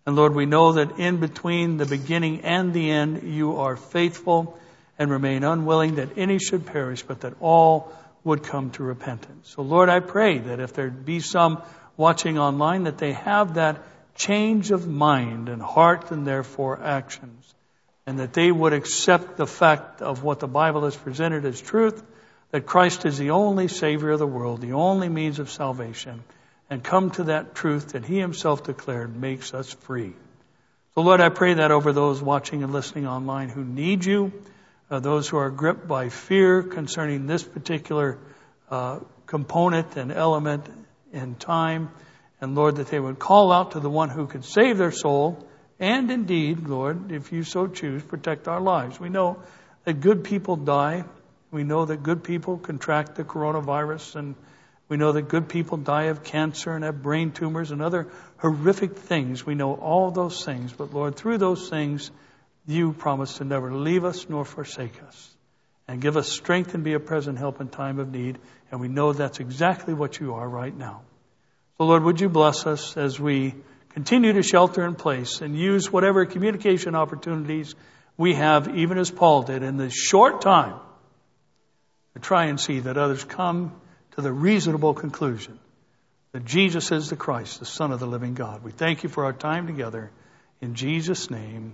And 0.06 0.16
Lord, 0.16 0.36
we 0.36 0.46
know 0.46 0.74
that 0.74 1.00
in 1.00 1.18
between 1.22 1.78
the 1.78 1.86
beginning 1.86 2.42
and 2.42 2.74
the 2.74 2.92
end, 2.92 3.24
you 3.24 3.58
are 3.58 3.78
faithful 3.78 4.60
and 4.98 5.10
remain 5.10 5.46
unwilling 5.46 5.96
that 5.96 6.18
any 6.18 6.38
should 6.38 6.66
perish, 6.66 7.04
but 7.04 7.22
that 7.22 7.34
all 7.40 7.94
would 8.26 8.44
come 8.44 8.72
to 8.72 8.84
repentance. 8.84 9.50
So 9.56 9.62
Lord, 9.62 9.88
I 9.88 10.02
pray 10.02 10.40
that 10.40 10.60
if 10.60 10.74
there 10.74 10.90
be 10.90 11.22
some 11.22 11.62
watching 11.96 12.38
online 12.38 12.84
that 12.84 12.98
they 12.98 13.14
have 13.14 13.54
that 13.54 13.82
change 14.16 14.72
of 14.72 14.86
mind 14.86 15.48
and 15.48 15.62
heart 15.62 16.12
and 16.12 16.28
therefore 16.28 16.78
actions. 16.84 17.56
And 18.06 18.20
that 18.20 18.34
they 18.34 18.52
would 18.52 18.74
accept 18.74 19.38
the 19.38 19.48
fact 19.48 20.02
of 20.02 20.24
what 20.24 20.40
the 20.40 20.48
Bible 20.48 20.84
has 20.84 20.96
presented 20.96 21.46
as 21.46 21.62
truth, 21.62 22.04
that 22.52 22.66
Christ 22.66 23.06
is 23.06 23.18
the 23.18 23.32
only 23.32 23.68
Savior 23.68 24.12
of 24.12 24.20
the 24.20 24.28
world, 24.28 24.62
the 24.62 24.74
only 24.74 25.10
means 25.10 25.40
of 25.40 25.50
salvation, 25.50 26.24
and 26.70 26.84
come 26.84 27.12
to 27.12 27.26
that 27.26 27.56
truth 27.56 27.90
that 27.90 28.06
He 28.06 28.20
Himself 28.20 28.64
declared 28.64 29.16
makes 29.16 29.54
us 29.54 29.72
free. 29.72 30.14
So 30.96 31.02
Lord, 31.02 31.22
I 31.22 31.30
pray 31.30 31.56
that 31.56 31.72
over 31.72 31.94
those 31.94 32.22
watching 32.22 32.64
and 32.64 32.74
listening 32.74 33.08
online 33.08 33.50
who 33.50 33.64
need 33.64 34.04
you, 34.04 34.34
uh, 34.90 35.00
those 35.00 35.30
who 35.30 35.38
are 35.38 35.52
gripped 35.52 35.88
by 35.88 36.10
fear 36.10 36.64
concerning 36.64 37.28
this 37.28 37.44
particular 37.44 38.18
uh, 38.72 39.00
component 39.28 39.96
and 39.96 40.12
element 40.12 40.66
in 41.14 41.36
time. 41.36 41.92
And 42.42 42.56
Lord, 42.56 42.78
that 42.78 42.88
they 42.88 43.00
would 43.00 43.20
call 43.20 43.52
out 43.52 43.72
to 43.72 43.80
the 43.80 43.90
one 43.90 44.10
who 44.10 44.26
could 44.28 44.46
save 44.46 44.78
their 44.78 44.92
soul. 44.92 45.48
And 45.80 46.10
indeed, 46.10 46.68
Lord, 46.68 47.12
if 47.12 47.32
you 47.32 47.44
so 47.44 47.68
choose, 47.68 48.02
protect 48.02 48.48
our 48.48 48.60
lives. 48.60 49.00
We 49.00 49.10
know 49.10 49.42
that 49.86 50.02
good 50.02 50.24
people 50.24 50.56
die. 50.56 51.04
We 51.52 51.64
know 51.64 51.86
that 51.86 52.04
good 52.04 52.24
people 52.24 52.58
contract 52.58 53.16
the 53.16 53.24
coronavirus 53.24 54.16
and 54.16 54.36
we 54.88 54.98
know 54.98 55.12
that 55.12 55.30
good 55.30 55.50
people 55.50 55.78
die 55.78 56.06
of 56.06 56.24
cancer 56.24 56.72
and 56.74 56.84
have 56.84 57.04
brain 57.04 57.32
tumors 57.32 57.70
and 57.70 57.82
other 57.82 58.08
horrific 58.38 58.96
things. 58.96 59.46
We 59.46 59.54
know 59.54 59.76
all 59.76 60.10
those 60.10 60.44
things. 60.44 60.74
But 60.74 60.94
Lord, 60.94 61.16
through 61.16 61.38
those 61.38 61.70
things, 61.70 62.10
you 62.66 62.94
promise 62.94 63.38
to 63.38 63.46
never 63.46 63.74
leave 63.74 64.04
us 64.04 64.28
nor 64.30 64.46
forsake 64.46 65.02
us 65.04 65.36
and 65.88 66.02
give 66.02 66.18
us 66.18 66.28
strength 66.28 66.74
and 66.74 66.84
be 66.84 66.94
a 66.94 67.00
present 67.00 67.38
help 67.38 67.62
in 67.62 67.68
time 67.68 68.00
of 68.00 68.12
need. 68.12 68.40
And 68.72 68.82
we 68.82 68.88
know 68.88 69.14
that's 69.14 69.40
exactly 69.40 69.94
what 69.94 70.20
you 70.20 70.34
are 70.34 70.48
right 70.48 70.76
now. 70.76 71.02
So, 71.78 71.86
Lord, 71.86 72.04
would 72.04 72.20
you 72.20 72.30
bless 72.30 72.66
us 72.68 72.98
as 72.98 73.20
we 73.20 73.56
continue 73.90 74.34
to 74.34 74.44
shelter 74.44 74.86
in 74.86 74.96
place 74.96 75.42
and 75.42 75.56
use 75.56 75.92
whatever 75.92 76.26
communication 76.26 76.96
opportunities 76.96 77.74
we 78.18 78.34
have, 78.36 78.76
even 78.76 78.98
as 78.98 79.10
Paul 79.10 79.44
did 79.44 79.64
in 79.64 79.78
this 79.78 79.94
short 79.94 80.42
time, 80.42 80.80
to 82.14 82.20
try 82.20 82.46
and 82.46 82.60
see 82.60 82.80
that 82.82 82.98
others 82.98 83.24
come 83.24 83.80
to 84.12 84.22
the 84.22 84.32
reasonable 84.32 84.94
conclusion 84.94 85.60
that 86.32 86.46
Jesus 86.46 86.92
is 86.92 87.10
the 87.10 87.16
Christ, 87.16 87.60
the 87.60 87.66
Son 87.66 87.92
of 87.92 88.00
the 88.00 88.08
living 88.08 88.36
God. 88.36 88.64
We 88.64 88.72
thank 88.72 89.04
you 89.04 89.10
for 89.10 89.26
our 89.26 89.34
time 89.34 89.68
together. 89.68 90.12
In 90.62 90.76
Jesus' 90.76 91.30
name, 91.32 91.74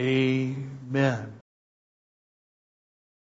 amen. 0.00 1.43